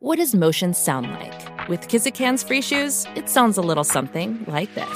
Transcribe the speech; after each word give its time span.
What 0.00 0.18
does 0.18 0.32
motion 0.32 0.74
sound 0.74 1.10
like? 1.10 1.68
With 1.68 1.88
Kizikans 1.88 2.46
free 2.46 2.62
shoes, 2.62 3.04
it 3.16 3.28
sounds 3.28 3.58
a 3.58 3.60
little 3.60 3.82
something 3.82 4.44
like 4.46 4.72
this. 4.76 4.86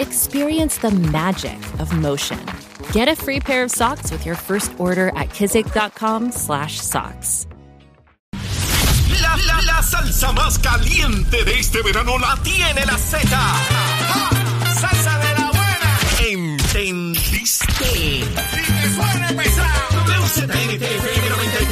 Experience 0.00 0.78
the 0.78 0.90
magic 0.90 1.56
of 1.78 1.96
motion. 1.96 2.40
Get 2.90 3.06
a 3.06 3.14
free 3.14 3.38
pair 3.38 3.62
of 3.62 3.70
socks 3.70 4.10
with 4.10 4.26
your 4.26 4.34
first 4.34 4.72
order 4.80 5.10
at 5.10 5.28
kizik.com/socks. 5.28 7.46
La, 9.22 9.36
la, 9.46 9.60
la 9.66 9.82
salsa 9.82 10.32
más 10.32 10.58
caliente 10.58 11.44
de 11.44 11.60
este 11.60 11.80
verano 11.82 12.18
la 12.18 12.34
tiene 12.42 12.84
la 12.84 12.98
Z. 12.98 13.20
Salsa 14.80 15.16
de 15.20 15.34
la 15.40 15.48
buena. 15.52 15.96
¿Entendiste? 16.26 18.24
Me 18.34 18.90
suena 18.90 19.28
pesado. 19.36 19.92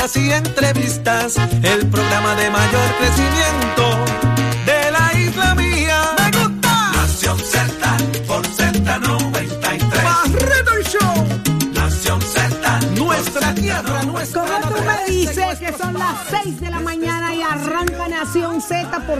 y 0.00 0.32
entrevistas. 0.32 1.36
El 1.62 1.86
programa 1.88 2.34
de 2.34 2.48
mayor 2.48 2.88
crecimiento 2.98 4.04
de 4.64 4.90
la 4.90 5.12
isla 5.12 5.54
mía. 5.54 6.09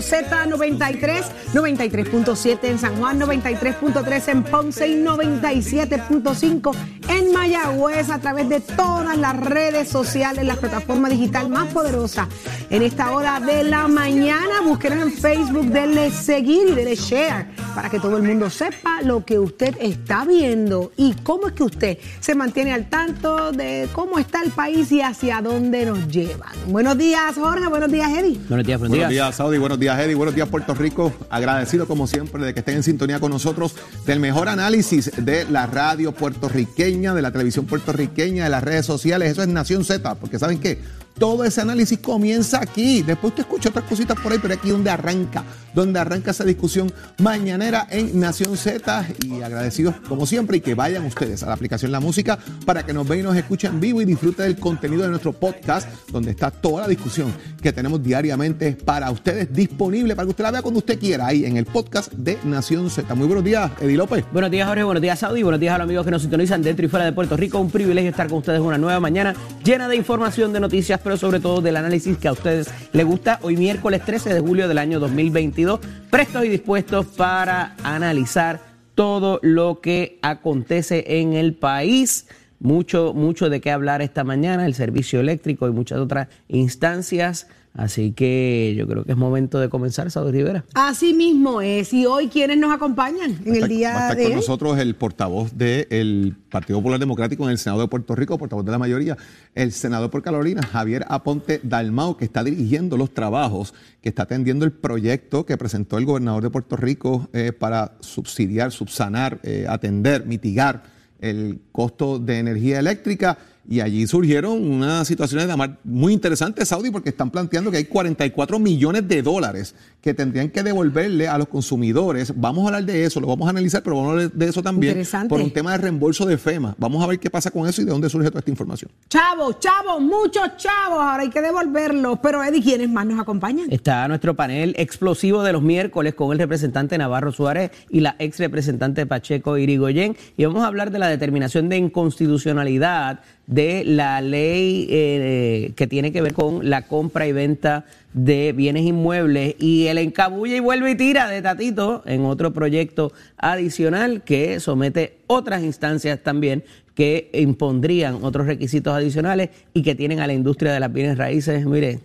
Por 0.01 0.09
Z93, 0.09 1.25
93.7 1.53 2.59
en 2.65 2.79
San 2.79 2.97
Juan, 2.97 3.21
93.3 3.21 4.29
en 4.29 4.43
Ponce 4.45 4.89
y 4.89 4.95
97.5 4.97 6.75
en 7.09 7.33
Mayagüez 7.33 8.11
a 8.11 8.19
través 8.19 8.49
de 8.49 8.61
todas 8.61 9.17
las 9.17 9.37
redes 9.39 9.89
sociales, 9.89 10.45
la 10.45 10.57
plataforma 10.57 11.09
digital 11.09 11.49
más 11.49 11.73
poderosa 11.73 12.29
en 12.71 12.83
esta 12.83 13.13
hora 13.13 13.41
de 13.41 13.65
la 13.65 13.89
mañana. 13.89 14.61
Búsquenos 14.65 15.03
en 15.03 15.13
Facebook, 15.13 15.67
denle 15.67 16.11
seguir 16.11 16.69
y 16.69 16.75
denle 16.75 16.95
share 16.95 17.60
para 17.75 17.91
que 17.91 18.01
todo 18.01 18.17
el 18.17 18.23
mundo 18.23 18.51
sepa 18.51 19.03
lo 19.03 19.25
que 19.25 19.39
usted 19.39 19.77
está 19.81 20.25
viendo 20.25 20.93
y 20.97 21.15
cómo 21.23 21.49
es 21.49 21.53
que 21.55 21.63
usted 21.63 21.99
se 22.21 22.35
mantiene 22.35 22.73
al 22.73 22.89
tanto 22.89 23.53
de 23.53 23.89
cómo 23.93 24.19
está 24.19 24.43
el 24.43 24.51
país 24.51 24.91
y 24.93 25.01
hacia 25.03 25.41
dónde 25.41 25.87
nos 25.87 26.09
llevan. 26.09 26.53
Buenos 26.67 26.97
días, 26.99 27.35
Jorge. 27.35 27.67
Buenos 27.69 27.91
días, 27.91 28.11
Eddie. 28.11 28.39
Buenos 28.49 28.67
días, 28.67 28.79
buenos 28.79 28.97
Buenos 28.97 28.97
días. 28.99 29.11
días, 29.11 29.35
Saudi. 29.37 29.59
Buenos 29.59 29.79
días, 29.79 29.99
Eddie. 29.99 30.15
Buenos 30.15 30.35
días, 30.35 30.49
Puerto 30.49 30.75
Rico. 30.75 31.13
Agradecido, 31.31 31.87
como 31.87 32.07
siempre, 32.07 32.45
de 32.45 32.55
que 32.55 32.61
estén 32.61 32.77
en 32.77 32.83
sintonía 32.83 33.21
con 33.21 33.31
nosotros 33.31 33.75
del 34.07 34.21
mejor 34.21 34.49
análisis 34.49 35.11
de 35.17 35.45
la 35.51 35.67
radio 35.67 36.13
puertorriqueña, 36.13 37.15
de 37.15 37.23
la 37.23 37.31
televisión 37.31 37.67
puertorriqueña, 37.67 38.45
de 38.45 38.51
las 38.51 38.63
redes 38.65 38.87
sociales. 38.87 39.31
Eso 39.33 39.43
es 39.43 39.49
Nación 39.49 39.85
Z, 39.85 40.15
porque 40.17 40.39
¿saben 40.39 40.59
qué? 40.61 40.79
Todo 41.21 41.45
ese 41.45 41.61
análisis 41.61 41.99
comienza 41.99 42.63
aquí. 42.63 43.03
Después 43.03 43.33
usted 43.33 43.43
escucha 43.43 43.69
otras 43.69 43.85
cositas 43.85 44.19
por 44.19 44.33
ahí, 44.33 44.39
pero 44.41 44.55
aquí 44.55 44.71
donde 44.71 44.89
arranca, 44.89 45.45
donde 45.75 46.01
arranca 46.01 46.31
esa 46.31 46.45
discusión 46.45 46.91
mañanera 47.19 47.87
en 47.91 48.19
Nación 48.19 48.57
Z. 48.57 49.07
Y 49.27 49.43
agradecidos, 49.43 49.97
como 50.09 50.25
siempre, 50.25 50.57
y 50.57 50.61
que 50.63 50.75
vayan 50.75 51.05
ustedes 51.05 51.43
a 51.43 51.49
la 51.49 51.53
aplicación 51.53 51.93
La 51.93 52.01
Música 52.01 52.39
para 52.65 52.87
que 52.87 52.95
nos 52.95 53.07
vean 53.07 53.21
y 53.21 53.23
nos 53.25 53.37
escuchen 53.37 53.75
en 53.75 53.81
vivo 53.81 54.01
y 54.01 54.07
disfruten 54.07 54.47
del 54.47 54.57
contenido 54.57 55.03
de 55.03 55.11
nuestro 55.11 55.35
podcast, 55.35 55.87
donde 56.11 56.31
está 56.31 56.51
toda 56.51 56.85
la 56.85 56.89
discusión 56.89 57.31
que 57.63 57.71
tenemos 57.71 58.03
diariamente 58.03 58.73
para 58.73 59.11
ustedes 59.11 59.53
disponible 59.53 60.17
para 60.17 60.25
que 60.25 60.31
usted 60.31 60.45
la 60.45 60.53
vea 60.53 60.63
cuando 60.63 60.79
usted 60.79 60.99
quiera 60.99 61.27
ahí 61.27 61.45
en 61.45 61.59
el 61.59 61.67
podcast 61.67 62.15
de 62.15 62.39
Nación 62.45 62.89
Z. 62.89 63.15
Muy 63.15 63.27
buenos 63.27 63.45
días, 63.45 63.71
Eddie 63.79 63.99
López. 63.99 64.25
Buenos 64.33 64.51
días, 64.51 64.67
Jorge. 64.67 64.85
Buenos 64.85 65.03
días, 65.03 65.19
Saudi. 65.19 65.43
Buenos 65.43 65.61
días 65.61 65.75
a 65.75 65.79
los 65.79 65.85
amigos 65.85 66.07
que 66.07 66.13
nos 66.13 66.23
sintonizan 66.23 66.63
dentro 66.63 66.87
y 66.87 66.89
fuera 66.89 67.05
de 67.05 67.13
Puerto 67.13 67.37
Rico. 67.37 67.59
Un 67.59 67.71
privilegio 67.71 68.09
estar 68.09 68.27
con 68.27 68.39
ustedes 68.39 68.61
una 68.61 68.79
nueva 68.79 69.01
mañana 69.01 69.35
llena 69.65 69.89
de 69.89 69.97
información, 69.97 70.53
de 70.53 70.61
noticias, 70.61 71.01
pero 71.03 71.17
sobre 71.17 71.41
todo 71.41 71.61
del 71.61 71.77
análisis 71.77 72.17
que 72.19 72.29
a 72.29 72.33
ustedes 72.33 72.71
les 72.93 73.05
gusta. 73.05 73.39
Hoy 73.43 73.57
miércoles 73.57 74.03
13 74.05 74.35
de 74.35 74.41
julio 74.41 74.69
del 74.69 74.79
año 74.79 75.01
2022, 75.01 75.81
prestos 76.11 76.45
y 76.45 76.49
dispuestos 76.49 77.07
para 77.07 77.77
analizar 77.83 78.61
todo 78.95 79.39
lo 79.43 79.81
que 79.81 80.19
acontece 80.23 81.21
en 81.21 81.35
el 81.35 81.55
país. 81.55 82.27
Mucho, 82.59 83.15
mucho 83.15 83.49
de 83.49 83.61
qué 83.61 83.71
hablar 83.71 84.03
esta 84.03 84.23
mañana, 84.25 84.67
el 84.67 84.75
servicio 84.75 85.21
eléctrico 85.21 85.67
y 85.67 85.73
muchas 85.73 85.99
otras 85.99 86.29
instancias. 86.49 87.47
Así 87.73 88.13
que 88.13 88.75
yo 88.77 88.87
creo 88.89 89.05
que 89.05 89.13
es 89.13 89.17
momento 89.17 89.61
de 89.61 89.69
comenzar, 89.69 90.11
Saudi 90.11 90.33
Rivera. 90.33 90.65
Así 90.75 91.15
mismo 91.15 91.61
es. 91.61 91.93
Y 91.93 92.05
hoy, 92.05 92.29
¿quiénes 92.29 92.59
nos 92.59 92.73
acompañan 92.73 93.39
en 93.45 93.55
el 93.55 93.63
Va 93.63 93.67
a 93.67 93.69
día 93.69 93.93
estar 93.93 94.17
de 94.17 94.23
con 94.25 94.33
hoy? 94.33 94.37
nosotros 94.37 94.79
el 94.79 94.97
portavoz 94.97 95.57
del 95.57 96.37
Partido 96.51 96.81
Popular 96.81 96.99
Democrático 96.99 97.45
en 97.45 97.51
el 97.51 97.59
Senado 97.59 97.83
de 97.83 97.89
Puerto 97.89 98.17
Rico, 98.17 98.37
portavoz 98.39 98.65
de 98.65 98.73
la 98.73 98.79
mayoría, 98.79 99.17
el 99.55 99.71
senador 99.73 100.11
por 100.11 100.23
Carolina, 100.23 100.63
Javier 100.63 101.05
Aponte 101.09 101.61
Dalmau, 101.63 102.17
que 102.17 102.25
está 102.25 102.43
dirigiendo 102.43 102.97
los 102.97 103.15
trabajos, 103.15 103.73
que 104.03 104.09
está 104.09 104.25
atendiendo 104.25 104.65
el 104.65 104.73
proyecto 104.73 105.47
que 105.47 105.57
presentó 105.57 105.97
el 105.97 106.07
gobernador 106.07 106.43
de 106.43 106.51
Puerto 106.51 106.77
Rico 106.77 107.29
eh, 107.33 107.53
para 107.53 107.93
subsidiar, 108.01 108.73
subsanar, 108.73 109.39
eh, 109.45 109.67
atender, 109.69 110.27
mitigar 110.27 110.83
el 111.21 111.61
costo 111.71 112.19
de 112.19 112.39
energía 112.39 112.79
eléctrica. 112.81 113.39
Y 113.69 113.81
allí 113.81 114.07
surgieron 114.07 114.69
unas 114.69 115.07
situaciones 115.07 115.47
de 115.47 115.53
amar 115.53 115.79
muy 115.85 116.13
interesantes, 116.13 116.69
Saudi, 116.69 116.91
porque 116.91 117.11
están 117.11 117.31
planteando 117.31 117.71
que 117.71 117.77
hay 117.77 117.85
44 117.85 118.59
millones 118.59 119.07
de 119.07 119.23
dólares 119.23 119.75
que 120.01 120.15
tendrían 120.15 120.49
que 120.49 120.63
devolverle 120.63 121.29
a 121.29 121.37
los 121.37 121.49
consumidores. 121.49 122.33
Vamos 122.37 122.65
a 122.65 122.67
hablar 122.69 122.85
de 122.85 123.05
eso, 123.05 123.21
lo 123.21 123.27
vamos 123.27 123.47
a 123.47 123.51
analizar, 123.51 123.83
pero 123.83 123.97
vamos 123.97 124.09
a 124.09 124.13
hablar 124.13 124.33
de 124.33 124.47
eso 124.47 124.63
también 124.63 124.93
Interesante. 124.93 125.29
por 125.29 125.41
un 125.41 125.51
tema 125.51 125.73
de 125.73 125.79
reembolso 125.79 126.25
de 126.27 126.39
FEMA. 126.39 126.75
Vamos 126.79 127.03
a 127.03 127.07
ver 127.07 127.19
qué 127.19 127.29
pasa 127.29 127.51
con 127.51 127.69
eso 127.69 127.83
y 127.83 127.85
de 127.85 127.91
dónde 127.91 128.09
surge 128.09 128.29
toda 128.29 128.41
esta 128.41 128.51
información. 128.51 128.91
Chavos, 129.09 129.59
chavos, 129.61 130.01
muchos 130.01 130.57
chavos. 130.57 130.99
Ahora 131.01 131.23
hay 131.23 131.31
que 131.31 131.43
devolverlos. 131.43 132.19
Pero, 132.23 132.43
Eddie, 132.43 132.63
¿quiénes 132.63 132.89
más 132.89 133.07
nos 133.07 133.21
acompañan? 133.21 133.71
Está 133.71 134.09
nuestro 134.09 134.35
panel 134.35 134.75
explosivo 134.79 135.43
de 135.43 135.53
los 135.53 135.63
miércoles 135.63 136.15
con 136.15 136.33
el 136.33 136.39
representante 136.39 136.97
Navarro 136.97 137.33
Suárez 137.33 137.71
y 137.91 138.01
la 138.01 138.17
ex 138.19 138.39
representante 138.39 139.07
Pacheco 139.07 139.59
Irigoyen. 139.59 140.17
Y 140.37 140.45
vamos 140.45 140.63
a 140.63 140.67
hablar 140.67 140.91
de 140.91 140.99
la 140.99 141.09
determinación 141.09 141.69
de 141.69 141.77
inconstitucionalidad 141.77 143.21
de 143.47 143.83
la 143.85 144.21
ley 144.21 144.87
eh, 144.91 145.73
que 145.75 145.89
tiene 145.89 146.13
que 146.13 146.23
ver 146.23 146.35
con 146.35 146.71
la 146.71 146.87
compra 146.87 147.27
y 147.27 147.33
venta 147.33 147.85
de 148.13 148.53
bienes 148.53 148.85
inmuebles 148.85 149.55
y 149.59 149.87
el 149.87 149.99
encabulla 149.99 150.57
y 150.57 150.61
vuelve 150.61 150.93
y 150.93 150.95
tira 150.97 151.29
de 151.29 151.43
Tatito 151.43 152.03
en 152.07 152.25
otro 152.25 152.53
proyecto 152.53 153.13
adicional 153.37 154.23
que 154.23 154.59
somete 154.61 155.19
otras 155.27 155.63
instancias 155.63 156.21
también 156.21 156.65
que 156.95 157.31
impondrían 157.33 158.19
otros 158.23 158.47
requisitos 158.47 158.93
adicionales 158.93 159.51
y 159.73 159.83
que 159.83 159.95
tienen 159.95 160.21
a 160.21 160.27
la 160.27 160.33
industria 160.33 160.73
de 160.73 160.81
las 160.81 160.93
bienes 160.93 161.17
raíces, 161.17 161.65
mire, 161.65 162.01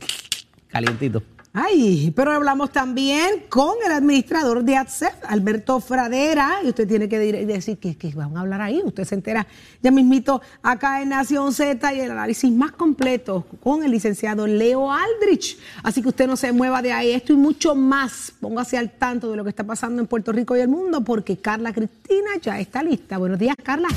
calientito. 0.69 1.23
Ay, 1.57 2.11
pero 2.13 2.33
hablamos 2.33 2.73
también 2.73 3.45
con 3.47 3.75
el 3.85 3.93
administrador 3.93 4.61
de 4.65 4.75
ADSEF, 4.75 5.13
Alberto 5.25 5.79
Fradera, 5.79 6.59
y 6.61 6.67
usted 6.67 6.85
tiene 6.85 7.07
que 7.07 7.17
decir 7.17 7.77
que, 7.77 7.95
que 7.95 8.13
van 8.13 8.35
a 8.35 8.41
hablar 8.41 8.59
ahí. 8.59 8.81
Usted 8.83 9.05
se 9.05 9.15
entera 9.15 9.47
ya 9.81 9.89
mismito 9.89 10.41
acá 10.61 11.01
en 11.01 11.07
Nación 11.07 11.53
Z 11.53 11.93
y 11.93 12.01
el 12.01 12.11
análisis 12.11 12.51
más 12.51 12.73
completo 12.73 13.45
con 13.63 13.85
el 13.85 13.91
licenciado 13.91 14.45
Leo 14.45 14.91
Aldrich. 14.91 15.57
Así 15.81 16.01
que 16.01 16.09
usted 16.09 16.27
no 16.27 16.35
se 16.35 16.51
mueva 16.51 16.81
de 16.81 16.91
ahí. 16.91 17.11
Esto 17.11 17.31
y 17.31 17.37
mucho 17.37 17.73
más. 17.73 18.33
Póngase 18.41 18.77
al 18.77 18.91
tanto 18.91 19.31
de 19.31 19.37
lo 19.37 19.45
que 19.45 19.51
está 19.51 19.63
pasando 19.63 20.01
en 20.01 20.07
Puerto 20.07 20.33
Rico 20.33 20.57
y 20.57 20.59
el 20.59 20.67
mundo, 20.67 21.05
porque 21.05 21.37
Carla 21.37 21.71
Cristina 21.71 22.31
ya 22.41 22.59
está 22.59 22.83
lista. 22.83 23.17
Buenos 23.17 23.39
días, 23.39 23.55
Carla. 23.63 23.87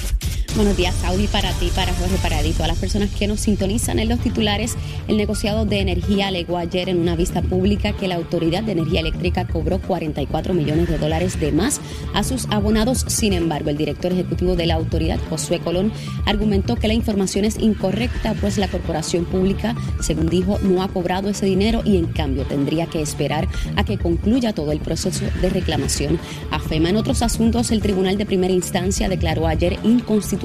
Buenos 0.57 0.77
días, 0.77 0.95
Saudi, 0.97 1.29
para 1.29 1.53
ti, 1.53 1.71
para 1.73 1.93
Jorge 1.93 2.17
Paradito. 2.23 2.65
A 2.65 2.67
las 2.67 2.79
personas 2.79 3.11
que 3.11 3.29
nos 3.29 3.41
sintonizan 3.41 3.99
en 3.99 4.09
los 4.09 4.19
titulares, 4.19 4.77
el 5.07 5.17
negociado 5.17 5.67
de 5.67 5.81
energía 5.81 6.29
alegó 6.29 6.57
ayer 6.57 6.89
en 6.89 6.99
una 6.99 7.15
vista 7.15 7.43
pública 7.43 7.93
que 7.93 8.09
la 8.09 8.17
Autoridad 8.17 8.65
de 8.65 8.73
Energía 8.73 9.01
Eléctrica 9.01 9.47
cobró 9.47 9.79
44 9.79 10.55
millones 10.55 10.89
de 10.89 10.99
dólares 10.99 11.39
de 11.39 11.53
más 11.53 11.81
a 12.15 12.25
sus 12.25 12.47
abonados. 12.51 13.05
Sin 13.07 13.35
embargo, 13.35 13.71
el 13.71 13.77
director 13.77 14.11
ejecutivo 14.11 14.57
de 14.57 14.67
la 14.67 14.75
autoridad, 14.75 15.21
Josué 15.29 15.61
Colón, 15.61 15.93
argumentó 16.25 16.77
que 16.77 16.89
la 16.89 16.95
información 16.95 17.45
es 17.45 17.59
incorrecta, 17.59 18.35
pues 18.41 18.59
la 18.59 18.69
corporación 18.69 19.27
pública, 19.27 19.77
según 20.01 20.29
dijo, 20.29 20.59
no 20.63 20.83
ha 20.83 20.89
cobrado 20.89 21.29
ese 21.29 21.47
dinero 21.47 21.83
y 21.85 21.99
en 21.99 22.07
cambio 22.07 22.45
tendría 22.45 22.87
que 22.87 23.03
esperar 23.03 23.47
a 23.77 23.85
que 23.85 23.99
concluya 23.99 24.55
todo 24.55 24.73
el 24.73 24.81
proceso 24.81 25.25
de 25.41 25.51
reclamación. 25.51 26.19
A 26.51 26.59
en 26.71 26.97
otros 26.97 27.23
asuntos, 27.23 27.71
el 27.71 27.81
Tribunal 27.81 28.19
de 28.19 28.27
Primera 28.27 28.53
Instancia 28.53 29.09
declaró 29.09 29.47
ayer 29.47 29.79
inconstitucional 29.85 30.38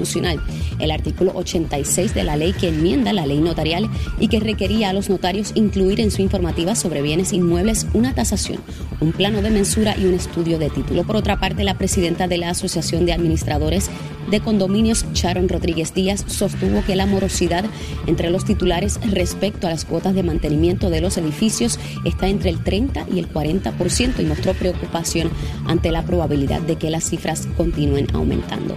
el 0.78 0.90
artículo 0.90 1.32
86 1.34 2.14
de 2.14 2.24
la 2.24 2.36
ley 2.36 2.52
que 2.52 2.68
enmienda 2.68 3.12
la 3.12 3.26
ley 3.26 3.38
notarial 3.38 3.88
y 4.18 4.28
que 4.28 4.40
requería 4.40 4.90
a 4.90 4.92
los 4.92 5.08
notarios 5.08 5.52
incluir 5.54 6.00
en 6.00 6.10
su 6.10 6.22
informativa 6.22 6.74
sobre 6.74 7.02
bienes 7.02 7.32
inmuebles 7.32 7.86
una 7.94 8.14
tasación, 8.14 8.58
un 9.00 9.12
plano 9.12 9.42
de 9.42 9.50
mensura 9.50 9.96
y 9.96 10.06
un 10.06 10.14
estudio 10.14 10.58
de 10.58 10.70
título. 10.70 11.04
Por 11.04 11.16
otra 11.16 11.38
parte, 11.38 11.64
la 11.64 11.78
presidenta 11.78 12.28
de 12.28 12.38
la 12.38 12.50
Asociación 12.50 13.06
de 13.06 13.12
Administradores 13.12 13.90
de 14.30 14.40
Condominios, 14.40 15.04
Sharon 15.12 15.48
Rodríguez 15.48 15.94
Díaz, 15.94 16.24
sostuvo 16.26 16.82
que 16.84 16.96
la 16.96 17.06
morosidad 17.06 17.64
entre 18.06 18.30
los 18.30 18.44
titulares 18.44 18.98
respecto 19.10 19.66
a 19.66 19.70
las 19.70 19.84
cuotas 19.84 20.14
de 20.14 20.22
mantenimiento 20.22 20.90
de 20.90 21.00
los 21.00 21.18
edificios 21.18 21.78
está 22.04 22.28
entre 22.28 22.50
el 22.50 22.62
30 22.62 23.06
y 23.12 23.18
el 23.18 23.32
40% 23.32 24.20
y 24.20 24.24
mostró 24.24 24.54
preocupación 24.54 25.30
ante 25.66 25.90
la 25.90 26.04
probabilidad 26.04 26.62
de 26.62 26.76
que 26.76 26.90
las 26.90 27.04
cifras 27.04 27.46
continúen 27.56 28.06
aumentando. 28.12 28.74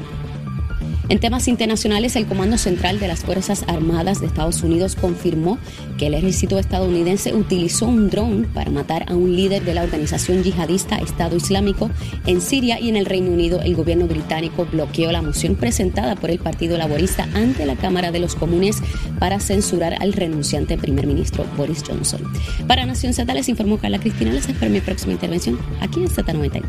En 1.09 1.19
temas 1.19 1.47
internacionales, 1.47 2.17
el 2.17 2.25
Comando 2.25 2.57
Central 2.57 2.99
de 2.99 3.07
las 3.07 3.21
Fuerzas 3.23 3.63
Armadas 3.67 4.19
de 4.19 4.27
Estados 4.27 4.61
Unidos 4.61 4.97
confirmó 4.97 5.57
que 5.97 6.07
el 6.07 6.13
ejército 6.13 6.59
estadounidense 6.59 7.33
utilizó 7.33 7.85
un 7.85 8.09
dron 8.09 8.45
para 8.53 8.71
matar 8.71 9.05
a 9.09 9.15
un 9.15 9.33
líder 9.33 9.63
de 9.63 9.73
la 9.73 9.83
organización 9.83 10.43
yihadista 10.43 10.97
Estado 10.97 11.37
Islámico 11.37 11.89
en 12.25 12.41
Siria 12.41 12.81
y 12.81 12.89
en 12.89 12.97
el 12.97 13.05
Reino 13.05 13.31
Unido. 13.31 13.61
El 13.61 13.75
gobierno 13.75 14.05
británico 14.05 14.67
bloqueó 14.69 15.13
la 15.13 15.21
moción 15.21 15.55
presentada 15.55 16.17
por 16.17 16.29
el 16.29 16.39
Partido 16.39 16.77
Laborista 16.77 17.25
ante 17.33 17.65
la 17.65 17.77
Cámara 17.77 18.11
de 18.11 18.19
los 18.19 18.35
Comunes 18.35 18.79
para 19.17 19.39
censurar 19.39 19.95
al 20.01 20.11
renunciante 20.11 20.77
primer 20.77 21.07
ministro 21.07 21.45
Boris 21.55 21.83
Johnson. 21.87 22.21
Para 22.67 22.85
Nación 22.85 23.13
Z 23.13 23.33
les 23.33 23.47
informó 23.47 23.77
Carla 23.77 23.99
Cristina. 23.99 24.33
Les 24.33 24.49
espero 24.49 24.69
mi 24.69 24.81
próxima 24.81 25.13
intervención 25.13 25.57
aquí 25.79 26.01
en 26.01 26.09
Z93. 26.09 26.63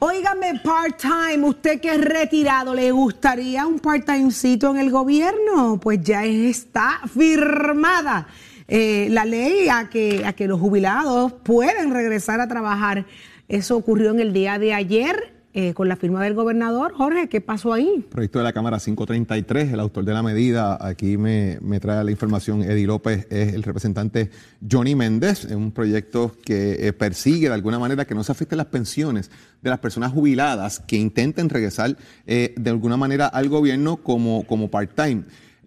Óigame, 0.00 0.60
part-time, 0.64 1.46
usted 1.46 1.80
que 1.80 1.90
es 1.90 2.00
retirado, 2.00 2.74
¿le 2.74 2.90
gustaría 2.90 3.66
un 3.66 3.78
part-timecito 3.84 4.70
en 4.70 4.78
el 4.78 4.90
gobierno? 4.90 5.78
Pues 5.78 6.00
ya 6.02 6.24
está 6.24 7.02
firmada 7.14 8.26
eh, 8.66 9.08
la 9.10 9.26
ley 9.26 9.68
a 9.68 9.90
que, 9.90 10.24
a 10.24 10.32
que 10.32 10.48
los 10.48 10.58
jubilados 10.58 11.34
pueden 11.34 11.92
regresar 11.92 12.40
a 12.40 12.48
trabajar. 12.48 13.04
Eso 13.46 13.76
ocurrió 13.76 14.10
en 14.10 14.20
el 14.20 14.32
día 14.32 14.58
de 14.58 14.72
ayer. 14.72 15.33
Eh, 15.54 15.72
con 15.72 15.88
la 15.88 15.94
firma 15.94 16.22
del 16.22 16.34
gobernador. 16.34 16.92
Jorge, 16.94 17.28
¿qué 17.28 17.40
pasó 17.40 17.72
ahí? 17.72 18.04
Proyecto 18.10 18.40
de 18.40 18.44
la 18.44 18.52
Cámara 18.52 18.80
533, 18.80 19.72
el 19.72 19.78
autor 19.78 20.04
de 20.04 20.12
la 20.12 20.22
medida, 20.22 20.76
aquí 20.80 21.16
me, 21.16 21.58
me 21.62 21.78
trae 21.78 22.02
la 22.02 22.10
información, 22.10 22.62
Eddie 22.62 22.88
López 22.88 23.28
es 23.30 23.54
el 23.54 23.62
representante 23.62 24.30
Johnny 24.68 24.96
Méndez, 24.96 25.44
es 25.44 25.52
un 25.52 25.70
proyecto 25.70 26.36
que 26.44 26.88
eh, 26.88 26.92
persigue 26.92 27.48
de 27.48 27.54
alguna 27.54 27.78
manera 27.78 28.04
que 28.04 28.16
no 28.16 28.24
se 28.24 28.32
afecten 28.32 28.58
las 28.58 28.66
pensiones 28.66 29.30
de 29.62 29.70
las 29.70 29.78
personas 29.78 30.12
jubiladas 30.12 30.80
que 30.80 30.96
intenten 30.96 31.48
regresar 31.48 31.96
eh, 32.26 32.52
de 32.56 32.70
alguna 32.70 32.96
manera 32.96 33.28
al 33.28 33.48
gobierno 33.48 33.98
como, 33.98 34.44
como 34.48 34.70
part-time. 34.70 35.22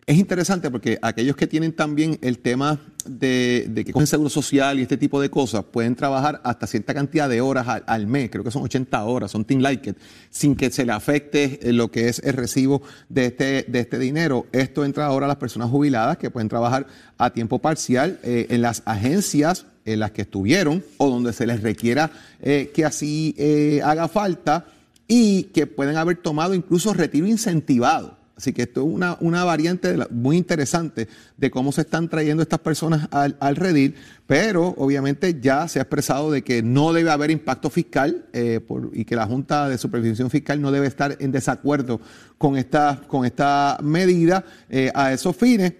Es 0.07 0.17
interesante 0.17 0.71
porque 0.71 0.97
aquellos 1.01 1.35
que 1.35 1.47
tienen 1.47 1.73
también 1.73 2.17
el 2.21 2.39
tema 2.39 2.79
de, 3.05 3.65
de 3.69 3.83
que 3.83 3.91
cogen 3.91 4.07
seguro 4.07 4.29
social 4.29 4.79
y 4.79 4.83
este 4.83 4.95
tipo 4.95 5.19
de 5.19 5.29
cosas 5.29 5.65
pueden 5.65 5.95
trabajar 5.95 6.39
hasta 6.45 6.65
cierta 6.65 6.93
cantidad 6.93 7.27
de 7.27 7.41
horas 7.41 7.83
al, 7.85 8.07
mes, 8.07 8.29
creo 8.29 8.41
que 8.41 8.49
son 8.49 8.63
80 8.63 9.03
horas, 9.03 9.31
something 9.31 9.57
like 9.57 9.89
it, 9.89 9.97
sin 10.29 10.55
que 10.55 10.71
se 10.71 10.85
le 10.85 10.93
afecte 10.93 11.59
eh, 11.61 11.73
lo 11.73 11.91
que 11.91 12.07
es 12.07 12.19
el 12.19 12.35
recibo 12.35 12.81
de 13.09 13.25
este, 13.25 13.65
de 13.67 13.79
este 13.81 13.99
dinero. 13.99 14.45
Esto 14.53 14.85
entra 14.85 15.07
ahora 15.07 15.25
a 15.25 15.27
las 15.27 15.35
personas 15.35 15.69
jubiladas 15.69 16.15
que 16.17 16.29
pueden 16.29 16.47
trabajar 16.47 16.87
a 17.17 17.31
tiempo 17.31 17.59
parcial 17.59 18.17
eh, 18.23 18.47
en 18.49 18.61
las 18.61 18.83
agencias 18.85 19.65
en 19.83 19.99
las 19.99 20.11
que 20.11 20.21
estuvieron 20.21 20.85
o 20.95 21.09
donde 21.09 21.33
se 21.33 21.45
les 21.45 21.61
requiera 21.61 22.11
eh, 22.41 22.71
que 22.73 22.85
así 22.85 23.35
haga 23.83 24.07
falta 24.07 24.67
y 25.05 25.43
que 25.53 25.67
pueden 25.67 25.97
haber 25.97 26.15
tomado 26.15 26.53
incluso 26.53 26.93
retiro 26.93 27.27
incentivado. 27.27 28.16
Así 28.37 28.53
que 28.53 28.61
esto 28.61 28.81
es 28.81 28.93
una, 28.93 29.17
una 29.19 29.43
variante 29.43 29.97
muy 30.11 30.37
interesante 30.37 31.07
de 31.37 31.49
cómo 31.49 31.71
se 31.71 31.81
están 31.81 32.07
trayendo 32.07 32.43
estas 32.43 32.59
personas 32.59 33.07
al, 33.09 33.35
al 33.39 33.55
redil, 33.55 33.95
pero 34.27 34.75
obviamente 34.77 35.39
ya 35.41 35.67
se 35.67 35.79
ha 35.79 35.81
expresado 35.81 36.31
de 36.31 36.43
que 36.43 36.61
no 36.61 36.93
debe 36.93 37.09
haber 37.09 37.31
impacto 37.31 37.71
fiscal 37.71 38.25
eh, 38.33 38.59
y 38.93 39.05
que 39.05 39.15
la 39.15 39.25
Junta 39.25 39.67
de 39.67 39.79
Supervisión 39.79 40.29
Fiscal 40.29 40.61
no 40.61 40.71
debe 40.71 40.85
estar 40.85 41.17
en 41.19 41.31
desacuerdo 41.31 41.99
con 42.37 42.57
esta, 42.57 43.01
con 43.07 43.25
esta 43.25 43.79
medida 43.81 44.45
eh, 44.69 44.91
a 44.93 45.13
esos 45.13 45.35
fines 45.35 45.73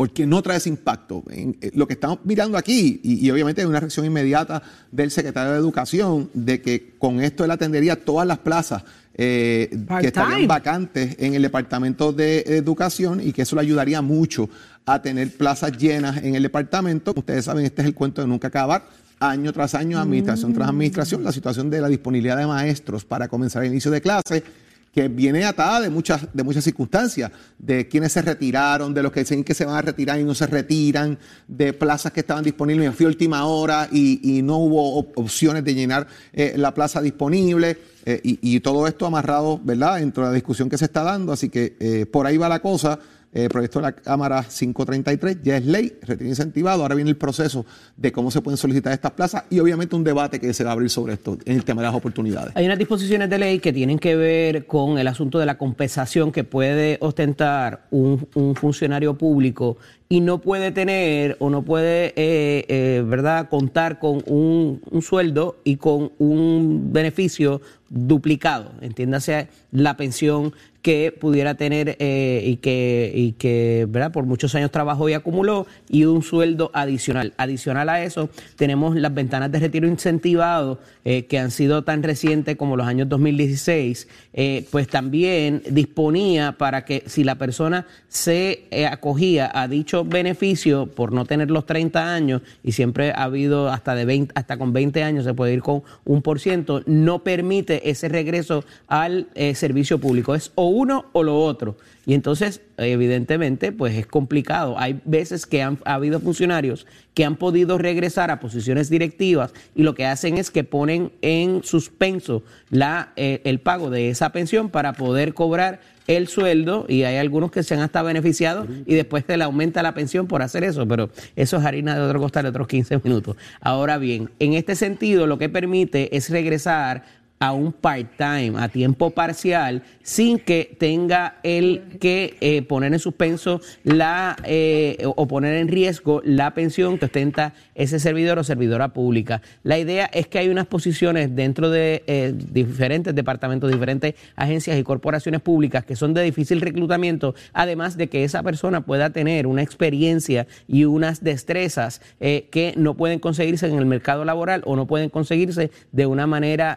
porque 0.00 0.24
no 0.24 0.40
trae 0.40 0.56
ese 0.56 0.70
impacto. 0.70 1.22
En- 1.30 1.58
eh, 1.60 1.72
lo 1.74 1.86
que 1.86 1.92
estamos 1.92 2.20
mirando 2.24 2.56
aquí, 2.56 3.02
y, 3.04 3.26
y 3.26 3.30
obviamente 3.30 3.60
hay 3.60 3.66
una 3.66 3.80
reacción 3.80 4.06
inmediata 4.06 4.62
del 4.90 5.10
secretario 5.10 5.52
de 5.52 5.58
Educación, 5.58 6.30
de 6.32 6.62
que 6.62 6.94
con 6.98 7.20
esto 7.20 7.44
él 7.44 7.50
atendería 7.50 8.02
todas 8.02 8.26
las 8.26 8.38
plazas 8.38 8.82
eh, 9.12 9.68
que 10.00 10.06
estarían 10.06 10.48
vacantes 10.48 11.16
en 11.18 11.34
el 11.34 11.42
Departamento 11.42 12.14
de 12.14 12.38
Educación 12.46 13.20
y 13.22 13.34
que 13.34 13.42
eso 13.42 13.56
le 13.56 13.60
ayudaría 13.60 14.00
mucho 14.00 14.48
a 14.86 15.02
tener 15.02 15.36
plazas 15.36 15.76
llenas 15.76 16.16
en 16.24 16.34
el 16.34 16.44
departamento. 16.44 17.12
Ustedes 17.14 17.44
saben, 17.44 17.66
este 17.66 17.82
es 17.82 17.88
el 17.88 17.92
cuento 17.94 18.22
de 18.22 18.26
nunca 18.28 18.48
acabar. 18.48 18.86
Año 19.18 19.52
tras 19.52 19.74
año, 19.74 19.98
administración 19.98 20.54
tras 20.54 20.70
administración, 20.70 21.22
la 21.22 21.32
situación 21.32 21.68
de 21.68 21.78
la 21.82 21.88
disponibilidad 21.88 22.38
de 22.38 22.46
maestros 22.46 23.04
para 23.04 23.28
comenzar 23.28 23.62
el 23.64 23.70
inicio 23.72 23.90
de 23.90 24.00
clase 24.00 24.42
que 24.92 25.06
viene 25.08 25.44
atada 25.44 25.80
de 25.80 25.90
muchas, 25.90 26.26
de 26.32 26.42
muchas 26.42 26.64
circunstancias, 26.64 27.30
de 27.58 27.86
quienes 27.86 28.12
se 28.12 28.22
retiraron, 28.22 28.92
de 28.92 29.02
los 29.02 29.12
que 29.12 29.20
dicen 29.20 29.44
que 29.44 29.54
se 29.54 29.64
van 29.64 29.76
a 29.76 29.82
retirar 29.82 30.18
y 30.18 30.24
no 30.24 30.34
se 30.34 30.46
retiran, 30.46 31.16
de 31.46 31.72
plazas 31.72 32.12
que 32.12 32.20
estaban 32.20 32.42
disponibles. 32.42 32.88
A 33.00 33.04
última 33.04 33.44
hora 33.46 33.88
y, 33.92 34.38
y 34.38 34.42
no 34.42 34.58
hubo 34.58 34.96
op- 34.96 35.16
opciones 35.16 35.64
de 35.64 35.74
llenar 35.74 36.06
eh, 36.32 36.54
la 36.56 36.74
plaza 36.74 37.00
disponible 37.00 37.78
eh, 38.06 38.20
y, 38.22 38.60
todo 38.60 38.86
esto 38.86 39.06
amarrado, 39.06 39.60
¿verdad?, 39.62 39.98
dentro 39.98 40.22
de 40.24 40.30
la 40.30 40.34
discusión 40.34 40.68
que 40.68 40.78
se 40.78 40.86
está 40.86 41.02
dando, 41.02 41.32
así 41.32 41.48
que 41.48 41.76
eh, 41.80 42.06
por 42.06 42.26
ahí 42.26 42.36
va 42.36 42.48
la 42.48 42.60
cosa. 42.60 42.98
Eh, 43.32 43.48
proyecto 43.48 43.78
de 43.78 43.84
la 43.84 43.92
Cámara 43.92 44.42
533 44.42 45.38
ya 45.44 45.56
es 45.56 45.64
ley, 45.64 45.92
retiro 46.02 46.28
incentivado. 46.28 46.82
Ahora 46.82 46.96
viene 46.96 47.10
el 47.10 47.16
proceso 47.16 47.64
de 47.96 48.10
cómo 48.10 48.32
se 48.32 48.40
pueden 48.40 48.56
solicitar 48.56 48.92
estas 48.92 49.12
plazas 49.12 49.44
y 49.50 49.60
obviamente 49.60 49.94
un 49.94 50.02
debate 50.02 50.40
que 50.40 50.52
se 50.52 50.64
va 50.64 50.70
a 50.70 50.72
abrir 50.72 50.90
sobre 50.90 51.12
esto 51.12 51.38
en 51.44 51.54
el 51.54 51.64
tema 51.64 51.80
de 51.80 51.86
las 51.86 51.94
oportunidades. 51.94 52.50
Hay 52.56 52.66
unas 52.66 52.78
disposiciones 52.78 53.30
de 53.30 53.38
ley 53.38 53.60
que 53.60 53.72
tienen 53.72 54.00
que 54.00 54.16
ver 54.16 54.66
con 54.66 54.98
el 54.98 55.06
asunto 55.06 55.38
de 55.38 55.46
la 55.46 55.58
compensación 55.58 56.32
que 56.32 56.42
puede 56.42 56.98
ostentar 57.00 57.86
un, 57.92 58.26
un 58.34 58.56
funcionario 58.56 59.16
público 59.16 59.76
y 60.08 60.20
no 60.20 60.40
puede 60.40 60.72
tener 60.72 61.36
o 61.38 61.50
no 61.50 61.62
puede, 61.62 62.12
eh, 62.16 63.04
¿verdad?, 63.06 63.48
contar 63.48 64.00
con 64.00 64.24
un 64.26 64.80
sueldo 65.02 65.60
y 65.62 65.76
con 65.76 66.10
un 66.18 66.92
beneficio 66.92 67.60
duplicado, 67.90 68.72
entiéndase 68.80 69.48
la 69.72 69.96
pensión 69.96 70.54
que 70.82 71.12
pudiera 71.18 71.54
tener 71.54 71.96
eh, 71.98 72.42
y 72.44 72.56
que, 72.56 73.12
y 73.14 73.32
que 73.32 73.86
¿verdad? 73.88 74.12
por 74.12 74.24
muchos 74.24 74.54
años 74.54 74.70
trabajó 74.70 75.08
y 75.08 75.14
acumuló 75.14 75.66
y 75.88 76.04
un 76.04 76.22
sueldo 76.22 76.70
adicional. 76.72 77.34
Adicional 77.36 77.88
a 77.88 78.02
eso, 78.02 78.30
tenemos 78.56 78.96
las 78.96 79.12
ventanas 79.12 79.52
de 79.52 79.58
retiro 79.58 79.86
incentivado 79.86 80.78
eh, 81.04 81.26
que 81.26 81.38
han 81.38 81.50
sido 81.50 81.82
tan 81.82 82.02
recientes 82.02 82.56
como 82.56 82.76
los 82.76 82.86
años 82.86 83.08
2016, 83.08 84.08
eh, 84.32 84.66
pues 84.70 84.88
también 84.88 85.62
disponía 85.70 86.52
para 86.52 86.84
que 86.84 87.02
si 87.06 87.24
la 87.24 87.36
persona 87.36 87.86
se 88.08 88.64
eh, 88.70 88.86
acogía 88.86 89.50
a 89.54 89.68
dicho 89.68 90.04
beneficio 90.04 90.86
por 90.86 91.12
no 91.12 91.24
tener 91.24 91.50
los 91.50 91.66
30 91.66 92.12
años 92.12 92.42
y 92.62 92.72
siempre 92.72 93.12
ha 93.12 93.24
habido 93.24 93.70
hasta 93.70 93.94
de 93.94 94.04
20, 94.04 94.32
hasta 94.36 94.58
con 94.58 94.72
20 94.72 95.02
años 95.02 95.24
se 95.24 95.34
puede 95.34 95.54
ir 95.54 95.62
con 95.62 95.82
un 96.04 96.22
por 96.22 96.40
ciento, 96.40 96.82
no 96.86 97.20
permite 97.20 97.88
ese 97.90 98.08
regreso 98.08 98.64
al 98.88 99.28
eh, 99.34 99.54
servicio 99.54 99.98
público. 99.98 100.34
Es 100.34 100.52
uno 100.70 101.06
o 101.12 101.22
lo 101.22 101.38
otro. 101.38 101.76
Y 102.06 102.14
entonces, 102.14 102.62
evidentemente, 102.76 103.72
pues 103.72 103.94
es 103.94 104.06
complicado. 104.06 104.78
Hay 104.78 105.00
veces 105.04 105.46
que 105.46 105.62
han 105.62 105.78
ha 105.84 105.94
habido 105.94 106.20
funcionarios 106.20 106.86
que 107.14 107.24
han 107.24 107.36
podido 107.36 107.76
regresar 107.78 108.30
a 108.30 108.40
posiciones 108.40 108.88
directivas 108.88 109.52
y 109.74 109.82
lo 109.82 109.94
que 109.94 110.06
hacen 110.06 110.38
es 110.38 110.50
que 110.50 110.64
ponen 110.64 111.12
en 111.22 111.62
suspenso 111.62 112.42
la, 112.70 113.12
eh, 113.16 113.40
el 113.44 113.60
pago 113.60 113.90
de 113.90 114.10
esa 114.10 114.32
pensión 114.32 114.70
para 114.70 114.92
poder 114.94 115.34
cobrar 115.34 115.80
el 116.06 116.28
sueldo 116.28 116.86
y 116.88 117.04
hay 117.04 117.16
algunos 117.16 117.50
que 117.50 117.62
se 117.62 117.74
han 117.74 117.80
hasta 117.80 118.02
beneficiado 118.02 118.66
y 118.86 118.94
después 118.94 119.24
te 119.24 119.36
le 119.36 119.44
aumenta 119.44 119.82
la 119.82 119.94
pensión 119.94 120.26
por 120.26 120.42
hacer 120.42 120.64
eso, 120.64 120.86
pero 120.86 121.10
eso 121.36 121.58
es 121.58 121.64
harina 121.64 121.94
de 121.94 122.00
otro 122.00 122.18
costal 122.18 122.46
otros 122.46 122.66
15 122.66 123.00
minutos. 123.04 123.36
Ahora 123.60 123.98
bien, 123.98 124.30
en 124.38 124.54
este 124.54 124.74
sentido 124.74 125.26
lo 125.26 125.38
que 125.38 125.48
permite 125.48 126.16
es 126.16 126.30
regresar 126.30 127.04
a 127.42 127.52
un 127.52 127.72
part-time, 127.72 128.52
a 128.58 128.68
tiempo 128.68 129.12
parcial, 129.12 129.82
sin 130.02 130.38
que 130.38 130.76
tenga 130.78 131.38
él 131.42 131.84
que 131.98 132.36
eh, 132.42 132.60
poner 132.60 132.92
en 132.92 132.98
suspenso 132.98 133.62
la 133.82 134.36
eh, 134.44 134.98
o 135.04 135.26
poner 135.26 135.54
en 135.54 135.68
riesgo 135.68 136.20
la 136.22 136.52
pensión 136.52 136.98
que 136.98 137.06
ostenta 137.06 137.54
ese 137.74 137.98
servidor 137.98 138.38
o 138.38 138.44
servidora 138.44 138.88
pública. 138.88 139.40
La 139.62 139.78
idea 139.78 140.04
es 140.12 140.26
que 140.26 140.38
hay 140.38 140.50
unas 140.50 140.66
posiciones 140.66 141.34
dentro 141.34 141.70
de 141.70 142.02
eh, 142.06 142.34
diferentes 142.36 143.14
departamentos, 143.14 143.70
diferentes 143.70 144.16
agencias 144.36 144.78
y 144.78 144.82
corporaciones 144.82 145.40
públicas 145.40 145.82
que 145.86 145.96
son 145.96 146.12
de 146.12 146.22
difícil 146.22 146.60
reclutamiento, 146.60 147.34
además 147.54 147.96
de 147.96 148.08
que 148.08 148.24
esa 148.24 148.42
persona 148.42 148.82
pueda 148.82 149.10
tener 149.10 149.46
una 149.46 149.62
experiencia 149.62 150.46
y 150.68 150.84
unas 150.84 151.24
destrezas 151.24 152.02
que 152.18 152.74
no 152.76 152.98
pueden 152.98 153.18
conseguirse 153.18 153.66
en 153.66 153.78
el 153.78 153.86
mercado 153.86 154.26
laboral 154.26 154.62
o 154.66 154.76
no 154.76 154.86
pueden 154.86 155.08
conseguirse 155.08 155.70
de 155.92 156.04
una 156.04 156.26
manera, 156.26 156.76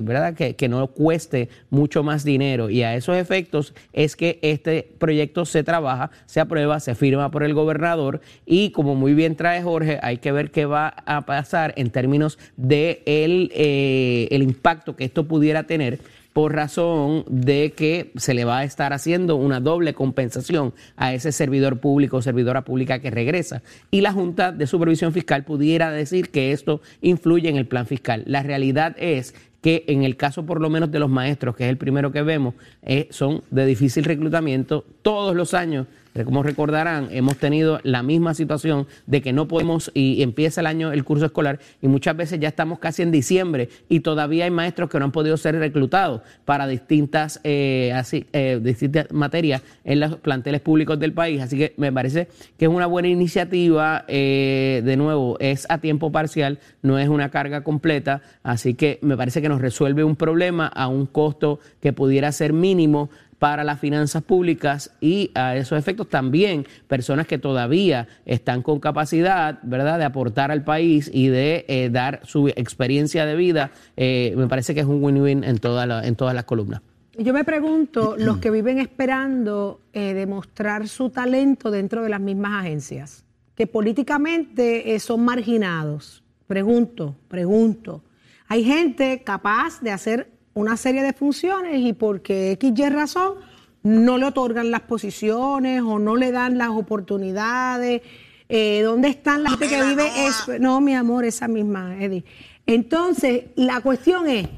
¿verdad?, 0.00 0.34
que, 0.34 0.56
que 0.56 0.68
no 0.68 0.86
cueste 0.88 1.48
mucho 1.70 2.02
más 2.02 2.24
dinero. 2.24 2.70
Y 2.70 2.82
a 2.82 2.94
esos 2.94 3.16
efectos 3.16 3.74
es 3.92 4.16
que 4.16 4.38
este 4.42 4.88
proyecto 4.98 5.44
se 5.44 5.62
trabaja, 5.62 6.10
se 6.26 6.40
aprueba, 6.40 6.80
se 6.80 6.94
firma 6.94 7.30
por 7.30 7.42
el 7.42 7.54
gobernador 7.54 8.20
y 8.46 8.70
como 8.70 8.94
muy 8.94 9.14
bien 9.14 9.36
trae 9.36 9.62
Jorge, 9.62 9.98
hay 10.02 10.18
que 10.18 10.32
ver 10.32 10.50
qué 10.50 10.66
va 10.66 10.88
a 11.06 11.26
pasar 11.26 11.72
en 11.76 11.90
términos 11.90 12.38
de 12.56 13.02
eh, 13.06 14.28
el 14.30 14.42
impacto 14.42 14.96
que 14.96 15.04
esto 15.04 15.26
pudiera 15.26 15.64
tener 15.64 16.00
por 16.38 16.54
razón 16.54 17.24
de 17.28 17.72
que 17.72 18.12
se 18.14 18.32
le 18.32 18.44
va 18.44 18.58
a 18.58 18.64
estar 18.64 18.92
haciendo 18.92 19.34
una 19.34 19.58
doble 19.58 19.92
compensación 19.94 20.72
a 20.96 21.12
ese 21.12 21.32
servidor 21.32 21.80
público 21.80 22.18
o 22.18 22.22
servidora 22.22 22.62
pública 22.62 23.00
que 23.00 23.10
regresa. 23.10 23.62
Y 23.90 24.02
la 24.02 24.12
Junta 24.12 24.52
de 24.52 24.68
Supervisión 24.68 25.12
Fiscal 25.12 25.44
pudiera 25.44 25.90
decir 25.90 26.30
que 26.30 26.52
esto 26.52 26.80
influye 27.00 27.48
en 27.48 27.56
el 27.56 27.66
plan 27.66 27.86
fiscal. 27.86 28.22
La 28.26 28.44
realidad 28.44 28.94
es 29.00 29.34
que 29.60 29.84
en 29.88 30.04
el 30.04 30.16
caso 30.16 30.46
por 30.46 30.60
lo 30.60 30.70
menos 30.70 30.90
de 30.90 30.98
los 30.98 31.10
maestros, 31.10 31.56
que 31.56 31.64
es 31.64 31.70
el 31.70 31.76
primero 31.76 32.12
que 32.12 32.22
vemos, 32.22 32.54
eh, 32.82 33.08
son 33.10 33.42
de 33.50 33.66
difícil 33.66 34.04
reclutamiento. 34.04 34.84
Todos 35.02 35.34
los 35.34 35.54
años 35.54 35.86
como 36.24 36.42
recordarán, 36.42 37.08
hemos 37.10 37.36
tenido 37.36 37.80
la 37.82 38.02
misma 38.02 38.34
situación 38.34 38.86
de 39.06 39.22
que 39.22 39.32
no 39.32 39.48
podemos 39.48 39.90
y 39.94 40.22
empieza 40.22 40.60
el 40.60 40.66
año, 40.66 40.92
el 40.92 41.04
curso 41.04 41.26
escolar, 41.26 41.58
y 41.80 41.88
muchas 41.88 42.16
veces 42.16 42.40
ya 42.40 42.48
estamos 42.48 42.78
casi 42.78 43.02
en 43.02 43.10
diciembre 43.10 43.68
y 43.88 44.00
todavía 44.00 44.44
hay 44.44 44.50
maestros 44.50 44.90
que 44.90 44.98
no 44.98 45.06
han 45.06 45.12
podido 45.12 45.36
ser 45.36 45.56
reclutados 45.56 46.22
para 46.44 46.66
distintas, 46.66 47.40
eh, 47.44 47.92
así, 47.94 48.26
eh, 48.32 48.60
distintas 48.62 49.10
materias 49.12 49.62
en 49.84 50.00
los 50.00 50.16
planteles 50.16 50.60
públicos 50.60 50.98
del 50.98 51.12
país. 51.12 51.40
Así 51.40 51.56
que 51.56 51.74
me 51.76 51.92
parece 51.92 52.28
que 52.58 52.64
es 52.64 52.70
una 52.70 52.86
buena 52.86 53.08
iniciativa. 53.08 54.04
Eh, 54.08 54.82
de 54.84 54.96
nuevo, 54.96 55.36
es 55.40 55.66
a 55.68 55.78
tiempo 55.78 56.12
parcial, 56.12 56.58
no 56.82 56.98
es 56.98 57.08
una 57.08 57.30
carga 57.30 57.62
completa. 57.62 58.22
Así 58.42 58.74
que 58.74 58.98
me 59.02 59.16
parece 59.16 59.42
que 59.42 59.48
nos 59.48 59.60
resuelve 59.60 60.04
un 60.04 60.16
problema 60.16 60.66
a 60.66 60.88
un 60.88 61.06
costo 61.06 61.60
que 61.80 61.92
pudiera 61.92 62.32
ser 62.32 62.52
mínimo 62.52 63.10
para 63.38 63.64
las 63.64 63.78
finanzas 63.78 64.22
públicas 64.22 64.90
y 65.00 65.30
a 65.34 65.56
esos 65.56 65.78
efectos 65.78 66.08
también 66.08 66.66
personas 66.86 67.26
que 67.26 67.38
todavía 67.38 68.08
están 68.26 68.62
con 68.62 68.80
capacidad, 68.80 69.58
¿verdad?, 69.62 69.98
de 69.98 70.04
aportar 70.04 70.50
al 70.50 70.64
país 70.64 71.10
y 71.12 71.28
de 71.28 71.64
eh, 71.68 71.90
dar 71.90 72.20
su 72.24 72.48
experiencia 72.48 73.26
de 73.26 73.36
vida, 73.36 73.70
eh, 73.96 74.34
me 74.36 74.48
parece 74.48 74.74
que 74.74 74.80
es 74.80 74.86
un 74.86 75.02
win-win 75.02 75.44
en, 75.44 75.58
toda 75.58 76.04
en 76.04 76.16
todas 76.16 76.34
las 76.34 76.44
columnas. 76.44 76.82
Yo 77.16 77.32
me 77.32 77.44
pregunto, 77.44 78.16
los 78.18 78.38
que 78.38 78.50
viven 78.50 78.78
esperando 78.78 79.80
eh, 79.92 80.14
demostrar 80.14 80.88
su 80.88 81.10
talento 81.10 81.70
dentro 81.70 82.02
de 82.02 82.08
las 82.08 82.20
mismas 82.20 82.64
agencias, 82.64 83.24
que 83.54 83.66
políticamente 83.66 84.98
son 85.00 85.24
marginados. 85.24 86.22
Pregunto, 86.46 87.16
pregunto. 87.28 88.02
Hay 88.46 88.64
gente 88.64 89.22
capaz 89.24 89.80
de 89.82 89.90
hacer 89.90 90.37
una 90.58 90.76
serie 90.76 91.02
de 91.02 91.12
funciones 91.12 91.80
y 91.80 91.92
porque 91.92 92.52
X 92.52 92.72
y 92.76 92.88
razón 92.88 93.34
no 93.82 94.18
le 94.18 94.26
otorgan 94.26 94.70
las 94.70 94.82
posiciones 94.82 95.82
o 95.82 95.98
no 95.98 96.16
le 96.16 96.32
dan 96.32 96.58
las 96.58 96.70
oportunidades. 96.70 98.02
Eh, 98.48 98.82
¿Dónde 98.82 99.08
están 99.08 99.42
la 99.42 99.50
gente 99.50 99.68
que 99.68 99.82
vive 99.84 100.10
eso? 100.26 100.58
No, 100.58 100.80
mi 100.80 100.94
amor, 100.94 101.24
esa 101.24 101.48
misma, 101.48 101.96
Eddie. 102.02 102.24
Entonces, 102.66 103.44
la 103.56 103.80
cuestión 103.80 104.28
es, 104.28 104.48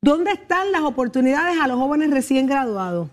¿dónde 0.00 0.32
están 0.32 0.72
las 0.72 0.82
oportunidades 0.82 1.58
a 1.60 1.66
los 1.66 1.78
jóvenes 1.78 2.10
recién 2.10 2.46
graduados 2.46 3.10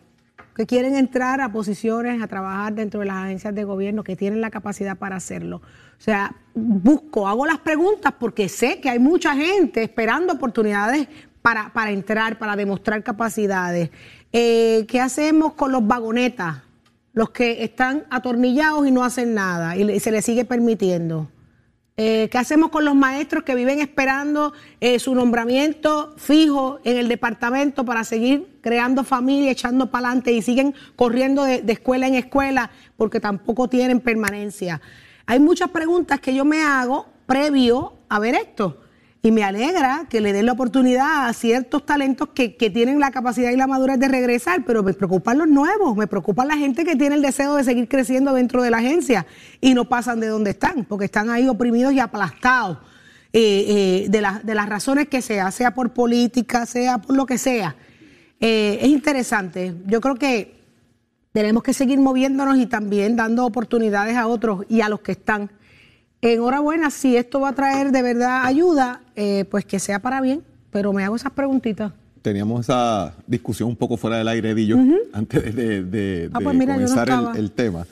que 0.55 0.67
quieren 0.67 0.95
entrar 0.95 1.41
a 1.41 1.51
posiciones, 1.51 2.21
a 2.21 2.27
trabajar 2.27 2.75
dentro 2.75 2.99
de 2.99 3.07
las 3.07 3.25
agencias 3.25 3.55
de 3.55 3.63
gobierno, 3.63 4.03
que 4.03 4.15
tienen 4.15 4.41
la 4.41 4.51
capacidad 4.51 4.97
para 4.97 5.15
hacerlo? 5.15 5.57
O 5.57 6.01
sea, 6.01 6.35
busco, 6.53 7.27
hago 7.27 7.45
las 7.45 7.59
preguntas 7.59 8.13
porque 8.19 8.49
sé 8.49 8.79
que 8.79 8.89
hay 8.89 8.99
mucha 8.99 9.33
gente 9.35 9.81
esperando 9.81 10.33
oportunidades 10.33 11.07
para, 11.43 11.73
para 11.73 11.91
entrar, 11.91 12.39
para 12.39 12.55
demostrar 12.55 13.03
capacidades. 13.03 13.91
Eh, 14.31 14.85
¿Qué 14.87 14.99
hacemos 14.99 15.53
con 15.53 15.71
los 15.71 15.85
vagonetas? 15.85 16.63
Los 17.11 17.29
que 17.29 17.63
están 17.63 18.05
atornillados 18.09 18.87
y 18.87 18.91
no 18.91 19.03
hacen 19.03 19.35
nada 19.35 19.77
y, 19.77 19.99
se 19.99 20.11
les 20.11 20.25
sigue 20.25 20.45
permitiendo. 20.45 21.29
Eh, 21.95 22.27
¿Qué 22.31 22.39
hacemos 22.39 22.71
con 22.71 22.85
los 22.85 22.95
maestros 22.95 23.43
que 23.43 23.53
viven 23.53 23.79
esperando 23.79 24.53
eh, 24.79 24.97
su 24.97 25.13
nombramiento 25.13 26.15
fijo 26.17 26.79
en 26.83 26.97
el 26.97 27.07
departamento 27.07 27.85
para 27.85 28.03
seguir 28.03 28.57
creando 28.61 29.03
familia, 29.03 29.51
echando 29.51 29.91
para 29.91 30.07
adelante 30.07 30.31
y 30.31 30.41
siguen 30.41 30.73
corriendo 30.95 31.43
de, 31.43 31.61
escuela 31.67 32.07
en 32.07 32.15
escuela 32.15 32.71
porque 32.97 33.19
tampoco 33.19 33.67
tienen 33.67 33.99
permanencia? 33.99 34.81
Hay 35.27 35.39
muchas 35.39 35.69
preguntas 35.69 36.19
que 36.19 36.33
yo 36.33 36.45
me 36.45 36.63
hago 36.63 37.05
previo 37.27 37.93
a 38.09 38.17
ver 38.17 38.33
esto. 38.33 38.79
Y 39.25 39.31
me 39.31 39.45
alegra 39.45 40.05
que 40.09 40.19
le 40.19 40.33
den 40.33 40.47
la 40.47 40.51
oportunidad 40.51 41.27
a 41.27 41.31
ciertos 41.31 41.85
talentos 41.85 42.27
que, 42.35 42.49
tienen 42.49 42.99
la 42.99 43.09
capacidad 43.09 43.51
y 43.51 43.55
la 43.55 43.67
madurez 43.67 43.97
de 43.97 44.09
regresar, 44.09 44.65
pero 44.65 44.83
me 44.83 44.93
preocupan 44.93 45.37
los 45.37 45.47
nuevos, 45.47 45.95
me 45.95 46.07
preocupa 46.07 46.43
la 46.43 46.57
gente 46.57 46.83
que 46.83 46.97
tiene 46.97 47.15
el 47.15 47.21
deseo 47.21 47.55
de 47.55 47.63
seguir 47.63 47.87
creciendo 47.87 48.33
dentro 48.33 48.61
de 48.61 48.69
la 48.69 48.79
agencia 48.79 49.25
y 49.61 49.75
no 49.75 49.87
pasan 49.87 50.19
de 50.19 50.27
donde 50.27 50.51
están, 50.51 50.83
porque 50.83 51.05
están 51.05 51.29
ahí 51.29 51.47
oprimidos 51.47 51.93
y 51.93 52.01
aplastados 52.01 52.79
eh, 53.31 54.03
eh, 54.03 54.09
de, 54.09 54.27
de, 54.43 54.55
las 54.55 54.67
razones 54.67 55.07
que 55.07 55.21
sea, 55.21 55.51
sea 55.51 55.73
por 55.73 55.93
política, 55.93 56.65
sea 56.65 56.97
por 56.97 57.15
lo 57.15 57.25
que 57.25 57.37
sea. 57.37 57.77
Eh, 58.41 58.79
es 58.81 58.89
interesante. 58.89 59.73
Yo 59.85 60.01
creo 60.01 60.15
que 60.15 60.53
tenemos 61.31 61.63
que 61.63 61.73
seguir 61.73 61.97
moviéndonos 61.97 62.57
y 62.57 62.65
también 62.65 63.15
dando 63.15 63.45
oportunidades 63.45 64.17
a 64.17 64.27
otros 64.27 64.65
y 64.67 64.81
a 64.81 64.89
los 64.89 64.99
que 64.99 65.13
están. 65.13 65.49
Enhorabuena, 66.23 66.89
si 66.89 67.17
esto 67.17 67.41
va 67.41 67.49
a 67.49 67.53
traer 67.53 67.91
de 67.91 68.01
verdad 68.01 68.45
ayuda, 68.45 69.01
eh, 69.15 69.45
pues 69.51 69.65
que 69.65 69.77
sea 69.79 69.99
para 69.99 70.21
bien, 70.21 70.41
pero 70.71 70.93
me 70.93 71.03
hago 71.03 71.15
esas 71.17 71.33
preguntitas. 71.33 71.91
Teníamos 72.21 72.61
esa 72.61 73.13
discusión 73.27 73.67
un 73.67 73.75
poco 73.75 73.97
fuera 73.97 74.17
del 74.17 74.29
aire, 74.29 74.55
Dillo, 74.55 74.77
antes 75.13 75.53
de, 75.53 76.29
ah, 76.31 76.39
pues 76.41 76.57
comenzar 76.57 77.09
el, 77.35 77.51
tema. 77.51 77.85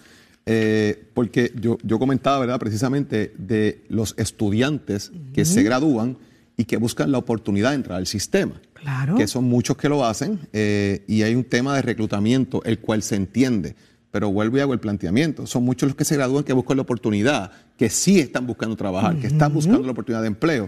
Eh, 0.46 1.10
porque 1.14 1.52
yo, 1.60 1.78
yo 1.84 2.00
comentaba, 2.00 2.40
¿verdad?, 2.40 2.58
precisamente 2.58 3.34
de 3.38 3.84
los 3.90 4.16
estudiantes 4.18 5.12
que 5.34 5.44
se 5.44 5.62
gradúan 5.64 6.18
y 6.56 6.64
que 6.64 6.78
buscan 6.78 7.12
la 7.12 7.18
oportunidad 7.18 7.72
de 7.72 7.76
entrar 7.76 7.98
al 7.98 8.08
sistema. 8.08 8.62
Claro. 8.74 9.16
Que 9.16 9.28
son 9.28 9.44
muchos 9.44 9.76
que 9.76 9.90
lo 9.90 10.06
hacen 10.06 10.40
eh, 10.54 11.04
y 11.06 11.24
hay 11.24 11.36
un 11.36 11.44
tema 11.44 11.76
de 11.76 11.82
reclutamiento, 11.82 12.64
el 12.64 12.80
cual 12.80 13.04
se 13.04 13.18
entiende 13.18 13.76
pero 14.12 14.30
vuelvo 14.30 14.58
y 14.58 14.60
hago 14.60 14.74
el 14.74 14.80
planteamiento. 14.80 15.48
Son 15.48 15.64
muchos 15.64 15.88
los 15.88 15.96
que 15.96 16.06
se 16.06 16.16
gradúan 16.16 16.44
que 16.44 16.54
buscan 16.54 16.78
la 16.78 16.84
oportunidad, 16.84 17.52
que 17.82 17.90
sí 17.90 18.20
están 18.20 18.46
buscando 18.46 18.76
trabajar, 18.76 19.16
que 19.18 19.26
están 19.26 19.52
buscando 19.52 19.82
la 19.82 19.94
oportunidad 19.94 20.22
de 20.22 20.28
empleo. 20.28 20.68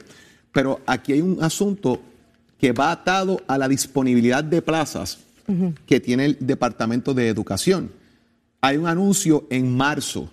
Pero 0.51 0.81
aquí 0.87 1.13
hay 1.13 1.21
un 1.21 1.43
asunto 1.43 2.01
que 2.57 2.71
va 2.71 2.91
atado 2.91 3.39
a 3.45 3.55
la 3.59 3.67
disponibilidad 3.67 4.43
de 4.43 4.63
plazas 4.63 5.19
que 5.85 5.99
tiene 5.99 6.25
el 6.25 6.37
Departamento 6.39 7.13
de 7.13 7.27
Educación. 7.27 7.91
Hay 8.61 8.77
un 8.77 8.87
anuncio 8.87 9.45
en 9.51 9.77
marzo 9.77 10.27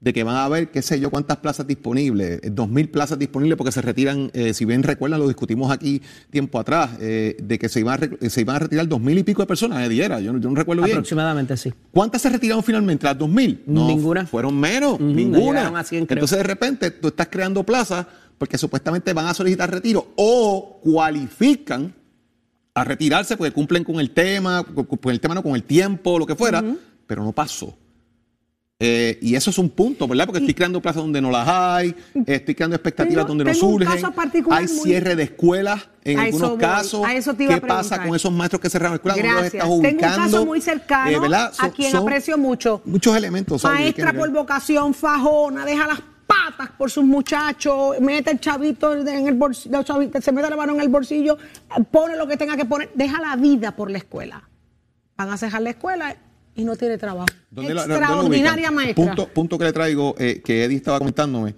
de 0.00 0.12
que 0.12 0.22
van 0.22 0.36
a 0.36 0.44
haber, 0.44 0.70
qué 0.70 0.80
sé 0.80 1.00
yo, 1.00 1.10
cuántas 1.10 1.38
plazas 1.38 1.66
disponibles, 1.66 2.40
eh, 2.42 2.50
dos 2.52 2.68
mil 2.68 2.88
plazas 2.88 3.18
disponibles 3.18 3.56
porque 3.56 3.72
se 3.72 3.82
retiran, 3.82 4.30
eh, 4.32 4.54
si 4.54 4.64
bien 4.64 4.82
recuerdan, 4.82 5.18
lo 5.20 5.26
discutimos 5.26 5.72
aquí 5.72 6.00
tiempo 6.30 6.60
atrás, 6.60 6.90
eh, 7.00 7.36
de 7.42 7.58
que 7.58 7.68
se 7.68 7.80
iban, 7.80 8.00
a, 8.02 8.28
se 8.28 8.40
iban 8.40 8.56
a 8.56 8.58
retirar 8.60 8.86
dos 8.86 9.00
mil 9.00 9.18
y 9.18 9.24
pico 9.24 9.42
de 9.42 9.46
personas, 9.46 9.80
de 9.80 9.88
diera, 9.88 10.20
yo, 10.20 10.32
no 10.32 10.54
recuerdo 10.54 10.84
bien. 10.84 10.96
Aproximadamente, 10.96 11.56
sí. 11.56 11.72
¿Cuántas 11.90 12.22
se 12.22 12.28
retiraron 12.28 12.62
finalmente? 12.62 13.04
¿Las 13.04 13.18
dos 13.18 13.28
mil? 13.28 13.62
ninguna. 13.66 14.26
Fueron 14.26 14.58
menos, 14.58 15.00
ninguna. 15.00 15.72
Entonces 15.90 16.38
de 16.38 16.44
repente 16.44 16.90
tú 16.92 17.08
estás 17.08 17.28
creando 17.28 17.64
plazas 17.64 18.06
porque 18.38 18.56
supuestamente 18.56 19.12
van 19.12 19.26
a 19.26 19.34
solicitar 19.34 19.68
retiro 19.68 20.12
o 20.16 20.78
cualifican 20.80 21.92
a 22.72 22.84
retirarse 22.84 23.36
porque 23.36 23.52
cumplen 23.52 23.82
con 23.82 23.98
el 23.98 24.12
tema, 24.12 24.62
con 24.62 25.12
el 25.12 25.20
tema 25.20 25.34
no, 25.34 25.42
con 25.42 25.56
el 25.56 25.64
tiempo, 25.64 26.20
lo 26.20 26.26
que 26.26 26.36
fuera, 26.36 26.62
pero 27.08 27.24
no 27.24 27.32
pasó. 27.32 27.76
Eh, 28.80 29.18
y 29.20 29.34
eso 29.34 29.50
es 29.50 29.58
un 29.58 29.70
punto, 29.70 30.06
¿verdad? 30.06 30.26
Porque 30.26 30.38
estoy 30.38 30.54
creando 30.54 30.80
plazas 30.80 31.02
donde 31.02 31.20
no 31.20 31.32
las 31.32 31.48
hay, 31.48 31.92
estoy 32.26 32.54
creando 32.54 32.76
expectativas 32.76 33.26
donde 33.26 33.42
no 33.44 33.52
surgen. 33.52 33.88
Hay 34.50 34.68
cierre 34.68 35.16
de 35.16 35.24
escuelas 35.24 35.88
en 36.04 36.20
algunos 36.20 36.56
casos. 36.58 37.04
¿Qué 37.36 37.60
pasa 37.60 38.00
con 38.04 38.14
esos 38.14 38.30
maestros 38.30 38.60
que 38.60 38.70
cerraron 38.70 38.94
escuelas? 38.94 39.18
Gracias. 39.18 39.66
Los 39.66 39.78
ubicando? 39.78 39.98
Tengo 39.98 40.22
un 40.22 40.30
caso 40.30 40.46
muy 40.46 40.60
cercano 40.60 41.26
eh, 41.26 41.50
a 41.58 41.70
quien 41.70 41.96
aprecio 41.96 42.38
mucho. 42.38 42.80
Muchos 42.84 43.16
elementos. 43.16 43.64
Maestra 43.64 44.12
por 44.12 44.30
vocación, 44.30 44.94
fajona, 44.94 45.64
deja 45.64 45.84
las 45.88 46.00
patas 46.28 46.70
por 46.78 46.88
sus 46.88 47.04
muchachos, 47.04 47.98
mete 48.00 48.30
el 48.30 48.38
chavito 48.38 48.94
en 48.94 49.26
el 49.26 49.34
bolsillo, 49.34 49.82
se 50.20 50.30
mete 50.30 50.50
la 50.50 50.56
mano 50.56 50.74
en 50.74 50.82
el 50.82 50.88
bolsillo, 50.88 51.36
pone 51.90 52.16
lo 52.16 52.28
que 52.28 52.36
tenga 52.36 52.56
que 52.56 52.64
poner, 52.64 52.92
deja 52.94 53.20
la 53.20 53.34
vida 53.34 53.74
por 53.74 53.90
la 53.90 53.98
escuela. 53.98 54.48
Van 55.16 55.30
a 55.30 55.36
cerrar 55.36 55.62
la 55.62 55.70
escuela 55.70 56.16
y 56.58 56.64
no 56.64 56.76
tiene 56.76 56.98
trabajo. 56.98 57.28
Extraordinaria 57.56 58.70
maestra. 58.70 59.14
Punto, 59.32 59.56
que 59.56 59.64
le 59.64 59.72
traigo, 59.72 60.14
eh, 60.18 60.42
que 60.44 60.64
Eddie 60.64 60.76
estaba 60.76 60.98
comentándome, 60.98 61.54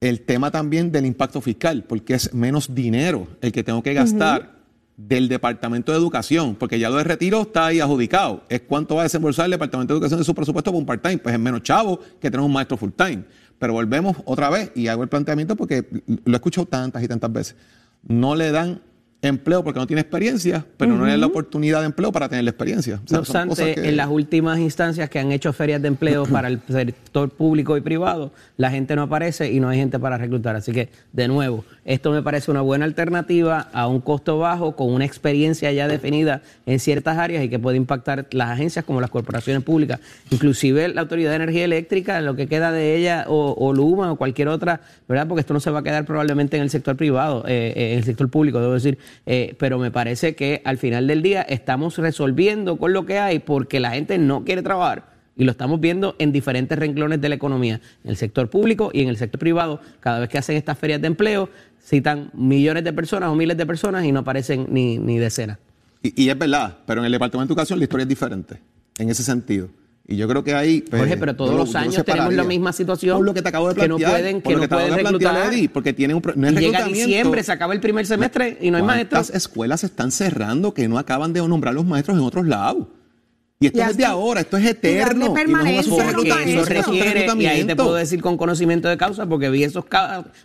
el 0.00 0.20
tema 0.20 0.50
también 0.50 0.92
del 0.92 1.06
impacto 1.06 1.40
fiscal, 1.40 1.84
porque 1.88 2.14
es 2.14 2.32
menos 2.34 2.72
dinero 2.74 3.26
el 3.40 3.50
que 3.50 3.64
tengo 3.64 3.82
que 3.82 3.94
gastar 3.94 4.58
del 4.98 5.28
Departamento 5.28 5.92
de 5.92 5.98
Educación, 5.98 6.56
porque 6.56 6.78
ya 6.78 6.90
lo 6.90 6.96
de 6.96 7.04
retiro 7.04 7.42
está 7.42 7.66
ahí 7.66 7.80
adjudicado. 7.80 8.44
Es 8.50 8.60
cuánto 8.60 8.96
va 8.96 9.02
a 9.02 9.04
desembolsar 9.04 9.46
el 9.46 9.52
Departamento 9.52 9.94
de 9.94 9.96
Educación 9.96 10.20
de 10.20 10.24
su 10.24 10.34
presupuesto 10.34 10.72
por 10.72 10.78
un 10.78 10.86
part-time. 10.86 11.18
Pues 11.18 11.34
es 11.34 11.40
menos 11.40 11.62
chavo 11.62 11.98
que 12.20 12.30
tener 12.30 12.44
un 12.44 12.52
maestro 12.52 12.76
full-time. 12.76 13.24
Pero 13.58 13.72
volvemos 13.72 14.16
otra 14.24 14.50
vez 14.50 14.70
y 14.74 14.88
hago 14.88 15.02
el 15.02 15.08
planteamiento 15.08 15.56
porque 15.56 15.86
lo 16.24 16.32
he 16.32 16.36
escuchado 16.36 16.66
tantas 16.66 17.02
y 17.02 17.08
tantas 17.08 17.32
veces. 17.32 17.56
No 18.02 18.36
le 18.36 18.50
dan 18.50 18.82
empleo 19.20 19.64
porque 19.64 19.80
no 19.80 19.86
tiene 19.86 20.00
experiencia, 20.00 20.64
pero 20.76 20.94
no 20.94 21.04
le 21.04 21.10
dan 21.10 21.20
la 21.20 21.26
oportunidad 21.26 21.80
de 21.80 21.86
empleo 21.86 22.12
para 22.12 22.28
tener 22.28 22.44
la 22.44 22.50
experiencia. 22.50 23.00
no 23.10 23.18
obstante, 23.18 23.88
en 23.88 23.96
las 23.96 24.08
últimas 24.08 24.60
instancias 24.60 25.10
que 25.10 25.18
han 25.18 25.32
hecho 25.32 25.52
ferias 25.52 25.82
de 25.82 25.88
empleo 25.88 26.24
para 26.32 26.48
el 26.48 26.60
sector 26.68 27.30
público 27.30 27.76
y 27.76 27.80
privado, 27.80 28.32
la 28.56 28.70
gente 28.70 28.94
no 28.94 29.02
aparece 29.02 29.50
y 29.50 29.58
no 29.58 29.68
hay 29.68 29.78
gente 29.78 29.98
para 29.98 30.18
reclutar. 30.18 30.54
Así 30.54 30.70
que, 30.70 30.90
de 31.12 31.26
nuevo, 31.26 31.64
esto 31.84 32.12
me 32.12 32.22
parece 32.22 32.50
una 32.50 32.60
buena 32.60 32.84
alternativa 32.84 33.68
a 33.72 33.88
un 33.88 34.00
costo 34.00 34.38
bajo, 34.38 34.76
con 34.76 34.92
una 34.92 35.04
experiencia 35.04 35.72
ya 35.72 35.88
definida 35.88 36.42
en 36.66 36.78
ciertas 36.78 37.18
áreas 37.18 37.44
y 37.44 37.48
que 37.48 37.58
puede 37.58 37.76
impactar 37.76 38.28
las 38.30 38.50
agencias 38.50 38.84
como 38.84 39.00
las 39.00 39.10
corporaciones 39.10 39.64
públicas, 39.64 39.98
inclusive 40.30 40.88
la 40.88 41.00
Autoridad 41.00 41.30
de 41.30 41.36
Energía 41.36 41.64
Eléctrica, 41.64 42.20
lo 42.20 42.36
que 42.36 42.46
queda 42.46 42.70
de 42.70 42.96
ella, 42.96 43.24
o, 43.28 43.72
Luma 43.72 44.12
o 44.12 44.16
cualquier 44.16 44.48
otra, 44.48 44.80
¿verdad? 45.08 45.26
Porque 45.26 45.40
esto 45.40 45.54
no 45.54 45.60
se 45.60 45.70
va 45.70 45.80
a 45.80 45.82
quedar 45.82 46.04
probablemente 46.04 46.56
en 46.56 46.62
el 46.62 46.70
sector 46.70 46.96
privado, 46.96 47.44
eh, 47.46 47.72
eh, 47.74 47.92
en 47.92 47.98
el 47.98 48.04
sector 48.04 48.28
público, 48.28 48.60
debo 48.60 48.74
decir 48.74 48.98
eh, 49.26 49.56
pero 49.58 49.78
me 49.78 49.90
parece 49.90 50.34
que 50.34 50.62
al 50.64 50.78
final 50.78 51.06
del 51.06 51.22
día 51.22 51.42
estamos 51.42 51.98
resolviendo 51.98 52.76
con 52.76 52.92
lo 52.92 53.06
que 53.06 53.18
hay 53.18 53.38
porque 53.38 53.80
la 53.80 53.90
gente 53.90 54.18
no 54.18 54.44
quiere 54.44 54.62
trabajar. 54.62 55.16
Y 55.36 55.44
lo 55.44 55.52
estamos 55.52 55.80
viendo 55.80 56.16
en 56.18 56.32
diferentes 56.32 56.76
renglones 56.76 57.20
de 57.20 57.28
la 57.28 57.36
economía, 57.36 57.80
en 58.02 58.10
el 58.10 58.16
sector 58.16 58.50
público 58.50 58.90
y 58.92 59.02
en 59.02 59.08
el 59.08 59.16
sector 59.16 59.38
privado. 59.38 59.80
Cada 60.00 60.18
vez 60.18 60.28
que 60.28 60.38
hacen 60.38 60.56
estas 60.56 60.76
ferias 60.76 61.00
de 61.00 61.06
empleo, 61.06 61.48
citan 61.80 62.30
millones 62.34 62.82
de 62.82 62.92
personas 62.92 63.30
o 63.30 63.36
miles 63.36 63.56
de 63.56 63.64
personas 63.64 64.04
y 64.04 64.10
no 64.10 64.20
aparecen 64.20 64.66
ni, 64.70 64.98
ni 64.98 65.18
decenas. 65.18 65.58
Y, 66.02 66.24
y 66.24 66.28
es 66.28 66.36
verdad, 66.36 66.78
pero 66.86 67.00
en 67.00 67.06
el 67.06 67.12
Departamento 67.12 67.54
de 67.54 67.54
Educación 67.54 67.78
la 67.78 67.84
historia 67.84 68.02
es 68.02 68.08
diferente, 68.08 68.60
en 68.98 69.10
ese 69.10 69.22
sentido. 69.22 69.68
Y 70.10 70.16
yo 70.16 70.26
creo 70.26 70.42
que 70.42 70.54
ahí. 70.54 70.80
Pues, 70.80 71.02
Jorge, 71.02 71.18
pero 71.18 71.36
todos 71.36 71.54
los 71.54 71.74
años 71.74 72.02
tenemos 72.02 72.32
la 72.32 72.44
misma 72.44 72.72
situación. 72.72 73.18
Por 73.18 73.26
lo 73.26 73.34
que 73.34 73.42
te 73.42 73.48
acabo 73.50 73.68
de 73.68 73.74
plantear. 73.74 73.98
Que 73.98 74.04
no 74.06 74.10
pueden, 74.10 74.40
que 74.42 74.56
no 74.56 74.68
pueden 74.68 74.94
reclutar. 74.94 75.52
porque 75.70 75.92
tienen 75.92 76.16
un. 76.16 76.22
No 76.34 76.48
es 76.48 76.54
y 76.54 76.58
llega 76.60 76.84
diciembre, 76.84 77.42
se 77.42 77.52
acaba 77.52 77.74
el 77.74 77.80
primer 77.80 78.06
semestre 78.06 78.56
y 78.58 78.70
no 78.70 78.78
hay 78.78 78.82
maestros. 78.82 79.28
Las 79.28 79.36
escuelas 79.36 79.84
están 79.84 80.10
cerrando 80.10 80.72
que 80.72 80.88
no 80.88 80.98
acaban 80.98 81.34
de 81.34 81.46
nombrar 81.46 81.74
los 81.74 81.84
maestros 81.84 82.16
en 82.16 82.24
otros 82.24 82.46
lados. 82.46 82.86
Y 83.60 83.66
esto 83.66 83.82
es 83.82 83.96
de 83.96 84.04
ahora, 84.04 84.42
esto 84.42 84.56
es 84.56 84.66
eterno. 84.66 85.34
Y, 85.36 85.50
no 85.50 85.66
es 85.66 85.88
eso 85.88 86.64
requiere, 86.64 87.26
y 87.36 87.46
ahí 87.46 87.64
te 87.64 87.74
puedo 87.74 87.94
decir 87.94 88.22
con 88.22 88.36
conocimiento 88.36 88.88
de 88.88 88.96
causa, 88.96 89.26
porque 89.26 89.50
vi 89.50 89.64
esos, 89.64 89.84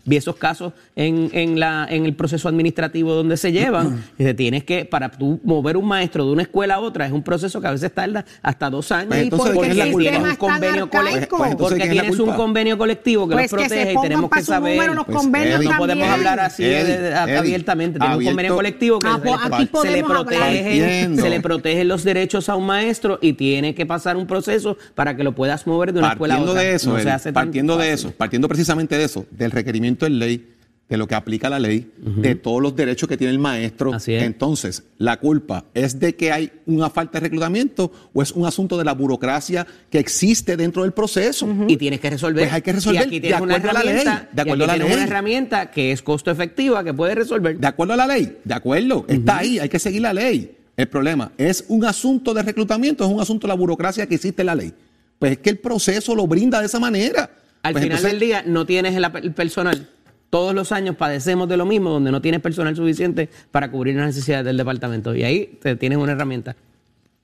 vi 0.04 0.18
esos 0.18 0.36
casos 0.36 0.74
en, 0.96 1.30
en, 1.32 1.60
la, 1.60 1.86
en 1.88 2.06
el 2.06 2.16
proceso 2.16 2.50
administrativo 2.50 3.14
donde 3.14 3.38
se 3.38 3.52
llevan. 3.52 4.04
y 4.18 4.24
te 4.24 4.34
tienes 4.34 4.64
que, 4.64 4.86
para 4.86 5.12
tú 5.12 5.40
mover 5.44 5.78
un 5.78 5.86
maestro 5.86 6.26
de 6.26 6.32
una 6.32 6.42
escuela 6.42 6.76
a 6.76 6.80
otra, 6.80 7.06
es 7.06 7.12
un 7.12 7.22
proceso 7.22 7.62
que 7.62 7.68
a 7.68 7.72
veces 7.72 7.94
tarda 7.94 8.26
hasta 8.42 8.72
dos 8.72 8.92
años. 8.92 9.10
Pues 9.10 9.22
entonces, 9.22 9.54
porque 9.54 9.70
tienes 9.70 9.94
un 9.94 10.36
convenio 10.36 10.90
colectivo. 10.90 11.38
Pues, 11.38 11.56
porque 11.56 11.88
tienes 11.88 12.20
un 12.20 12.32
convenio 12.32 12.80
colectivo 12.80 13.28
que 13.28 13.36
los 13.36 13.42
pues 13.42 13.52
protege 13.52 13.94
y 13.94 14.02
tenemos 14.02 14.32
que 14.32 14.42
saber. 14.42 14.92
no 14.96 15.06
podemos 15.06 16.08
hablar 16.08 16.40
así 16.40 16.66
abiertamente. 16.66 18.00
Tenemos 18.00 18.18
un 18.18 18.26
convenio 18.26 18.56
colectivo 18.56 18.98
que 18.98 19.08
ah, 19.08 19.20
se 19.84 19.92
le 19.92 20.04
protege, 20.04 21.16
se 21.16 21.30
le 21.30 21.42
protegen 21.42 21.88
los 21.88 22.04
derechos 22.04 22.50
a 22.50 22.56
un 22.56 22.66
maestro 22.66 23.03
y 23.22 23.34
tiene 23.34 23.76
que 23.76 23.86
pasar 23.86 24.18
un 24.18 24.28
proceso 24.28 24.78
para 24.96 25.16
que 25.16 25.24
lo 25.24 25.34
puedas 25.36 25.66
mover 25.68 25.94
de 25.94 26.00
una 26.00 26.12
escuela 26.12 26.36
a 26.36 26.42
otra. 26.42 26.62
De 26.62 26.76
eso, 26.76 26.96
partiendo 27.34 27.78
de 27.78 27.94
eso, 27.94 28.12
partiendo 28.12 28.48
precisamente 28.48 28.98
de 28.98 29.04
eso, 29.06 29.26
del 29.32 29.52
requerimiento 29.52 30.06
de 30.06 30.12
ley, 30.12 30.48
de 30.90 30.98
lo 30.98 31.08
que 31.08 31.16
aplica 31.16 31.50
la 31.50 31.60
ley, 31.60 31.92
de 31.98 32.36
todos 32.36 32.62
los 32.62 32.76
derechos 32.76 33.08
que 33.10 33.18
tiene 33.18 33.32
el 33.32 33.40
maestro. 33.40 33.92
Entonces, 34.06 34.84
¿la 34.98 35.20
culpa 35.20 35.66
es 35.74 36.00
de 36.00 36.16
que 36.16 36.32
hay 36.32 36.52
una 36.66 36.90
falta 36.90 37.20
de 37.20 37.22
reclutamiento 37.22 37.92
o 38.14 38.22
es 38.22 38.32
un 38.32 38.46
asunto 38.46 38.78
de 38.78 38.84
la 38.84 38.94
burocracia 38.94 39.66
que 39.90 39.98
existe 39.98 40.58
dentro 40.58 40.84
del 40.84 40.92
proceso? 40.92 41.48
Y 41.68 41.78
tienes 41.78 42.00
que 42.00 42.10
resolver. 42.10 42.44
Pues 42.44 42.54
hay 42.54 42.62
que 42.62 42.74
resolver 42.74 43.02
aquí 43.02 43.20
de 43.20 43.34
acuerdo 43.34 43.70
a 43.70 43.74
la 43.74 43.84
ley. 43.84 44.06
De 44.34 44.42
acuerdo 44.42 44.64
a 44.66 44.68
la 44.68 44.78
ley. 44.78 44.94
una 44.94 45.04
herramienta 45.04 45.72
que 45.72 45.92
es 45.92 46.02
costo 46.02 46.30
efectiva, 46.30 46.84
que 46.84 46.94
puede 46.94 47.16
resolver. 47.16 47.58
De 47.58 47.68
acuerdo 47.68 47.94
a 47.94 47.98
la 47.98 48.08
ley. 48.08 48.38
De 48.44 48.54
acuerdo. 48.54 49.06
Está 49.08 49.40
ahí. 49.40 49.60
Hay 49.60 49.70
que 49.70 49.80
seguir 49.80 50.02
la 50.02 50.14
ley. 50.14 50.58
El 50.76 50.88
problema, 50.88 51.32
¿es 51.38 51.66
un 51.68 51.86
asunto 51.86 52.34
de 52.34 52.42
reclutamiento 52.42 53.06
es 53.06 53.12
un 53.12 53.22
asunto 53.22 53.46
de 53.46 53.50
la 53.50 53.56
burocracia 53.56 54.08
que 54.08 54.16
existe 54.16 54.42
en 54.42 54.48
la 54.48 54.56
ley? 54.56 54.74
Pues 55.20 55.34
es 55.34 55.38
que 55.38 55.52
el 55.52 55.60
proceso 55.60 56.16
lo 56.16 56.28
brinda 56.28 56.60
de 56.60 56.66
esa 56.66 56.80
manera. 56.80 57.30
Al 57.62 57.74
pues 57.74 57.84
final 57.86 58.02
del 58.02 58.20
día 58.20 58.44
no 58.46 58.66
tienes 58.66 58.96
el, 58.96 59.34
personal. 59.34 59.90
Todos 60.30 60.56
los 60.56 60.72
años 60.72 60.96
padecemos 60.96 61.48
de 61.48 61.58
lo 61.58 61.66
mismo, 61.66 61.92
donde 61.92 62.12
no 62.12 62.22
tienes 62.22 62.42
personal 62.42 62.76
suficiente 62.76 63.30
para 63.52 63.70
cubrir 63.70 63.96
las 63.96 64.08
necesidades 64.08 64.46
del 64.46 64.58
departamento. 64.58 65.16
Y 65.16 65.24
ahí 65.24 65.60
te 65.62 65.76
tienes 65.76 66.00
una 66.00 66.14
herramienta. 66.14 66.56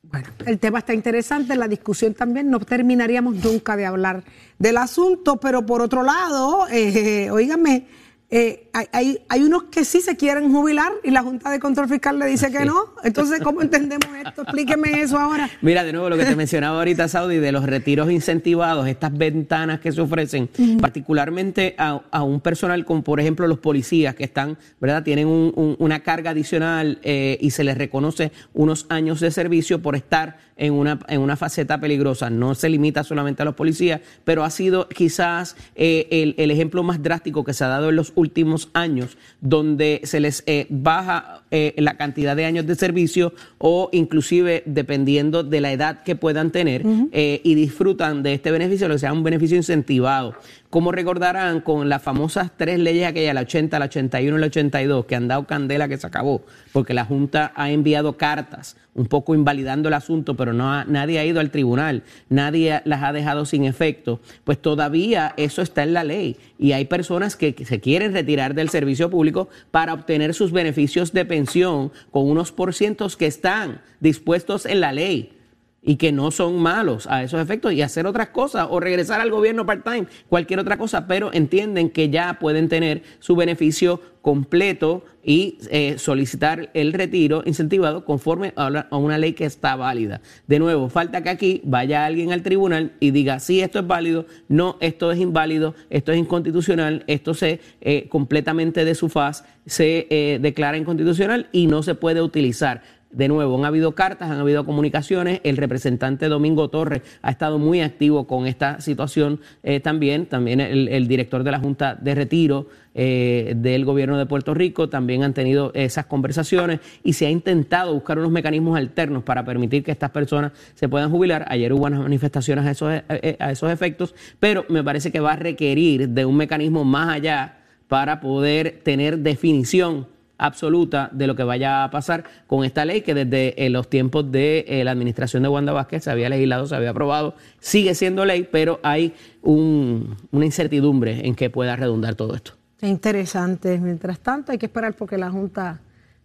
Bueno, 0.04 0.28
el 0.46 0.60
tema 0.60 0.80
está 0.80 0.94
interesante, 0.94 1.56
la 1.56 1.68
discusión 1.68 2.14
también, 2.14 2.50
no 2.50 2.60
terminaríamos 2.60 3.36
nunca 3.36 3.76
de 3.76 3.86
hablar 3.86 4.24
del 4.58 4.78
asunto, 4.78 5.38
pero 5.38 5.66
por 5.66 5.82
otro 5.82 6.04
lado, 6.04 6.68
eh, 6.72 7.30
oígame, 7.30 7.86
eh, 8.32 8.70
hay, 8.74 9.20
hay, 9.28 9.44
unos 9.44 9.64
que 9.64 9.84
sí 9.84 10.02
se 10.02 10.16
quieren 10.16 10.52
jubilar 10.52 10.92
y 11.04 11.10
la 11.10 11.24
Junta 11.24 11.50
de 11.50 11.60
Control 11.60 11.90
Fiscal 11.90 12.20
le 12.20 12.28
dice 12.28 12.52
que 12.52 12.64
no. 12.64 12.94
Entonces, 13.04 13.40
¿cómo 13.42 13.64
entendemos 13.64 14.08
esto? 14.24 14.44
Explíqueme 14.44 15.02
eso 15.02 15.18
ahora. 15.18 15.50
Mira, 15.62 15.84
de 15.84 15.94
nuevo 15.94 16.10
lo 16.12 16.18
que 16.18 16.26
te 16.26 16.36
mencionaba 16.36 16.78
ahorita, 16.78 17.08
Saudi, 17.08 17.38
de 17.38 17.52
los 17.52 17.66
retiros 17.66 18.12
incentivados, 18.12 18.88
estas 18.88 19.18
ventanas 19.18 19.80
que 19.80 19.92
se 19.92 20.00
ofrecen, 20.02 20.48
particularmente 20.80 21.76
a, 21.80 22.24
un 22.24 22.40
personal 22.40 22.86
como, 22.86 23.04
por 23.04 23.20
ejemplo, 23.20 23.48
los 23.48 23.58
policías 23.58 24.14
que 24.14 24.26
están, 24.26 24.60
¿verdad? 24.80 25.02
Tienen 25.02 25.28
una 25.28 26.02
carga 26.02 26.30
adicional 26.30 27.00
eh, 27.02 27.40
y 27.42 27.50
se 27.50 27.64
les 27.64 27.78
reconoce 27.78 28.32
unos 28.54 28.86
años 28.90 29.20
de 29.22 29.32
servicio 29.32 29.82
por 29.82 29.96
estar 29.96 30.38
en 30.60 30.74
una, 30.74 31.00
en 31.08 31.22
una 31.22 31.36
faceta 31.36 31.80
peligrosa. 31.80 32.30
No 32.30 32.54
se 32.54 32.70
limita 32.70 33.04
solamente 33.04 33.42
a 33.42 33.46
los 33.46 33.56
policías, 33.56 34.02
pero 34.24 34.44
ha 34.44 34.50
sido 34.50 34.88
quizás 34.90 35.56
eh, 35.76 36.08
el, 36.12 36.36
el 36.38 36.52
ejemplo 36.52 36.84
más 36.84 37.02
drástico 37.02 37.44
que 37.44 37.54
se 37.54 37.64
ha 37.64 37.68
dado 37.68 37.90
en 37.90 37.96
los 37.96 38.12
últimos 38.16 38.70
años, 38.74 39.18
donde 39.42 40.02
se 40.04 40.20
les 40.20 40.44
eh, 40.46 40.68
baja 40.70 41.44
eh, 41.50 41.74
la 41.78 41.98
cantidad 41.98 42.36
de 42.36 42.46
años 42.46 42.68
de 42.68 42.76
servicio 42.76 43.34
o 43.58 43.90
inclusive 43.94 44.64
dependiendo 44.66 45.44
de 45.44 45.62
la 45.62 45.72
edad 45.72 46.04
que 46.04 46.16
puedan 46.16 46.52
tener 46.52 46.86
y 47.12 47.56
disfrutan 47.56 48.22
de 48.22 48.34
este 48.34 48.52
beneficio, 48.52 48.88
lo 48.88 48.96
que 48.96 49.00
sea 49.00 49.14
un 49.14 49.24
beneficio 49.24 49.56
incentivado. 49.56 50.36
Como 50.70 50.92
recordarán, 50.92 51.62
con 51.62 51.90
las 51.90 52.04
famosas 52.04 52.52
tres 52.56 52.78
leyes 52.78 53.08
aquellas, 53.08 53.34
la 53.34 53.42
80, 53.42 53.80
la 53.80 53.86
81 53.86 54.38
y 54.38 54.40
la 54.40 54.48
82, 54.48 55.06
que 55.06 55.16
han 55.16 55.28
dado 55.28 55.48
candela 55.48 55.88
que 55.88 55.98
se 55.98 56.06
acabó, 56.06 56.44
porque 56.72 56.94
la 56.94 57.06
Junta 57.06 57.52
ha 57.56 57.72
enviado 57.72 58.18
cartas 58.18 58.78
un 59.00 59.06
poco 59.06 59.34
invalidando 59.34 59.88
el 59.88 59.94
asunto, 59.94 60.36
pero 60.36 60.52
no 60.52 60.84
nadie 60.84 61.20
ha 61.20 61.26
ido 61.26 61.40
al 61.40 61.52
tribunal, 61.52 62.04
nadie 62.28 62.82
las 62.84 63.02
ha 63.02 63.14
dejado 63.14 63.46
sin 63.46 63.64
efecto, 63.64 64.20
pues 64.44 64.62
todavía 64.62 65.34
eso 65.38 65.62
está 65.62 65.84
en 65.84 65.94
la 65.94 66.04
ley. 66.04 66.36
Y 66.58 66.74
hay 66.74 66.84
personas 66.84 67.38
que, 67.38 67.56
se 67.64 67.80
quieren 67.80 68.12
retirar 68.12 68.56
del 68.56 68.68
servicio 68.68 69.10
público 69.10 69.48
para 69.72 69.94
obtener 69.94 70.34
sus 70.34 70.52
beneficios 70.52 71.14
de 71.14 71.24
pensión 71.24 71.94
con 72.12 72.30
unos 72.30 72.52
porcientos 72.52 73.16
que 73.16 73.26
están 73.26 73.80
dispuestos 74.02 74.66
en 74.66 74.82
la 74.82 74.92
ley 74.92 75.39
y 75.82 75.96
que 75.96 76.12
no 76.12 76.32
son 76.32 76.60
malos 76.62 77.08
a 77.08 77.24
esos 77.24 77.42
efectos 77.42 77.74
y 77.74 77.82
hacer 77.82 78.06
otras 78.06 78.30
cosas 78.30 78.68
o 78.70 78.80
regresar 78.80 79.22
al 79.22 79.32
gobierno 79.32 79.66
part-time, 79.66 80.08
cualquier 80.28 80.60
otra 80.60 80.78
cosa, 80.78 81.08
pero 81.08 81.32
entienden 81.34 81.90
que 81.90 82.10
ya 82.10 82.38
pueden 82.40 82.70
tener 82.70 83.04
su 83.20 83.36
beneficio 83.36 84.02
completo 84.22 85.06
y 85.24 85.58
eh, 85.70 85.96
solicitar 85.98 86.70
el 86.74 86.92
retiro 86.92 87.44
incentivado 87.46 88.04
conforme 88.04 88.54
a, 88.56 88.88
una 88.92 89.18
ley 89.18 89.34
que 89.34 89.46
está 89.46 89.76
válida. 89.76 90.22
De 90.48 90.60
nuevo, 90.60 90.90
falta 90.90 91.24
que 91.24 91.30
aquí 91.30 91.62
vaya 91.64 92.06
alguien 92.06 92.34
al 92.34 92.44
tribunal 92.44 92.94
y 93.00 93.12
diga, 93.12 93.40
sí, 93.40 93.62
esto 93.62 93.80
es 93.80 93.88
válido, 93.88 94.26
no, 94.50 94.78
esto 94.82 95.12
es 95.12 95.20
inválido, 95.20 95.76
esto 95.90 96.12
es 96.12 96.18
inconstitucional, 96.18 97.04
esto 97.08 97.34
se 97.34 97.62
eh, 97.82 98.08
completamente 98.10 98.84
de 98.84 98.96
su 98.96 99.08
faz 99.08 99.46
se 99.70 100.08
eh, 100.10 100.40
declara 100.42 100.78
inconstitucional 100.78 101.48
y 101.52 101.68
no 101.68 101.84
se 101.84 101.94
puede 101.94 102.22
utilizar 102.22 102.82
de 103.12 103.28
nuevo, 103.28 103.58
han 103.58 103.66
habido 103.66 103.96
cartas, 103.96 104.30
han 104.30 104.40
habido 104.40 104.66
comunicaciones. 104.66 105.42
El 105.44 105.58
representante 105.58 106.28
Domingo 106.28 106.70
Torres 106.70 107.02
ha 107.22 107.32
estado 107.32 107.58
muy 107.58 107.82
activo 107.82 108.28
con 108.28 108.46
esta 108.46 108.82
situación 108.82 109.40
eh, 109.64 109.80
también. 109.80 110.28
También 110.28 110.60
el, 110.60 111.08
director 111.08 111.44
de 111.44 111.52
la 111.52 111.60
Junta 111.60 111.96
de 111.96 112.14
Retiro 112.14 112.68
eh, 112.94 113.54
del 113.58 113.86
Gobierno 113.86 114.18
de 114.18 114.26
Puerto 114.28 114.54
Rico 114.54 114.90
también 114.90 115.24
han 115.24 115.34
tenido 115.34 115.72
esas 115.74 116.06
conversaciones 116.06 116.82
y 117.04 117.14
se 117.14 117.26
ha 117.26 117.32
intentado 117.32 117.94
buscar 117.94 118.20
unos 118.20 118.32
mecanismos 118.32 118.78
alternos 118.78 119.24
para 119.24 119.44
permitir 119.44 119.84
que 119.84 119.92
estas 119.92 120.12
personas 120.12 120.52
se 120.76 120.88
puedan 120.88 121.10
jubilar. 121.10 121.46
Ayer 121.50 121.74
hubo 121.74 121.86
unas 121.86 122.02
manifestaciones 122.02 122.66
a 122.66 122.72
esos, 122.72 122.94
eh, 123.10 123.38
a 123.40 123.52
esos 123.52 123.72
efectos, 123.72 124.14
pero 124.40 124.66
me 124.70 124.84
parece 124.84 125.12
que 125.12 125.20
va 125.20 125.34
a 125.34 125.36
requerir 125.36 126.10
de 126.10 126.26
un 126.26 126.38
mecanismo 126.38 126.86
más 126.86 127.10
allá 127.10 127.58
para 127.88 128.20
poder 128.20 128.82
tener 128.84 129.18
definición 129.18 130.06
absoluta 130.40 131.10
de 131.12 131.28
lo 131.28 131.36
que 131.36 131.44
vaya 131.44 131.84
a 131.84 131.92
pasar 131.92 132.24
con 132.48 132.64
esta 132.64 132.86
ley 132.86 133.02
que 133.02 133.14
desde 133.14 133.64
eh, 133.64 133.70
los 133.70 133.90
tiempos 133.90 134.32
de 134.32 134.66
eh, 134.68 134.84
la 134.84 134.92
administración 134.92 135.44
de 135.44 135.50
Wanda 135.50 135.74
Vázquez 135.74 136.06
se 136.06 136.12
había 136.12 136.30
legislado, 136.30 136.66
se 136.66 136.76
había 136.76 136.90
aprobado, 136.90 137.36
sigue 137.60 137.94
siendo 137.94 138.26
ley, 138.26 138.48
pero 138.52 138.80
hay 138.82 139.14
una 139.44 140.46
incertidumbre 140.46 141.28
en 141.28 141.36
que 141.36 141.50
pueda 141.50 141.76
redundar 141.76 142.16
todo 142.16 142.36
esto. 142.36 142.54
Interesante. 142.82 143.78
Mientras 143.78 144.20
tanto, 144.20 144.52
hay 144.52 144.58
que 144.58 144.66
esperar 144.66 144.94
porque 144.94 145.18
la 145.18 145.30
Junta 145.30 145.82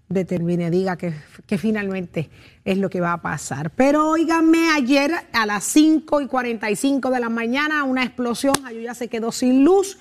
determine, 0.09 0.70
diga 0.70 0.96
que, 0.96 1.12
finalmente 1.59 2.31
es 2.64 2.79
lo 2.79 2.88
que 2.88 3.00
va 3.00 3.14
a 3.14 3.22
pasar. 3.22 3.70
Pero 3.70 4.09
óiganme, 4.09 4.70
ayer 4.70 5.11
a 5.33 5.46
las 5.46 5.64
5 5.64 6.20
y 6.20 6.27
45 6.27 7.11
de 7.11 7.20
la 7.20 7.29
mañana, 7.29 7.85
una 7.85 8.05
explosión, 8.05 8.55
ya 8.83 8.94
se 8.94 9.09
quedó 9.09 9.33
sin 9.33 9.64
luz 9.64 9.98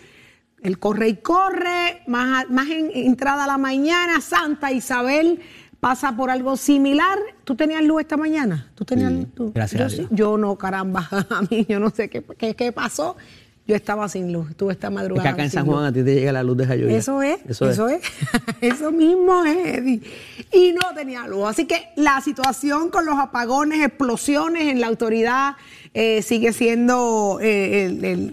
el 0.63 0.80
corre 0.80 1.10
y 1.10 1.15
corre, 1.17 2.02
más, 2.08 2.49
más 2.49 2.69
en 2.69 2.89
entrada 2.93 3.43
a 3.43 3.47
la 3.47 3.58
mañana, 3.58 4.21
Santa 4.21 4.71
Isabel 4.71 5.39
pasa 5.80 6.15
por 6.15 6.32
algo 6.32 6.56
similar. 6.56 7.19
¿Tú 7.43 7.56
tenías 7.56 7.84
luz 7.84 8.02
esta 8.02 8.15
mañana? 8.15 8.71
¿Tú 8.73 8.86
tenías 8.86 9.12
luz? 9.12 9.54
Gracias 9.54 9.97
yo, 9.97 10.08
yo 10.10 10.38
no, 10.38 10.58
caramba, 10.58 11.08
a 11.30 11.41
mí 11.41 11.65
yo 11.67 11.80
no 11.80 11.89
sé 11.89 12.10
qué, 12.10 12.23
qué, 12.56 12.71
pasó. 12.71 13.17
Yo 13.65 13.76
estaba 13.76 14.10
sin 14.10 14.34
luz, 14.34 14.56
tuve 14.58 14.73
esta 14.73 14.89
madrugada. 14.89 15.30
Es 15.30 15.36
que 15.36 15.41
acá 15.41 15.43
en 15.45 15.52
San 15.52 15.65
Juan 15.65 15.86
a 15.86 15.93
ti 15.93 16.04
te 16.04 16.15
llega 16.15 16.34
la 16.34 16.43
luz 16.43 16.58
de 16.58 16.65
Jayuya. 16.65 16.97
Eso 16.97 17.21
es, 17.21 17.39
eso, 17.47 17.88
es, 17.88 18.02
eso 18.60 18.91
mismo 18.93 19.43
es, 19.45 19.78
Eddie. 19.78 20.02
Y 20.52 20.73
no 20.73 20.93
tenía 20.95 21.28
luz. 21.28 21.49
Así 21.49 21.65
que 21.65 21.89
la 21.95 22.19
situación 22.21 22.89
con 22.89 23.06
los 23.06 23.17
apagones, 23.19 23.86
explosiones 23.86 24.69
en 24.69 24.82
la 24.82 24.88
autoridad 24.88 25.56
eh, 25.93 26.21
sigue 26.21 26.52
siendo 26.52 27.39
eh, 27.41 27.86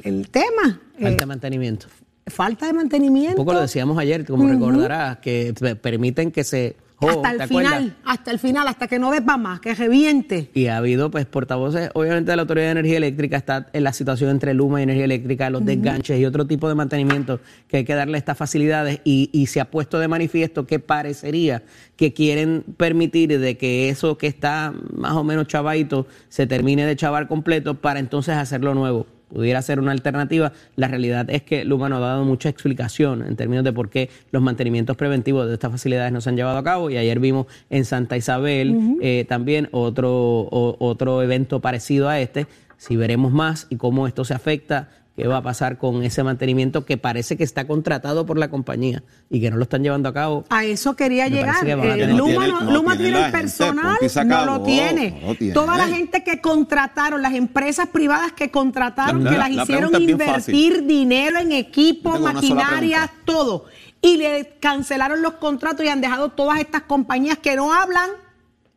el, 0.05 0.29
tema. 0.31 0.81
Falta 1.01 1.25
eh, 1.25 1.27
mantenimiento 1.27 1.87
falta 2.31 2.67
de 2.67 2.73
mantenimiento. 2.73 3.41
Un 3.41 3.47
poco 3.47 3.55
lo 3.55 3.61
decíamos 3.61 3.99
ayer, 3.99 4.25
como 4.25 4.49
recordarás, 4.49 5.19
que 5.19 5.55
permiten 5.81 6.31
que 6.31 6.45
se 6.45 6.77
hasta 7.09 7.31
el 7.31 7.49
final, 7.49 7.97
hasta 8.05 8.31
el 8.31 8.39
final, 8.39 8.69
hasta 8.69 8.87
que 8.87 8.99
no 8.99 9.11
para 9.11 9.37
más, 9.37 9.61
que 9.61 9.75
reviente. 9.75 10.51
Y 10.53 10.67
ha 10.67 10.77
habido 10.77 11.11
pues 11.11 11.25
portavoces, 11.27 11.91
obviamente 11.95 12.31
de 12.31 12.37
la 12.37 12.43
Autoridad 12.43 12.67
de 12.67 12.73
Energía 12.73 12.99
Eléctrica 12.99 13.37
está 13.37 13.69
en 13.73 13.85
la 13.85 13.93
situación 13.93 14.31
entre 14.31 14.53
Luma 14.55 14.81
y 14.81 14.83
Energía 14.83 15.05
Eléctrica, 15.05 15.51
los 15.51 15.65
desganches 15.65 16.19
y 16.21 16.27
otro 16.27 16.47
tipo 16.47 16.69
de 16.69 16.75
mantenimiento 16.75 17.41
que 17.69 17.79
hay 17.79 17.85
que 17.85 17.95
darle 17.95 18.19
estas 18.19 18.37
facilidades 18.37 19.01
y, 19.05 19.31
y, 19.33 19.47
se 19.47 19.61
ha 19.61 19.71
puesto 19.71 19.99
de 19.99 20.09
manifiesto 20.09 20.67
que 20.67 20.79
parecería 20.79 21.63
que 21.97 22.13
quieren 22.13 22.65
permitir 22.77 23.39
de 23.39 23.57
que 23.57 23.89
eso 23.89 24.19
que 24.19 24.27
está 24.27 24.75
más 24.95 25.13
o 25.13 25.25
menos 25.25 25.47
chavadito 25.47 26.07
se 26.29 26.47
termine 26.47 26.85
de 26.85 26.97
chavar 26.97 27.29
completo 27.29 27.75
para 27.81 28.01
entonces 28.01 28.37
hacerlo 28.37 28.75
nuevo 28.75 29.07
pudiera 29.33 29.63
ser 29.63 29.81
una 29.81 29.93
alternativa. 29.93 30.53
La 30.77 30.89
realidad 30.89 31.29
es 31.31 31.43
que 31.43 31.65
Luma 31.65 31.89
no 31.89 31.97
ha 31.97 32.01
dado 32.01 32.25
mucha 32.25 32.49
explicación 32.49 33.23
en 33.27 33.37
términos 33.37 33.65
de 33.65 33.73
por 33.73 33.89
qué 33.89 34.11
los 34.31 34.43
mantenimientos 34.43 34.97
preventivos 34.97 35.47
de 35.47 35.55
estas 35.55 35.71
facilidades 35.71 36.13
no 36.13 36.21
se 36.21 36.29
han 36.31 36.37
llevado 36.37 36.59
a 36.59 36.65
cabo. 36.65 36.91
Y 36.91 36.97
ayer 36.97 37.19
vimos 37.21 37.47
en 37.71 37.85
Santa 37.85 38.17
Isabel 38.17 38.97
eh, 39.01 39.25
también 39.29 39.69
otro, 39.73 40.49
otro 40.51 41.23
evento 41.23 41.61
parecido 41.61 42.09
a 42.09 42.21
este. 42.21 42.47
Si 42.77 42.97
veremos 42.97 43.33
más 43.33 43.67
y 43.69 43.77
cómo 43.77 44.07
esto 44.07 44.25
se 44.25 44.35
afecta 44.35 44.89
qué 45.17 45.27
va 45.27 45.39
a 45.39 45.43
pasar 45.43 45.79
con 45.79 46.03
ese 46.03 46.23
mantenimiento 46.23 46.85
que 46.85 46.97
parece 46.97 47.37
que 47.37 47.45
está 47.45 47.67
contratado 47.67 48.27
por 48.27 48.39
la 48.39 48.49
compañía 48.49 49.03
y 49.29 49.41
que 49.41 49.51
no 49.51 49.57
lo 49.57 49.65
están 49.65 49.83
llevando 49.83 50.09
a 50.09 50.15
cabo. 50.15 50.45
A 50.49 50.65
eso 50.65 50.97
quería 50.97 51.29
llegar. 51.29 51.67
Eh, 51.67 52.07
Luma, 52.09 52.97
tiene, 52.97 53.27
el 53.27 53.33
personal, 53.33 53.99
no 54.27 54.47
lo 54.47 54.63
tiene. 54.63 55.37
Toda 55.53 55.77
la 55.77 55.89
gente 55.89 56.25
que 56.25 56.41
contrataron, 56.41 57.23
las 57.23 57.35
empresas 57.35 57.89
privadas 57.89 58.33
que 58.33 58.51
contrataron, 58.51 59.25
que 59.25 59.37
las 59.37 59.51
hicieron 59.51 60.01
invertir 60.01 60.85
dinero 60.87 61.39
en 61.39 61.53
equipo, 61.53 62.19
maquinaria, 62.19 63.11
todo. 63.25 63.67
Y 64.03 64.17
le 64.17 64.57
cancelaron 64.61 65.21
los 65.21 65.35
contratos 65.35 65.85
y 65.85 65.89
han 65.89 66.01
dejado 66.01 66.31
todas 66.31 66.59
estas 66.61 66.83
compañías 66.83 67.37
que 67.37 67.55
no 67.55 67.75
hablan, 67.75 68.09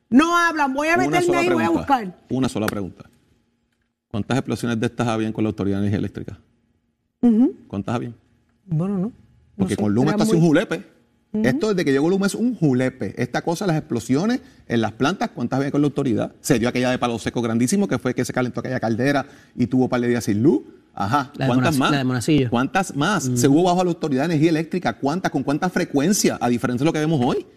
no 0.09 0.37
hablan. 0.37 0.73
Voy 0.73 0.89
a 0.89 0.97
meterme 0.97 1.37
ahí 1.37 1.47
y 1.47 1.49
voy 1.49 1.63
a 1.63 1.69
buscar. 1.69 2.13
Una 2.29 2.49
sola 2.49 2.67
pregunta. 2.67 3.05
¿Cuántas 4.13 4.37
explosiones 4.37 4.79
de 4.79 4.85
estas 4.85 5.07
habían 5.07 5.33
con 5.33 5.43
la 5.43 5.47
Autoridad 5.47 5.77
de 5.77 5.87
Energía 5.87 5.97
Eléctrica? 5.97 6.37
¿Cuántas 7.67 7.95
habían? 7.95 8.13
Bueno, 8.67 8.99
no. 8.99 9.11
Porque 9.57 9.75
con 9.75 9.91
Luma 9.91 10.11
está 10.11 10.21
así 10.21 10.35
un 10.35 10.41
julepe. 10.41 10.83
Esto 11.33 11.69
desde 11.69 11.83
que 11.83 11.91
llegó 11.91 12.11
Luma 12.11 12.27
es 12.27 12.35
un 12.35 12.53
julepe. 12.53 13.15
Esta 13.19 13.41
cosa, 13.41 13.65
las 13.65 13.75
explosiones 13.75 14.41
en 14.67 14.81
las 14.81 14.91
plantas, 14.91 15.31
¿cuántas 15.31 15.57
había 15.57 15.71
con 15.71 15.81
la 15.81 15.87
autoridad? 15.87 16.31
Se 16.41 16.59
dio 16.59 16.69
aquella 16.69 16.91
de 16.91 16.99
palo 16.99 17.17
seco 17.17 17.41
grandísimo, 17.41 17.87
que 17.87 17.97
fue 17.97 18.13
que 18.13 18.23
se 18.23 18.31
calentó 18.31 18.59
aquella 18.59 18.79
caldera 18.79 19.25
y 19.55 19.65
tuvo 19.65 19.85
un 19.85 19.89
par 19.89 19.99
de 19.99 20.09
días 20.09 20.25
sin 20.25 20.43
luz. 20.43 20.61
Ajá. 20.93 21.31
¿Cuántas 21.35 21.75
más? 21.79 21.89
La 21.89 22.03
de 22.03 22.49
¿Cuántas 22.51 22.95
más? 22.95 23.31
Se 23.33 23.47
hubo 23.47 23.63
bajo 23.63 23.83
la 23.83 23.89
autoridad 23.89 24.27
de 24.27 24.35
energía 24.35 24.51
eléctrica. 24.51 24.93
¿Cuántas? 24.99 25.31
¿Con 25.31 25.41
cuánta 25.41 25.71
frecuencia? 25.71 26.37
A 26.39 26.49
diferencia 26.49 26.83
de 26.83 26.85
lo 26.85 26.93
que 26.93 26.99
vemos 26.99 27.19
hoy. 27.25 27.47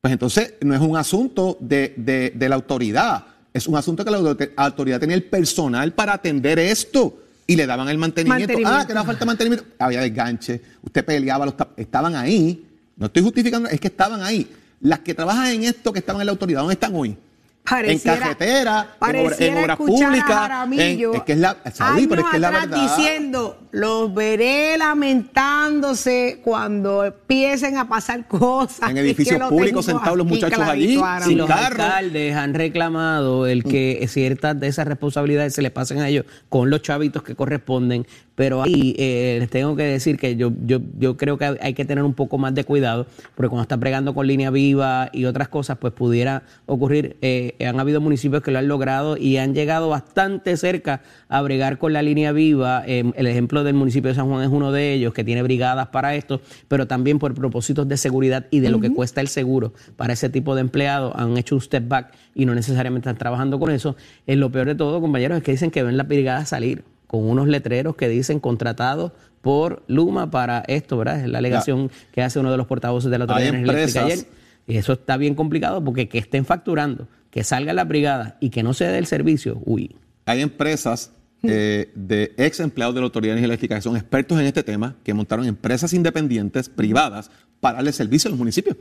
Pues 0.00 0.12
entonces 0.12 0.54
no 0.62 0.74
es 0.74 0.80
un 0.80 0.96
asunto 0.96 1.58
de, 1.60 2.32
de 2.34 2.48
la 2.48 2.54
autoridad 2.54 3.33
es 3.54 3.68
un 3.68 3.76
asunto 3.76 4.04
que 4.04 4.10
la 4.10 4.18
autoridad 4.56 4.98
tenía 4.98 5.14
el 5.14 5.22
personal 5.22 5.92
para 5.92 6.14
atender 6.14 6.58
esto 6.58 7.20
y 7.46 7.54
le 7.54 7.66
daban 7.66 7.88
el 7.88 7.98
mantenimiento. 7.98 8.58
Ah, 8.66 8.84
que 8.84 8.92
era 8.92 9.04
falta 9.04 9.20
de 9.20 9.26
mantenimiento. 9.26 9.64
Había 9.78 10.00
desganche, 10.00 10.60
usted 10.82 11.04
peleaba, 11.04 11.46
los 11.46 11.54
estaban 11.76 12.16
ahí. 12.16 12.66
No 12.96 13.06
estoy 13.06 13.22
justificando, 13.22 13.68
es 13.68 13.78
que 13.78 13.86
estaban 13.86 14.22
ahí. 14.22 14.50
Las 14.80 14.98
que 14.98 15.14
trabajan 15.14 15.46
en 15.52 15.64
esto, 15.64 15.92
que 15.92 16.00
estaban 16.00 16.20
en 16.20 16.26
la 16.26 16.32
autoridad, 16.32 16.60
¿dónde 16.60 16.74
están 16.74 16.94
hoy? 16.96 17.16
En 17.66 17.98
carretera, 17.98 18.96
en, 19.08 19.56
obras 19.56 19.76
públicas. 19.78 20.68
es 20.70 21.22
que 21.22 21.32
es 21.32 21.38
la, 21.38 21.56
pero 21.62 22.20
es 22.20 22.26
que 22.28 22.36
es 22.36 22.40
la 22.40 22.50
verdad. 22.50 22.82
diciendo, 22.82 23.58
los 23.70 24.14
veré 24.14 24.76
lamentándose 24.76 26.40
cuando 26.44 27.04
empiecen 27.04 27.78
a 27.78 27.88
pasar 27.88 28.28
cosas. 28.28 28.90
En 28.90 28.98
edificios 28.98 29.40
públicos 29.48 29.86
sentados 29.86 30.18
los 30.18 30.26
muchachos 30.26 30.60
allí, 30.60 31.00
sin 31.22 31.38
los 31.38 31.48
alcaldes 31.48 32.36
han 32.36 32.52
reclamado 32.52 33.46
el 33.46 33.64
que 33.64 34.04
ciertas 34.08 34.60
de 34.60 34.68
esas 34.68 34.86
responsabilidades 34.86 35.54
se 35.54 35.62
les 35.62 35.72
pasen 35.72 36.00
a 36.00 36.08
ellos 36.08 36.26
con 36.50 36.68
los 36.68 36.82
chavitos 36.82 37.22
que 37.22 37.34
corresponden 37.34 38.06
pero 38.34 38.62
ahí 38.62 38.94
eh, 38.98 39.36
les 39.40 39.50
tengo 39.50 39.76
que 39.76 39.84
decir 39.84 40.18
que 40.18 40.36
yo, 40.36 40.50
yo, 40.64 40.80
yo 40.98 41.16
creo 41.16 41.38
que 41.38 41.56
hay 41.60 41.74
que 41.74 41.84
tener 41.84 42.02
un 42.02 42.14
poco 42.14 42.36
más 42.38 42.54
de 42.54 42.64
cuidado, 42.64 43.06
porque 43.34 43.48
cuando 43.48 43.62
están 43.62 43.80
bregando 43.80 44.14
con 44.14 44.26
línea 44.26 44.50
viva 44.50 45.08
y 45.12 45.26
otras 45.26 45.48
cosas, 45.48 45.78
pues 45.78 45.92
pudiera 45.92 46.42
ocurrir. 46.66 47.16
Eh, 47.22 47.53
han 47.60 47.80
habido 47.80 48.00
municipios 48.00 48.42
que 48.42 48.50
lo 48.50 48.58
han 48.58 48.68
logrado 48.68 49.16
y 49.16 49.36
han 49.36 49.54
llegado 49.54 49.88
bastante 49.88 50.56
cerca 50.56 51.02
a 51.28 51.42
bregar 51.42 51.78
con 51.78 51.92
la 51.92 52.02
línea 52.02 52.32
viva. 52.32 52.82
Eh, 52.86 53.12
el 53.14 53.26
ejemplo 53.26 53.64
del 53.64 53.74
municipio 53.74 54.08
de 54.08 54.14
San 54.14 54.28
Juan 54.28 54.42
es 54.42 54.50
uno 54.50 54.72
de 54.72 54.92
ellos, 54.92 55.12
que 55.14 55.24
tiene 55.24 55.42
brigadas 55.42 55.88
para 55.88 56.14
esto, 56.14 56.40
pero 56.68 56.86
también 56.86 57.18
por 57.18 57.34
propósitos 57.34 57.88
de 57.88 57.96
seguridad 57.96 58.46
y 58.50 58.60
de 58.60 58.70
lo 58.70 58.80
que 58.80 58.90
cuesta 58.90 59.20
el 59.20 59.28
seguro 59.28 59.72
para 59.96 60.12
ese 60.12 60.28
tipo 60.28 60.54
de 60.54 60.62
empleados, 60.62 61.12
han 61.16 61.36
hecho 61.36 61.54
un 61.54 61.60
step 61.60 61.88
back 61.88 62.14
y 62.34 62.46
no 62.46 62.54
necesariamente 62.54 63.08
están 63.08 63.18
trabajando 63.18 63.58
con 63.58 63.70
eso. 63.70 63.96
Es 64.26 64.36
lo 64.36 64.50
peor 64.50 64.66
de 64.66 64.74
todo, 64.74 65.00
compañeros, 65.00 65.38
es 65.38 65.44
que 65.44 65.52
dicen 65.52 65.70
que 65.70 65.82
ven 65.82 65.96
las 65.96 66.08
brigadas 66.08 66.48
salir 66.48 66.84
con 67.06 67.24
unos 67.24 67.46
letreros 67.46 67.96
que 67.96 68.08
dicen 68.08 68.40
contratados 68.40 69.12
por 69.40 69.82
Luma 69.86 70.30
para 70.30 70.64
esto, 70.66 70.96
¿verdad? 70.96 71.20
Es 71.20 71.28
la 71.28 71.38
alegación 71.38 71.90
que 72.12 72.22
hace 72.22 72.40
uno 72.40 72.50
de 72.50 72.56
los 72.56 72.66
portavoces 72.66 73.10
de 73.10 73.18
la 73.18 73.24
Autoridad 73.24 73.54
Eléctrica 73.54 74.04
ayer. 74.04 74.18
Y 74.66 74.78
eso 74.78 74.94
está 74.94 75.16
bien 75.16 75.34
complicado 75.34 75.84
porque 75.84 76.08
que 76.08 76.18
estén 76.18 76.46
facturando, 76.46 77.06
que 77.34 77.42
salga 77.42 77.72
la 77.72 77.82
brigada 77.82 78.36
y 78.38 78.50
que 78.50 78.62
no 78.62 78.74
se 78.74 78.84
dé 78.84 78.96
el 78.96 79.06
servicio, 79.06 79.60
uy. 79.64 79.96
Hay 80.24 80.40
empresas 80.40 81.10
eh, 81.42 81.90
de 81.96 82.32
ex 82.36 82.60
empleados 82.60 82.94
de 82.94 83.00
la 83.00 83.06
Autoridad 83.06 83.34
de 83.34 83.38
Energía 83.38 83.46
Eléctrica 83.46 83.74
que 83.74 83.82
son 83.82 83.96
expertos 83.96 84.38
en 84.38 84.46
este 84.46 84.62
tema, 84.62 84.94
que 85.02 85.12
montaron 85.14 85.44
empresas 85.44 85.92
independientes, 85.94 86.68
privadas, 86.68 87.32
para 87.58 87.78
darle 87.78 87.92
servicio 87.92 88.28
a 88.28 88.30
los 88.30 88.38
municipios, 88.38 88.76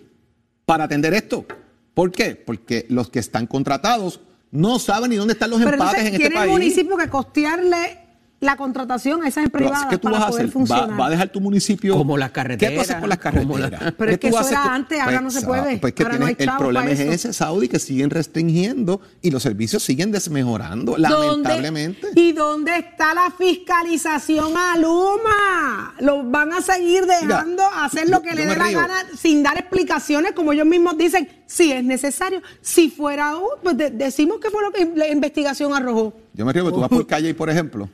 para 0.68 0.84
atender 0.84 1.16
esto. 1.16 1.48
¿Por 1.96 2.12
qué? 2.12 2.36
Porque 2.36 2.86
los 2.90 3.10
que 3.10 3.18
están 3.18 3.48
contratados 3.48 4.20
no 4.52 4.78
saben 4.78 5.10
ni 5.10 5.16
dónde 5.16 5.34
están 5.34 5.50
los 5.50 5.60
empates 5.60 6.02
en 6.02 6.14
este 6.14 6.20
país. 6.20 6.30
Tiene 6.30 6.44
el 6.44 6.52
municipio 6.52 6.96
que 6.96 7.10
costearle 7.10 8.03
la 8.44 8.58
contratación 8.58 9.24
a 9.24 9.28
esas 9.28 9.46
Pero, 9.46 9.66
privadas 9.66 9.88
¿Qué 9.90 9.98
tú 9.98 10.04
para 10.04 10.20
vas 10.20 10.28
a 10.28 10.30
poder 10.32 10.44
hacer? 10.46 10.54
funcionar. 10.54 10.92
¿Va, 10.92 10.98
va 10.98 11.08
a 11.08 11.10
dejar 11.10 11.30
tu 11.30 11.42
municipio? 11.42 11.96
Como 11.98 12.18
las 12.18 12.30
¿Qué 12.30 12.34
carreteras, 12.34 12.74
tú 12.76 12.82
haces 12.82 12.96
con 12.98 13.10
las 13.10 13.18
como 13.18 13.58
la- 13.58 13.70
carreteras? 13.70 13.94
Pero 13.98 14.12
es 14.12 14.18
¿Qué 14.18 14.30
que 14.30 14.36
eso 14.36 14.50
era 14.50 14.62
con- 14.64 14.72
antes, 14.72 15.00
ahora 15.02 15.22
no 15.22 15.32
se 15.32 15.42
Pues, 15.42 15.62
puede. 15.62 15.78
Pues 15.78 15.94
que 15.94 16.04
Ahora 16.04 16.18
no 16.20 16.26
tienes- 16.28 16.48
el 16.48 16.58
problema 16.58 16.82
para 16.86 16.92
es 16.94 17.00
eso. 17.00 17.12
ese, 17.12 17.34
Saudi, 17.34 17.68
que 17.70 17.80
siguen 17.80 18.10
restringiendo 18.10 19.02
y 19.22 19.32
los 19.32 19.42
servicios 19.44 19.84
siguen 19.84 20.12
desmejorando, 20.12 20.94
¿Dónde- 20.94 21.10
lamentablemente. 21.10 22.08
¿Y 22.16 22.34
dónde 22.34 22.78
está 22.78 23.14
la 23.14 23.32
fiscalización 23.38 24.54
a 24.58 24.78
Luma? 24.78 25.94
Los 26.00 26.30
van 26.30 26.54
a 26.54 26.62
seguir 26.62 27.06
dejando 27.06 27.64
Mira, 27.70 27.86
hacer 27.86 28.10
lo 28.10 28.22
que 28.22 28.30
yo 28.30 28.36
le 28.36 28.46
dé 28.46 28.56
la 28.56 28.68
río. 28.68 28.80
gana 28.80 28.96
sin 29.18 29.44
dar 29.44 29.58
explicaciones, 29.58 30.34
como 30.34 30.54
ellos 30.54 30.66
mismos 30.66 30.98
dicen, 30.98 31.28
si 31.46 31.72
es 31.72 31.84
necesario. 31.84 32.42
Si 32.62 32.90
fuera 32.90 33.36
un, 33.38 33.50
pues 33.62 33.78
de- 33.78 33.92
decimos 33.92 34.40
que 34.40 34.50
fue 34.50 34.62
lo 34.64 34.72
que 34.72 34.92
la 34.96 35.08
investigación 35.08 35.74
arrojó. 35.74 36.14
Yo 36.34 36.46
me 36.46 36.54
río 36.54 36.66
que 36.66 36.72
tú 36.72 36.80
vas 36.80 36.90
por 36.90 37.06
calle 37.08 37.30
y, 37.30 37.34
por 37.34 37.50
ejemplo, 37.50 37.90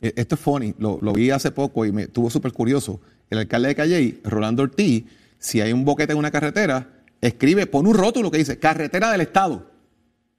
esto 0.00 0.34
es 0.34 0.40
funny, 0.40 0.74
lo, 0.78 0.98
lo 1.02 1.12
vi 1.12 1.30
hace 1.30 1.50
poco 1.50 1.84
y 1.84 1.92
me 1.92 2.02
estuvo 2.02 2.30
súper 2.30 2.52
curioso. 2.52 3.00
El 3.28 3.38
alcalde 3.38 3.68
de 3.68 3.74
Calle, 3.74 4.20
Rolando 4.24 4.62
Ortiz, 4.62 5.04
si 5.38 5.60
hay 5.60 5.72
un 5.72 5.84
boquete 5.84 6.12
en 6.12 6.18
una 6.18 6.30
carretera, 6.30 6.88
escribe, 7.20 7.66
pone 7.66 7.88
un 7.90 7.94
rótulo 7.94 8.30
que 8.30 8.38
dice 8.38 8.58
carretera 8.58 9.12
del 9.12 9.20
Estado. 9.20 9.68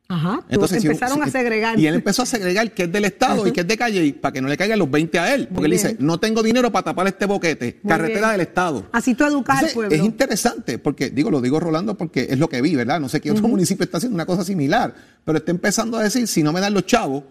Ajá. 0.10 0.42
Entonces, 0.50 0.82
si- 0.82 0.88
empezaron 0.88 1.20
si- 1.24 1.30
a 1.30 1.32
segregar. 1.32 1.80
Y 1.80 1.88
él 1.88 1.96
empezó 1.96 2.24
a 2.24 2.26
segregar 2.26 2.70
que 2.74 2.84
es 2.84 2.92
del 2.92 3.06
Estado 3.06 3.48
y 3.48 3.54
que 3.54 3.62
es 3.62 3.68
de 3.68 3.78
Calle 3.78 4.14
para 4.20 4.34
que 4.34 4.42
no 4.42 4.50
le 4.50 4.58
caigan 4.58 4.78
los 4.78 4.92
20 4.92 5.18
a 5.20 5.34
él. 5.34 5.48
Porque 5.48 5.68
él 5.68 5.72
dice, 5.72 5.96
no 6.00 6.20
tengo 6.20 6.44
dinero 6.44 6.70
para 6.70 6.84
tapar 6.84 7.08
este 7.08 7.26
boquete. 7.26 7.80
Muy 7.82 7.90
carretera 7.90 8.20
bien. 8.28 8.32
del 8.34 8.42
Estado. 8.42 8.88
Así 8.92 9.16
tú 9.16 9.24
educas 9.24 9.64
al 9.64 9.70
pueblo. 9.70 9.96
Es 9.96 10.04
interesante, 10.04 10.80
porque 10.80 11.12
digo, 11.12 11.32
lo 11.32 11.40
digo 11.40 11.62
Rolando 11.62 11.96
porque 11.96 12.28
es 12.30 12.38
lo 12.38 12.50
que 12.50 12.62
vi, 12.62 12.76
¿verdad? 12.76 13.00
No 13.00 13.08
sé 13.08 13.22
qué 13.22 13.32
otro 13.32 13.48
municipio 13.48 13.86
está 13.86 14.00
haciendo 14.00 14.16
una 14.16 14.26
cosa 14.26 14.44
similar, 14.44 14.94
pero 15.24 15.38
está 15.38 15.52
empezando 15.52 15.98
a 15.98 16.04
decir, 16.04 16.28
si 16.28 16.44
no 16.44 16.52
me 16.52 16.60
dan 16.60 16.74
los 16.74 16.86
chavos, 16.86 17.24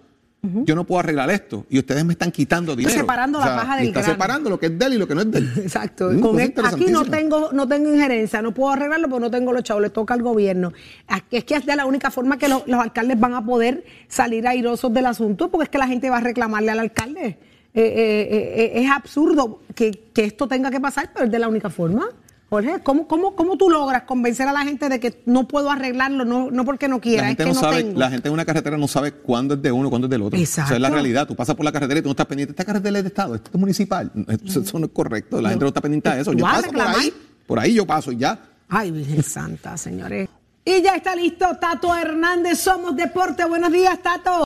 yo 0.43 0.75
no 0.75 0.85
puedo 0.85 1.01
arreglar 1.01 1.29
esto. 1.31 1.67
Y 1.69 1.79
ustedes 1.79 2.05
me 2.05 2.15
están 2.15 2.31
quitando 2.31 2.75
dinero. 2.75 2.97
separando 2.99 3.39
la 3.39 3.57
paja 3.57 3.77
del 3.77 3.89
está 3.89 4.01
grano. 4.01 4.15
separando 4.15 4.51
lo 4.51 4.59
que 4.59 4.67
es 4.67 4.79
de 4.79 4.87
él 4.87 4.95
y 4.95 4.99
lo 4.99 5.07
que 5.07 5.15
no 5.15 5.21
es 5.21 5.31
de 5.31 5.39
él. 5.39 5.53
Exacto. 5.63 6.11
Mm, 6.11 6.21
Con 6.21 6.41
él- 6.41 6.55
aquí 6.65 6.87
no 6.87 7.05
tengo, 7.05 7.51
no 7.53 7.69
tengo 7.69 7.93
injerencia, 7.93 8.41
no 8.41 8.53
puedo 8.55 8.71
arreglarlo 8.73 9.09
porque 9.09 9.21
no 9.21 9.31
tengo 9.31 9.53
los 9.53 9.63
chavos, 9.63 9.83
le 9.83 9.91
toca 9.91 10.15
al 10.15 10.23
gobierno. 10.23 10.73
Es 11.31 11.45
que 11.45 11.55
es 11.57 11.67
de 11.67 11.77
la 11.77 11.85
única 11.85 12.11
forma 12.11 12.39
que 12.39 12.49
los, 12.49 12.67
los 12.67 12.81
alcaldes 12.81 13.21
van 13.21 13.35
a 13.35 13.45
poder 13.45 13.85
salir 14.09 14.47
airosos 14.47 14.93
del 14.95 15.07
asunto, 15.07 15.51
porque 15.51 15.65
es 15.65 15.69
que 15.71 15.79
la 15.79 15.87
gente 15.87 16.09
va 16.09 16.19
a 16.19 16.21
reclamarle 16.23 16.71
al 16.71 16.79
alcalde. 16.79 17.39
Eh, 17.73 17.83
eh, 17.85 18.73
eh, 18.75 18.83
es 18.83 18.91
absurdo 18.91 19.61
que, 19.75 19.91
que 20.13 20.25
esto 20.25 20.49
tenga 20.49 20.71
que 20.71 20.81
pasar, 20.81 21.11
pero 21.13 21.27
es 21.27 21.31
de 21.31 21.39
la 21.39 21.49
única 21.49 21.71
forma. 21.71 22.09
Jorge, 22.51 22.81
¿cómo, 22.83 23.07
cómo, 23.07 23.37
¿cómo 23.37 23.57
tú 23.57 23.71
logras 23.71 24.03
convencer 24.03 24.49
a 24.49 24.53
la 24.53 24.63
gente 24.65 24.89
de 24.89 24.99
que 24.99 25.23
no 25.25 25.47
puedo 25.47 25.71
arreglarlo, 25.71 26.25
no, 26.25 26.51
no 26.51 26.65
porque 26.65 26.89
no 26.89 27.01
quiera, 27.01 27.23
La 27.23 27.29
es 27.31 27.37
gente, 27.37 27.45
que 27.45 27.49
no 27.51 27.55
no, 27.55 27.61
sabe, 27.61 27.85
tengo? 27.85 27.99
la 28.01 28.11
gente 28.11 28.27
en 28.27 28.35
una 28.35 28.45
carretera 28.45 28.77
no 28.77 28.89
sabe 28.89 29.13
cuándo 29.13 29.55
es 29.55 29.63
de 29.63 29.71
uno, 29.71 29.89
cuándo 29.89 30.09
es 30.09 30.11
del 30.11 30.23
otro. 30.23 30.37
Exacto. 30.37 30.71
Esa 30.71 30.75
es 30.75 30.81
la 30.81 30.91
realidad. 30.91 31.29
Tú 31.29 31.37
pasas 31.37 31.55
por 31.55 31.65
la 31.65 31.71
carretera 31.71 32.01
y 32.01 32.03
tú 32.03 32.09
no 32.09 32.11
estás 32.11 32.27
pendiente. 32.27 32.51
Esta 32.51 32.65
carretera 32.65 32.99
es 32.99 33.05
de 33.05 33.09
Estado, 33.09 33.37
esta 33.37 33.51
es 33.55 33.57
municipal. 33.57 34.11
Eso, 34.45 34.63
eso 34.63 34.79
no 34.81 34.87
es 34.87 34.93
correcto. 34.93 35.41
La 35.41 35.51
gente 35.51 35.65
no 35.65 35.69
está 35.69 35.81
pendiente 35.81 36.11
de 36.11 36.21
eso. 36.23 36.33
Yo 36.33 36.45
paso 36.45 36.71
por 36.73 36.81
ahí, 36.81 37.15
por 37.47 37.59
ahí 37.61 37.73
yo 37.75 37.87
paso 37.87 38.11
y 38.11 38.17
ya. 38.17 38.37
Ay, 38.69 38.91
Virgen 38.91 39.23
Santa, 39.23 39.77
señores. 39.77 40.29
Y 40.65 40.83
ya 40.83 40.97
está 40.97 41.15
listo 41.15 41.47
Tato 41.61 41.95
Hernández, 41.95 42.59
Somos 42.59 42.97
Deporte. 42.97 43.45
Buenos 43.45 43.71
días, 43.71 43.97
Tato. 44.03 44.43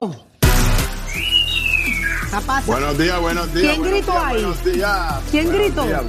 Buenos 2.66 2.98
días, 2.98 3.18
buenos 3.20 3.54
días. 3.54 3.76
¿Quién 3.76 3.80
buenos 3.80 3.96
gritó 3.98 4.12
días, 4.12 4.24
ahí? 4.24 4.34
Buenos 4.34 4.64
días. 4.64 5.22
¿Quién 5.30 5.44
buenos 5.46 5.62
gritó? 5.62 5.86
días. 5.86 6.02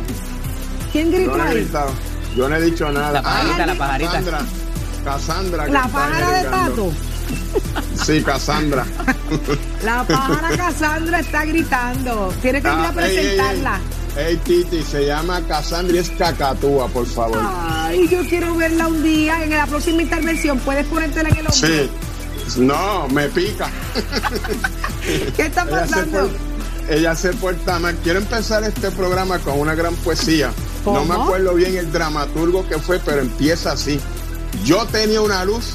¿Quién 0.91 1.11
Yo 1.11 1.17
gritó 1.17 1.37
no 1.37 1.45
he 1.47 1.53
gritado. 1.53 1.91
Yo 2.35 2.49
no 2.49 2.55
he 2.55 2.61
dicho 2.61 2.91
nada. 2.91 3.11
La 3.11 3.21
pajarita, 3.21 3.63
Ah, 3.63 3.65
la 3.67 3.75
pajarita. 3.75 4.11
Cassandra. 4.11 4.39
Cassandra. 5.03 5.67
La 5.67 5.87
pájara 5.87 6.31
de. 6.31 6.43
Tato. 6.49 6.91
Sí, 8.05 8.21
Cassandra. 8.23 8.85
La 9.83 10.03
pájara 10.03 10.57
Cassandra 10.57 11.19
está 11.19 11.45
gritando. 11.45 12.33
Tiene 12.41 12.61
que 12.61 12.67
ir 12.67 12.73
a 12.73 12.89
Ah, 12.89 12.93
ey, 12.97 13.03
ey, 13.05 13.17
ey. 13.17 13.25
presentarla. 13.37 13.79
Ey, 14.17 14.37
Titi, 14.37 14.81
se 14.83 15.05
llama 15.05 15.41
Cassandra 15.47 15.95
y 15.95 15.99
es 15.99 16.09
cacatúa, 16.11 16.87
por 16.87 17.05
favor. 17.05 17.39
Ay, 17.41 18.07
yo 18.09 18.19
quiero 18.27 18.55
verla 18.55 18.87
un 18.87 19.03
día. 19.03 19.43
En 19.43 19.49
la 19.51 19.65
próxima 19.65 20.01
intervención, 20.01 20.57
¿puedes 20.59 20.85
ponértela 20.87 21.29
en 21.29 21.35
el 21.37 21.47
hombro? 21.47 21.67
Sí. 21.67 21.89
No, 22.57 23.07
me 23.09 23.27
pica. 23.29 23.69
¿Qué 25.35 25.45
está 25.47 25.63
Ella 25.63 25.85
se, 25.87 25.93
pasando? 25.93 26.19
por- 26.29 26.93
ella 26.95 27.15
se 27.15 27.33
porta 27.33 27.79
mal. 27.79 27.95
Quiero 28.03 28.19
empezar 28.19 28.63
este 28.63 28.91
programa 28.91 29.39
con 29.39 29.59
una 29.59 29.73
gran 29.75 29.95
poesía. 29.95 30.51
No 30.85 31.05
me 31.05 31.15
acuerdo 31.15 31.53
bien 31.55 31.75
el 31.77 31.91
dramaturgo 31.91 32.67
que 32.67 32.77
fue, 32.77 32.99
pero 32.99 33.21
empieza 33.21 33.71
así. 33.71 33.99
Yo 34.63 34.85
tenía 34.85 35.21
una 35.21 35.43
luz 35.43 35.73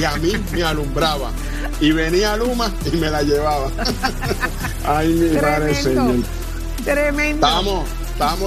y 0.00 0.04
a 0.04 0.16
mí 0.16 0.32
me 0.52 0.62
alumbraba. 0.62 1.30
Y 1.80 1.92
venía 1.92 2.36
Luma 2.36 2.72
y 2.90 2.96
me 2.96 3.10
la 3.10 3.22
llevaba. 3.22 3.70
Ay, 4.86 5.08
mi 5.08 5.36
madre 5.40 5.74
señor. 5.74 6.14
Tremendo. 6.84 7.46
Tremendo. 7.46 7.84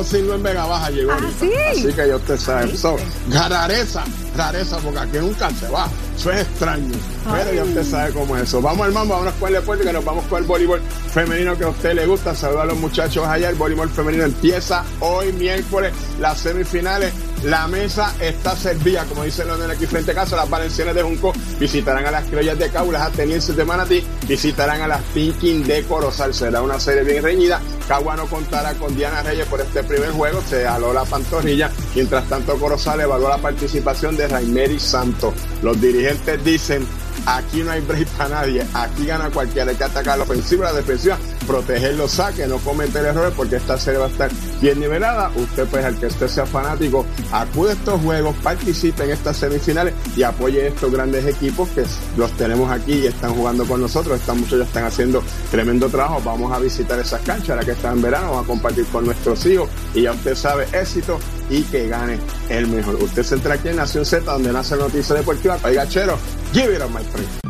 Sin 0.04 0.26
luz 0.26 0.36
en 0.36 0.44
Vega 0.44 0.66
Baja, 0.66 0.90
llegó. 0.90 1.12
Ah, 1.12 1.20
sí. 1.40 1.52
Así 1.72 1.94
que 1.94 2.08
yo 2.08 2.20
te 2.20 2.38
sabe. 2.38 2.76
So, 2.76 2.98
rareza, 3.30 4.04
rareza, 4.36 4.78
porque 4.78 5.00
aquí 5.00 5.18
nunca 5.20 5.52
se 5.52 5.68
va. 5.70 5.88
Eso 6.18 6.32
es 6.32 6.42
extraño. 6.42 6.92
Pero 7.32 7.54
ya 7.54 7.64
usted 7.64 7.84
sabe 7.84 8.14
cómo 8.14 8.36
es 8.36 8.44
eso. 8.44 8.62
Vamos 8.62 8.88
al 8.88 8.94
mambo, 8.94 9.14
vámonos 9.14 9.36
con 9.36 9.50
el 9.50 9.56
deporte, 9.56 9.84
que 9.84 9.94
nos 9.94 10.04
vamos 10.04 10.26
con 10.26 10.42
el 10.42 10.48
voleibol 10.48 10.82
femenino 11.14 11.56
que 11.56 11.66
a 11.66 11.70
usted 11.70 11.94
le 11.94 12.08
gusta. 12.08 12.34
Saludos 12.34 12.64
a 12.64 12.66
los 12.66 12.78
muchachos 12.78 13.28
allá. 13.28 13.50
El 13.50 13.56
voleibol 13.56 13.90
femenino 13.90 14.24
empieza 14.24 14.84
hoy 15.02 15.32
miércoles, 15.34 15.94
las 16.20 16.40
semifinales. 16.40 17.14
La 17.44 17.68
mesa 17.68 18.14
está 18.20 18.54
servida, 18.56 19.06
como 19.06 19.24
dicen 19.24 19.48
los 19.48 19.58
de 19.58 19.72
aquí 19.72 19.86
frente 19.86 20.12
a 20.12 20.16
casa. 20.16 20.36
Las 20.36 20.50
valencianas 20.50 20.94
de 20.94 21.04
Junco 21.04 21.32
visitarán 21.58 22.06
a 22.06 22.12
las 22.12 22.26
criollas 22.26 22.60
de 22.60 22.70
Cabo, 22.70 22.92
las 22.92 23.04
atenienses 23.04 23.56
de 23.56 23.64
Manatí 23.64 24.04
visitarán 24.28 24.82
a 24.82 24.88
las 24.88 25.02
Pinkin 25.14 25.64
de 25.64 25.84
Corozal. 25.84 26.34
Será 26.34 26.62
una 26.62 26.80
serie 26.80 27.04
bien 27.04 27.24
reñida. 27.24 27.62
Cagua 27.88 28.18
no 28.18 28.26
contará 28.26 28.74
con 28.74 28.94
Diana 28.94 29.24
Reyes 29.24 29.48
por 29.48 29.62
este 29.62 29.84
primer 29.84 30.12
juego. 30.12 30.42
Se 30.48 30.68
aló 30.68 30.92
la 30.92 31.06
pantorrilla. 31.06 31.72
Mientras 31.96 32.28
tanto, 32.28 32.60
Corozal 32.60 33.00
evaluó 33.00 33.30
la 33.30 33.38
participación 33.38 34.18
de 34.18 34.28
Raimeri 34.28 34.80
Santos. 34.80 35.34
Los 35.62 35.80
dirigentes 35.80 36.44
dicen. 36.44 36.86
Aquí 37.26 37.62
no 37.64 37.72
hay 37.72 37.82
break 37.82 38.08
para 38.10 38.30
nadie. 38.30 38.66
Aquí 38.74 39.06
gana 39.06 39.30
cualquiera. 39.30 39.72
Hay 39.72 39.78
que 39.78 39.84
atacar 39.84 40.18
la 40.18 40.24
ofensiva, 40.24 40.66
la 40.66 40.74
defensiva, 40.74 41.18
proteger 41.50 41.96
los 41.96 42.12
saques, 42.12 42.48
no 42.48 42.58
cometer 42.60 43.04
errores 43.04 43.34
porque 43.36 43.56
esta 43.56 43.76
serie 43.76 44.00
va 44.00 44.06
a 44.06 44.10
estar 44.10 44.30
bien 44.62 44.80
nivelada. 44.80 45.32
Usted, 45.36 45.66
pues, 45.66 45.84
al 45.84 46.00
que 46.00 46.06
usted 46.06 46.28
sea 46.28 46.46
fanático, 46.46 47.08
acude 47.32 47.72
a 47.72 47.74
estos 47.74 48.00
juegos, 48.02 48.36
participe 48.44 49.04
en 49.06 49.10
estas 49.10 49.38
semifinales 49.38 49.96
y 50.16 50.22
apoye 50.22 50.68
estos 50.68 50.92
grandes 50.92 51.26
equipos 51.26 51.68
que 51.70 51.84
los 52.18 52.32
tenemos 52.34 52.72
aquí 52.72 52.94
y 52.94 53.08
están 53.08 53.34
jugando 53.34 53.66
con 53.66 53.82
nosotros. 53.82 54.20
Estos 54.20 54.38
muchachos 54.38 54.68
están 54.68 54.84
haciendo 54.84 55.24
tremendo 55.50 55.90
trabajo. 55.90 56.22
Vamos 56.24 56.54
a 56.54 56.60
visitar 56.60 57.00
esas 57.00 57.22
canchas 57.22 57.50
ahora 57.50 57.66
que 57.66 57.72
están 57.72 57.94
en 57.94 58.04
verano. 58.04 58.30
Vamos 58.30 58.44
a 58.44 58.48
compartir 58.48 58.86
con 58.86 59.06
nuestros 59.06 59.44
hijos 59.48 59.72
y 59.96 60.04
ya 60.04 60.12
usted 60.12 60.36
sabe, 60.36 60.68
éxito 60.72 61.18
y 61.50 61.64
que 61.64 61.88
gane 61.88 62.20
el 62.50 62.68
mejor. 62.68 62.94
Usted 63.02 63.24
se 63.24 63.34
entra 63.34 63.56
aquí 63.56 63.70
en 63.70 63.78
Nación 63.78 64.06
Z, 64.06 64.32
donde 64.32 64.54
nace 64.54 64.76
la 64.76 64.84
noticia 64.84 65.16
deportiva. 65.16 65.58
Oiga, 65.64 65.88
chero, 65.88 66.16
give 66.54 66.76
it 66.76 66.82
up, 66.84 66.92
my 66.92 67.04
friend. 67.06 67.49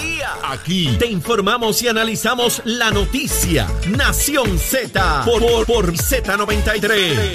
Día. 0.00 0.30
Aquí 0.42 0.96
te 0.98 1.06
informamos 1.06 1.82
y 1.82 1.88
analizamos 1.88 2.62
la 2.64 2.90
noticia. 2.90 3.66
Nación 3.88 4.58
Z 4.58 5.24
por, 5.24 5.40
por, 5.40 5.66
por 5.66 5.92
Z93. 5.92 7.32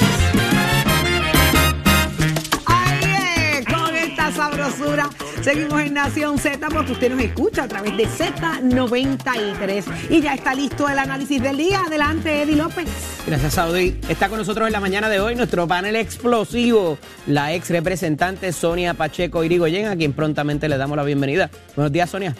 Ahí 2.65 3.59
es, 3.59 3.65
con 3.65 3.95
esta 3.95 4.31
sabrosura. 4.31 5.09
Seguimos 5.41 5.81
en 5.81 5.93
Nación 5.93 6.37
Z 6.37 6.67
porque 6.69 6.91
usted 6.91 7.11
nos 7.11 7.21
escucha 7.21 7.63
a 7.63 7.67
través 7.67 7.95
de 7.95 8.05
Z93. 8.05 10.09
Y 10.09 10.21
ya 10.21 10.33
está 10.33 10.53
listo 10.53 10.89
el 10.89 10.99
análisis 10.99 11.41
del 11.41 11.55
día. 11.55 11.83
Adelante, 11.87 12.41
Eddie 12.41 12.57
López. 12.57 12.89
Gracias, 13.25 13.53
Saudi. 13.53 13.97
Está 14.09 14.27
con 14.27 14.37
nosotros 14.37 14.67
en 14.67 14.73
la 14.73 14.81
mañana 14.81 15.07
de 15.07 15.21
hoy 15.21 15.35
nuestro 15.35 15.65
panel 15.65 15.95
explosivo, 15.95 16.97
la 17.25 17.53
ex 17.53 17.69
representante 17.69 18.51
Sonia 18.51 18.95
Pacheco 18.95 19.45
Irigoyen, 19.45 19.87
a 19.87 19.95
quien 19.95 20.11
prontamente 20.11 20.67
le 20.67 20.77
damos 20.77 20.97
la 20.97 21.03
bienvenida. 21.03 21.49
Buenos 21.75 21.93
días, 21.93 22.09
Sonia. 22.09 22.35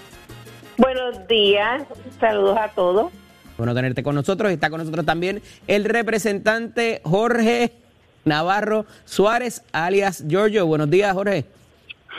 Buenos 0.77 1.25
días, 1.27 1.83
saludos 2.19 2.57
a 2.57 2.67
todos. 2.69 3.12
Bueno 3.57 3.73
tenerte 3.73 4.03
con 4.03 4.15
nosotros. 4.15 4.51
Está 4.51 4.69
con 4.69 4.79
nosotros 4.79 5.05
también 5.05 5.41
el 5.67 5.85
representante 5.85 7.01
Jorge 7.03 7.71
Navarro 8.25 8.85
Suárez, 9.05 9.63
alias 9.71 10.25
Giorgio. 10.27 10.65
Buenos 10.65 10.89
días, 10.89 11.13
Jorge. 11.13 11.45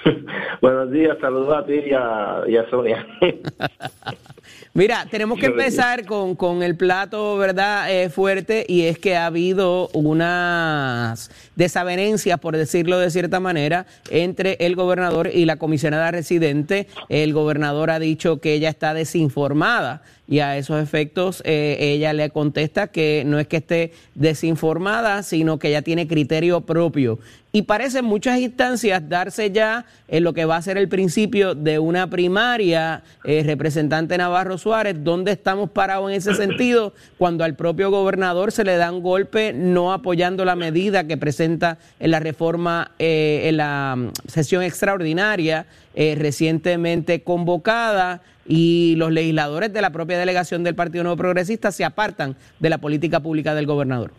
Buenos 0.61 0.91
días, 0.91 1.17
saludos 1.21 1.57
a 1.57 1.67
ti 1.67 1.75
y 1.75 1.93
a, 1.93 2.43
y 2.47 2.57
a 2.57 2.69
Sonia. 2.71 3.07
Mira, 4.75 5.07
tenemos 5.11 5.39
que 5.39 5.47
empezar 5.47 6.07
con, 6.07 6.37
con 6.37 6.63
el 6.63 6.77
plato, 6.77 7.37
¿verdad? 7.37 7.91
Eh, 7.93 8.09
fuerte, 8.09 8.65
y 8.69 8.83
es 8.83 8.99
que 8.99 9.17
ha 9.17 9.27
habido 9.27 9.89
unas 9.93 11.31
desavenencias, 11.61 12.41
por 12.41 12.57
decirlo 12.57 12.99
de 12.99 13.11
cierta 13.11 13.39
manera, 13.39 13.85
entre 14.11 14.57
el 14.61 14.77
gobernador 14.77 15.29
y 15.33 15.45
la 15.45 15.57
comisionada 15.57 16.11
residente. 16.11 16.87
El 17.11 17.35
gobernador 17.35 17.91
ha 17.91 17.99
dicho 17.99 18.41
que 18.41 18.55
ella 18.55 18.71
está 18.71 18.95
desinformada 18.95 20.01
y 20.31 20.39
a 20.39 20.57
esos 20.57 20.81
efectos 20.81 21.43
eh, 21.45 21.77
ella 21.81 22.13
le 22.13 22.31
contesta 22.31 22.87
que 22.87 23.25
no 23.27 23.41
es 23.41 23.49
que 23.49 23.59
esté 23.59 23.93
desinformada, 24.15 25.25
sino 25.25 25.59
que 25.59 25.69
ella 25.69 25.83
tiene 25.83 26.07
criterio 26.07 26.61
propio. 26.61 27.19
Y 27.53 27.63
parece 27.63 27.99
en 27.99 28.05
muchas 28.05 28.39
instancias 28.39 29.09
darse 29.09 29.51
ya 29.51 29.85
en 30.07 30.23
lo 30.23 30.33
que 30.33 30.45
va 30.45 30.55
a 30.55 30.63
ser 30.63 30.79
el 30.79 30.89
principio 30.89 31.57
de 31.57 31.81
una 31.81 32.09
primaria, 32.09 33.03
eh, 33.25 33.43
representante 33.45 34.17
Navarro 34.17 34.57
Suárez, 34.57 35.03
¿dónde 35.03 35.33
estamos 35.33 35.69
parados 35.69 36.09
en 36.09 36.17
ese 36.17 36.35
sentido 36.35 36.95
cuando 37.19 37.43
al 37.43 37.57
propio 37.57 37.91
gobernador 37.91 38.53
se 38.53 38.63
le 38.63 38.77
da 38.77 38.93
un 38.93 39.03
golpe 39.03 39.53
no 39.53 39.93
apoyando 39.93 40.45
la 40.45 40.55
medida 40.55 41.09
que 41.09 41.17
presenta 41.17 41.50
en 41.99 42.11
la 42.11 42.21
reforma, 42.21 42.93
eh, 42.99 43.43
en 43.45 43.57
la 43.57 43.97
mm, 43.97 44.13
sesión 44.29 44.63
extraordinaria 44.63 45.67
eh, 45.95 46.15
recientemente 46.19 47.23
convocada 47.23 48.23
y 48.47 48.95
los 48.97 49.13
legisladores 49.13 49.73
de 49.73 49.81
la 49.81 49.91
propia 49.91 50.19
delegación 50.19 50.65
del 50.65 50.75
Partido 50.75 51.05
Nuevo 51.05 51.17
Progresista 51.17 51.73
se 51.73 51.85
apartan 51.85 52.37
de 52.59 52.71
la 52.71 52.79
política 52.79 53.21
pública 53.21 53.55
del 53.55 53.67
gobernador? 53.67 54.13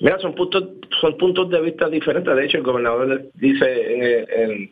Mira, 0.00 0.18
son 0.18 0.34
puntos, 0.34 0.64
son 1.00 1.16
puntos 1.16 1.50
de 1.50 1.60
vista 1.60 1.88
diferentes. 1.88 2.34
De 2.34 2.44
hecho, 2.44 2.58
el 2.58 2.64
gobernador 2.64 3.30
dice 3.34 4.24
en, 4.28 4.70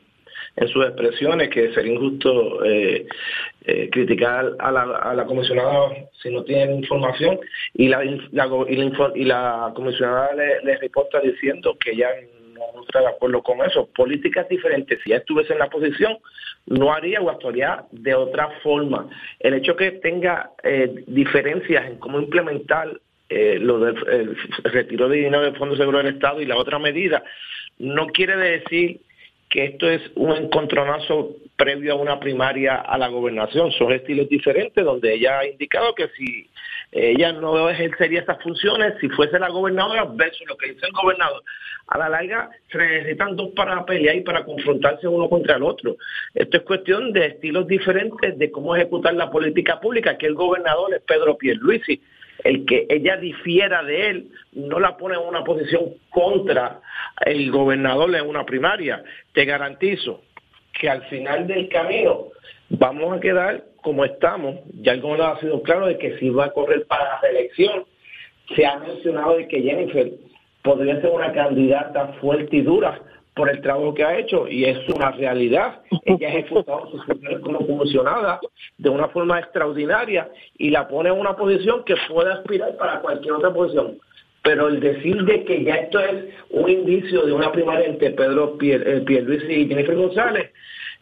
sus 0.68 0.84
expresiones 0.84 1.48
que 1.48 1.72
sería 1.72 1.94
injusto 1.94 2.64
eh, 2.64 3.06
eh, 3.64 3.88
criticar 3.90 4.52
a 4.58 4.70
la, 4.70 5.14
la 5.14 5.24
comisionada 5.24 5.90
si 6.22 6.30
no 6.30 6.44
tienen 6.44 6.78
información 6.78 7.38
y 7.74 7.88
la, 7.88 8.04
y 8.04 9.24
la, 9.24 9.72
comisionada 9.74 10.34
le, 10.34 10.62
le 10.62 10.90
diciendo 11.22 11.76
que 11.78 11.96
ya 11.96 12.08
no 12.74 12.82
está 12.82 13.00
de 13.00 13.08
acuerdo 13.08 13.42
con 13.42 13.60
eso. 13.62 13.88
Políticas 13.94 14.48
diferentes, 14.48 15.00
si 15.02 15.10
ya 15.10 15.16
estuviese 15.16 15.52
en 15.52 15.58
la 15.58 15.70
posición, 15.70 16.18
no 16.66 16.92
haría 16.92 17.20
o 17.20 17.30
actuaría 17.30 17.84
de 17.90 18.14
otra 18.14 18.50
forma. 18.62 19.08
El 19.40 19.54
hecho 19.54 19.74
que 19.76 19.92
tenga 19.92 20.50
eh, 20.62 21.04
diferencias 21.06 21.86
en 21.86 21.98
cómo 21.98 22.20
implementar 22.20 23.00
eh, 23.28 23.58
lo 23.58 23.78
del 23.78 23.96
el 24.08 24.36
retiro 24.64 25.08
de 25.08 25.16
dinero 25.16 25.42
del 25.42 25.56
Fondo 25.56 25.76
Seguro 25.76 25.98
del 25.98 26.14
Estado 26.14 26.40
y 26.40 26.46
la 26.46 26.56
otra 26.56 26.78
medida, 26.78 27.22
no 27.78 28.06
quiere 28.08 28.36
decir 28.36 29.00
que 29.52 29.66
esto 29.66 29.88
es 29.88 30.00
un 30.16 30.34
encontronazo 30.34 31.36
previo 31.56 31.92
a 31.92 31.96
una 31.96 32.18
primaria 32.18 32.76
a 32.76 32.96
la 32.96 33.08
gobernación. 33.08 33.70
Son 33.72 33.92
estilos 33.92 34.26
diferentes 34.28 34.82
donde 34.82 35.12
ella 35.12 35.40
ha 35.40 35.46
indicado 35.46 35.94
que 35.94 36.08
si 36.16 36.48
ella 36.90 37.32
no 37.32 37.68
ejercería 37.68 38.22
esas 38.22 38.42
funciones, 38.42 38.94
si 38.98 39.10
fuese 39.10 39.38
la 39.38 39.50
gobernadora 39.50 40.04
versus 40.04 40.48
lo 40.48 40.56
que 40.56 40.72
dice 40.72 40.86
el 40.86 40.92
gobernador, 40.92 41.42
a 41.88 41.98
la 41.98 42.08
larga 42.08 42.50
se 42.70 42.78
necesitan 42.78 43.36
dos 43.36 43.50
para 43.54 43.84
pelear 43.84 44.16
y 44.16 44.22
para 44.22 44.42
confrontarse 44.42 45.06
uno 45.06 45.28
contra 45.28 45.56
el 45.56 45.62
otro. 45.64 45.96
Esto 46.34 46.56
es 46.56 46.62
cuestión 46.62 47.12
de 47.12 47.26
estilos 47.26 47.66
diferentes 47.66 48.38
de 48.38 48.50
cómo 48.50 48.74
ejecutar 48.74 49.12
la 49.12 49.30
política 49.30 49.78
pública, 49.80 50.16
que 50.16 50.26
el 50.26 50.34
gobernador 50.34 50.94
es 50.94 51.02
Pedro 51.02 51.36
Pierluisi 51.36 52.00
el 52.44 52.64
que 52.66 52.86
ella 52.88 53.16
difiera 53.16 53.82
de 53.82 54.10
él 54.10 54.28
no 54.52 54.80
la 54.80 54.96
pone 54.96 55.14
en 55.14 55.22
una 55.22 55.44
posición 55.44 55.94
contra 56.10 56.80
el 57.24 57.50
gobernador 57.50 58.14
en 58.14 58.28
una 58.28 58.44
primaria. 58.44 59.02
Te 59.32 59.44
garantizo 59.44 60.22
que 60.78 60.88
al 60.88 61.02
final 61.04 61.46
del 61.46 61.68
camino 61.68 62.28
vamos 62.68 63.16
a 63.16 63.20
quedar 63.20 63.64
como 63.82 64.04
estamos. 64.04 64.56
Ya 64.80 64.92
el 64.92 65.00
gobernador 65.00 65.36
ha 65.36 65.40
sido 65.40 65.62
claro 65.62 65.86
de 65.86 65.98
que 65.98 66.18
si 66.18 66.30
va 66.30 66.46
a 66.46 66.52
correr 66.52 66.86
para 66.86 67.04
la 67.04 67.20
reelección, 67.20 67.84
se 68.54 68.66
ha 68.66 68.78
mencionado 68.78 69.36
de 69.36 69.48
que 69.48 69.62
Jennifer 69.62 70.10
podría 70.62 71.00
ser 71.00 71.10
una 71.10 71.32
candidata 71.32 72.08
fuerte 72.20 72.56
y 72.56 72.62
dura 72.62 73.00
por 73.34 73.48
el 73.48 73.60
trabajo 73.62 73.94
que 73.94 74.04
ha 74.04 74.18
hecho 74.18 74.46
y 74.48 74.64
es 74.64 74.78
una 74.88 75.10
realidad. 75.12 75.80
Ella 76.04 76.28
ha 76.28 76.32
ejecutado 76.32 76.90
su 76.90 77.02
función 77.02 77.40
como 77.40 77.66
comisionada 77.66 78.40
de 78.78 78.90
una 78.90 79.08
forma 79.08 79.38
extraordinaria 79.38 80.30
y 80.58 80.70
la 80.70 80.86
pone 80.88 81.08
en 81.08 81.18
una 81.18 81.34
posición 81.36 81.84
que 81.84 81.94
puede 82.08 82.32
aspirar 82.32 82.76
para 82.76 83.00
cualquier 83.00 83.34
otra 83.34 83.52
posición. 83.52 83.98
Pero 84.42 84.68
el 84.68 84.80
decir 84.80 85.22
de 85.24 85.44
que 85.44 85.62
ya 85.64 85.76
esto 85.76 86.00
es 86.00 86.24
un 86.50 86.68
indicio 86.68 87.22
de 87.22 87.32
una 87.32 87.52
primaria 87.52 87.86
entre 87.86 88.10
Pedro 88.10 88.58
eh, 88.60 89.02
Pierluisi 89.06 89.52
y 89.52 89.68
Jennifer 89.68 89.94
González, 89.94 90.50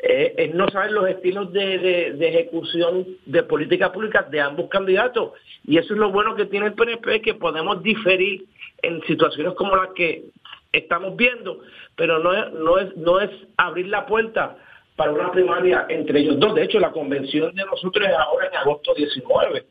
eh, 0.02 0.34
es 0.36 0.54
no 0.54 0.68
saber 0.68 0.92
los 0.92 1.08
estilos 1.08 1.52
de, 1.52 1.78
de, 2.16 2.28
ejecución 2.28 3.06
de 3.26 3.42
política 3.42 3.92
pública 3.92 4.26
de 4.30 4.40
ambos 4.40 4.68
candidatos. 4.68 5.32
Y 5.66 5.78
eso 5.78 5.94
es 5.94 6.00
lo 6.00 6.10
bueno 6.10 6.36
que 6.36 6.46
tiene 6.46 6.66
el 6.66 6.74
PNP, 6.74 7.20
que 7.20 7.34
podemos 7.34 7.82
diferir 7.82 8.44
en 8.82 9.02
situaciones 9.02 9.54
como 9.54 9.76
las 9.76 9.88
que 9.94 10.24
estamos 10.72 11.16
viendo, 11.16 11.60
pero 11.96 12.18
no 12.18 12.32
es, 12.32 12.52
no 12.52 12.78
es, 12.78 12.96
no 12.96 13.20
es 13.20 13.30
abrir 13.56 13.88
la 13.88 14.06
puerta 14.06 14.56
para 14.96 15.12
una 15.12 15.32
primaria 15.32 15.86
entre 15.88 16.20
ellos 16.20 16.38
dos. 16.38 16.54
De 16.54 16.64
hecho, 16.64 16.78
la 16.78 16.90
convención 16.90 17.54
de 17.54 17.64
nosotros 17.64 18.06
es 18.06 18.14
ahora 18.14 18.48
en 18.48 18.56
agosto 18.56 18.94
19. 18.94 19.64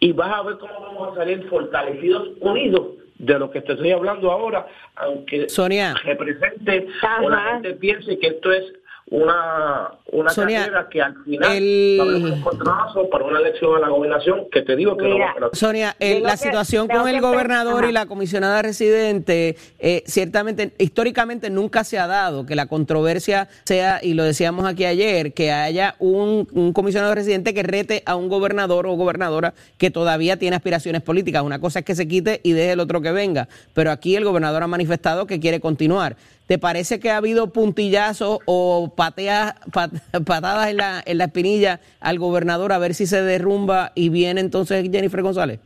Y 0.00 0.12
vas 0.12 0.32
a 0.32 0.42
ver 0.42 0.58
cómo 0.58 0.80
vamos 0.80 1.12
a 1.12 1.20
salir 1.20 1.48
fortalecidos, 1.48 2.30
unidos 2.40 2.88
de 3.18 3.38
lo 3.38 3.50
que 3.50 3.60
te 3.60 3.74
estoy 3.74 3.92
hablando 3.92 4.32
ahora, 4.32 4.66
aunque 4.96 5.48
Sonia. 5.48 5.94
represente 6.02 6.88
o 7.22 7.28
la 7.28 7.52
gente 7.52 7.74
piense 7.74 8.18
que 8.18 8.26
esto 8.26 8.52
es 8.52 8.64
una, 9.10 9.90
una 10.10 10.34
carrera 10.34 10.88
que 10.90 11.02
al 11.02 11.14
final 11.24 11.52
el... 11.52 11.96
va 12.00 12.04
a 12.04 12.06
haber 12.06 12.22
un 12.22 12.32
encontronazo 12.32 13.10
para 13.10 13.24
una 13.24 13.40
elección 13.40 13.76
a 13.76 13.80
la 13.80 13.88
gobernación 13.88 14.48
que 14.50 14.62
te 14.62 14.74
digo 14.74 14.96
que 14.96 15.04
Mira, 15.04 15.34
no 15.38 15.50
Sonia, 15.52 15.96
eh, 16.00 16.20
la 16.20 16.36
situación 16.36 16.88
con 16.88 17.08
el 17.08 17.20
gobernador 17.20 17.84
y 17.84 17.92
la 17.92 18.06
comisionada 18.06 18.62
residente, 18.62 19.56
eh, 19.78 20.02
ciertamente, 20.06 20.72
históricamente 20.78 21.50
nunca 21.50 21.84
se 21.84 21.98
ha 21.98 22.06
dado 22.06 22.46
que 22.46 22.54
la 22.54 22.66
controversia 22.66 23.48
sea, 23.64 24.00
y 24.02 24.14
lo 24.14 24.24
decíamos 24.24 24.64
aquí 24.64 24.84
ayer, 24.84 25.34
que 25.34 25.52
haya 25.52 25.94
un, 25.98 26.48
un 26.52 26.72
comisionado 26.72 27.14
residente 27.14 27.52
que 27.52 27.62
rete 27.62 28.02
a 28.06 28.16
un 28.16 28.28
gobernador 28.28 28.86
o 28.86 28.94
gobernadora 28.94 29.52
que 29.78 29.90
todavía 29.90 30.38
tiene 30.38 30.56
aspiraciones 30.56 31.02
políticas. 31.02 31.42
Una 31.42 31.60
cosa 31.60 31.80
es 31.80 31.84
que 31.84 31.94
se 31.94 32.08
quite 32.08 32.40
y 32.44 32.52
deje 32.52 32.72
el 32.72 32.80
otro 32.80 33.02
que 33.02 33.12
venga, 33.12 33.48
pero 33.74 33.90
aquí 33.90 34.16
el 34.16 34.24
gobernador 34.24 34.62
ha 34.62 34.68
manifestado 34.68 35.26
que 35.26 35.40
quiere 35.40 35.60
continuar. 35.60 36.16
¿Te 36.46 36.58
parece 36.58 37.00
que 37.00 37.10
ha 37.10 37.16
habido 37.16 37.52
puntillazos 37.52 38.38
o 38.46 38.92
pateas, 38.96 39.54
patadas 40.26 40.70
en 40.70 40.76
la, 40.76 41.02
en 41.04 41.18
la 41.18 41.24
espinilla 41.24 41.80
al 42.00 42.18
gobernador 42.18 42.72
a 42.72 42.78
ver 42.78 42.94
si 42.94 43.06
se 43.06 43.22
derrumba 43.22 43.92
y 43.94 44.08
viene 44.08 44.40
entonces 44.40 44.88
Jennifer 44.90 45.22
González? 45.22 45.60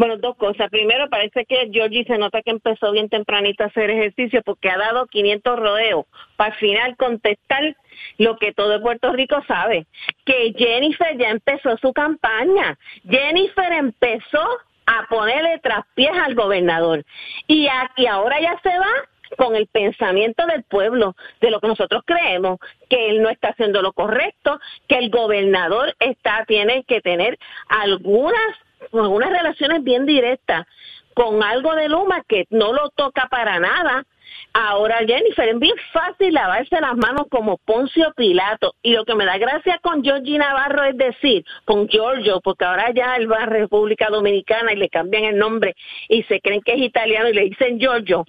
Bueno, 0.00 0.16
dos 0.16 0.34
cosas. 0.36 0.70
Primero, 0.70 1.10
parece 1.10 1.44
que 1.44 1.68
Georgie 1.70 2.06
se 2.06 2.16
nota 2.16 2.40
que 2.40 2.52
empezó 2.52 2.90
bien 2.90 3.10
tempranito 3.10 3.64
a 3.64 3.66
hacer 3.66 3.90
ejercicio 3.90 4.40
porque 4.42 4.70
ha 4.70 4.78
dado 4.78 5.06
500 5.06 5.58
rodeos 5.58 6.06
para 6.36 6.54
al 6.54 6.58
final 6.58 6.96
contestar 6.96 7.76
lo 8.16 8.38
que 8.38 8.54
todo 8.54 8.80
Puerto 8.80 9.12
Rico 9.12 9.42
sabe, 9.46 9.86
que 10.24 10.54
Jennifer 10.56 11.18
ya 11.18 11.28
empezó 11.28 11.76
su 11.76 11.92
campaña. 11.92 12.78
Jennifer 13.06 13.72
empezó 13.72 14.42
a 14.86 15.06
ponerle 15.10 15.58
traspiés 15.58 16.12
al 16.16 16.34
gobernador 16.34 17.04
y, 17.46 17.68
aquí 17.68 18.06
ahora 18.06 18.40
ya 18.40 18.58
se 18.62 18.70
va 18.70 18.92
con 19.36 19.56
el 19.56 19.66
pensamiento 19.66 20.46
del 20.46 20.64
pueblo, 20.64 21.16
de 21.40 21.50
lo 21.50 21.60
que 21.60 21.68
nosotros 21.68 22.02
creemos, 22.04 22.58
que 22.88 23.10
él 23.10 23.22
no 23.22 23.30
está 23.30 23.48
haciendo 23.48 23.82
lo 23.82 23.92
correcto, 23.92 24.58
que 24.88 24.98
el 24.98 25.10
gobernador 25.10 25.94
está 25.98 26.44
tiene 26.46 26.84
que 26.84 27.00
tener 27.00 27.38
algunas 27.68 28.56
algunas 28.92 29.30
relaciones 29.30 29.84
bien 29.84 30.06
directas 30.06 30.66
con 31.14 31.42
algo 31.42 31.74
de 31.74 31.88
Luma 31.88 32.22
que 32.26 32.46
no 32.50 32.72
lo 32.72 32.90
toca 32.90 33.28
para 33.30 33.58
nada. 33.58 34.04
Ahora, 34.52 34.98
Jennifer, 35.06 35.48
es 35.48 35.58
bien 35.58 35.74
fácil 35.92 36.34
lavarse 36.34 36.80
las 36.80 36.96
manos 36.96 37.26
como 37.30 37.58
Poncio 37.58 38.12
Pilato. 38.16 38.74
Y 38.82 38.94
lo 38.94 39.04
que 39.04 39.14
me 39.14 39.26
da 39.26 39.38
gracia 39.38 39.78
con 39.82 40.02
Georgie 40.02 40.38
Navarro 40.38 40.84
es 40.84 40.96
decir, 40.96 41.44
con 41.64 41.88
Giorgio, 41.88 42.40
porque 42.40 42.64
ahora 42.64 42.90
ya 42.92 43.16
él 43.16 43.30
va 43.30 43.42
a 43.42 43.46
República 43.46 44.08
Dominicana 44.08 44.72
y 44.72 44.76
le 44.76 44.88
cambian 44.88 45.24
el 45.24 45.38
nombre 45.38 45.74
y 46.08 46.22
se 46.24 46.40
creen 46.40 46.62
que 46.62 46.72
es 46.72 46.80
italiano 46.80 47.28
y 47.28 47.34
le 47.34 47.42
dicen 47.42 47.78
Giorgio 47.78 48.24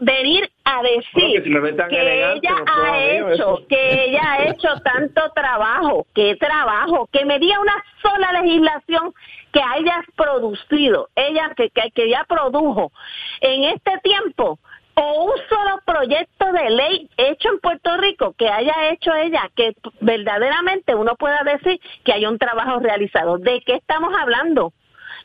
venir 0.00 0.50
a 0.64 0.82
decir 0.82 1.42
que, 1.42 2.24
ella 2.24 2.56
ha 2.66 2.98
hecho, 3.00 3.58
que 3.68 4.04
ella 4.04 4.32
ha 4.32 4.44
hecho 4.48 4.68
tanto 4.82 5.30
trabajo, 5.34 6.06
qué 6.14 6.36
trabajo, 6.36 7.08
que 7.12 7.24
me 7.24 7.38
diga 7.38 7.60
una 7.60 7.84
sola 8.02 8.40
legislación 8.40 9.14
que 9.52 9.60
haya 9.60 10.02
producido, 10.16 11.08
ella 11.14 11.52
que, 11.56 11.70
que, 11.70 11.90
que 11.92 12.08
ya 12.08 12.24
produjo 12.24 12.92
en 13.40 13.64
este 13.64 13.98
tiempo, 14.02 14.58
o 14.94 15.24
un 15.24 15.32
solo 15.48 15.80
proyecto 15.84 16.52
de 16.52 16.70
ley 16.70 17.10
hecho 17.16 17.48
en 17.48 17.58
Puerto 17.58 17.96
Rico 17.96 18.34
que 18.38 18.48
haya 18.48 18.90
hecho 18.90 19.12
ella, 19.14 19.50
que 19.56 19.74
verdaderamente 20.00 20.94
uno 20.94 21.16
pueda 21.16 21.42
decir 21.42 21.80
que 22.04 22.12
hay 22.12 22.26
un 22.26 22.38
trabajo 22.38 22.78
realizado. 22.78 23.38
¿De 23.38 23.60
qué 23.62 23.74
estamos 23.74 24.14
hablando? 24.16 24.72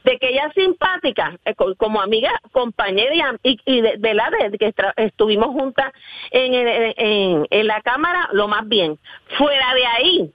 De 0.03 0.17
que 0.17 0.29
ella 0.29 0.51
simpática, 0.55 1.37
eh, 1.45 1.53
como 1.77 2.01
amiga, 2.01 2.31
compañera 2.51 3.35
y, 3.43 3.59
y 3.65 3.81
de, 3.81 4.13
la 4.13 4.29
de 4.29 4.57
que 4.57 4.73
estuvimos 4.97 5.47
juntas 5.47 5.91
en, 6.31 6.53
en, 6.53 7.47
en 7.49 7.67
la 7.67 7.81
Cámara, 7.81 8.29
lo 8.31 8.47
más 8.47 8.67
bien. 8.67 8.97
Fuera 9.37 9.73
de 9.73 9.85
ahí, 9.85 10.33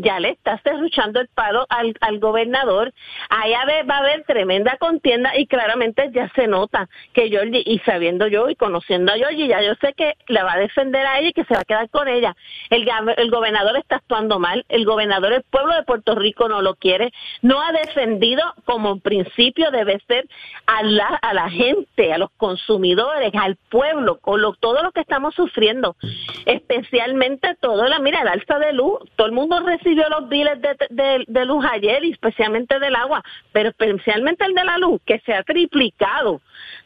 ya 0.00 0.20
le 0.20 0.30
estás 0.30 0.62
derruchando 0.62 1.20
el 1.20 1.28
palo 1.28 1.66
al, 1.68 1.94
al 2.00 2.18
gobernador, 2.18 2.92
allá 3.28 3.64
va 3.88 3.96
a 3.96 3.98
haber 3.98 4.24
tremenda 4.24 4.76
contienda 4.78 5.36
y 5.36 5.46
claramente 5.46 6.10
ya 6.12 6.30
se 6.34 6.46
nota 6.46 6.88
que 7.12 7.28
Georgie, 7.28 7.62
y 7.64 7.78
sabiendo 7.80 8.26
yo 8.26 8.48
y 8.48 8.56
conociendo 8.56 9.12
a 9.12 9.16
Georgie, 9.16 9.48
ya 9.48 9.62
yo 9.62 9.74
sé 9.80 9.92
que 9.94 10.14
le 10.28 10.42
va 10.42 10.54
a 10.54 10.58
defender 10.58 11.06
a 11.06 11.18
ella 11.18 11.28
y 11.28 11.32
que 11.32 11.44
se 11.44 11.54
va 11.54 11.60
a 11.60 11.64
quedar 11.64 11.90
con 11.90 12.08
ella. 12.08 12.34
El, 12.70 12.88
el 13.16 13.30
gobernador 13.30 13.76
está 13.76 13.96
actuando 13.96 14.38
mal, 14.38 14.64
el 14.68 14.84
gobernador, 14.84 15.32
el 15.32 15.42
pueblo 15.42 15.74
de 15.74 15.82
Puerto 15.82 16.14
Rico 16.14 16.48
no 16.48 16.62
lo 16.62 16.74
quiere, 16.74 17.12
no 17.42 17.60
ha 17.60 17.72
defendido 17.72 18.42
como 18.64 19.00
principio 19.00 19.70
debe 19.70 20.00
ser 20.06 20.26
a 20.66 20.82
la, 20.82 21.06
a 21.06 21.34
la 21.34 21.50
gente, 21.50 22.12
a 22.12 22.18
los 22.18 22.30
consumidores, 22.36 23.32
al 23.34 23.56
pueblo, 23.68 24.18
con 24.18 24.40
lo, 24.40 24.54
todo 24.54 24.82
lo 24.82 24.92
que 24.92 25.00
estamos 25.00 25.34
sufriendo, 25.34 25.96
especialmente 26.44 27.56
todo 27.60 27.86
la, 27.86 27.98
mira, 27.98 28.22
el 28.22 28.28
alza 28.28 28.58
de 28.58 28.72
luz, 28.72 28.98
todo 29.16 29.26
el 29.26 29.32
mundo 29.32 29.60
recibió 29.66 30.08
los 30.08 30.28
biles 30.28 30.60
de, 30.62 30.76
de, 30.90 31.24
de 31.26 31.44
luz 31.44 31.64
ayer, 31.70 32.04
y 32.04 32.12
especialmente 32.12 32.78
del 32.78 32.94
agua, 32.96 33.22
pero 33.52 33.68
especialmente 33.70 34.44
el 34.44 34.54
de 34.54 34.64
la 34.64 34.78
luz, 34.78 35.00
que 35.04 35.18
se 35.20 35.34
ha 35.34 35.42
triplicado. 35.42 36.34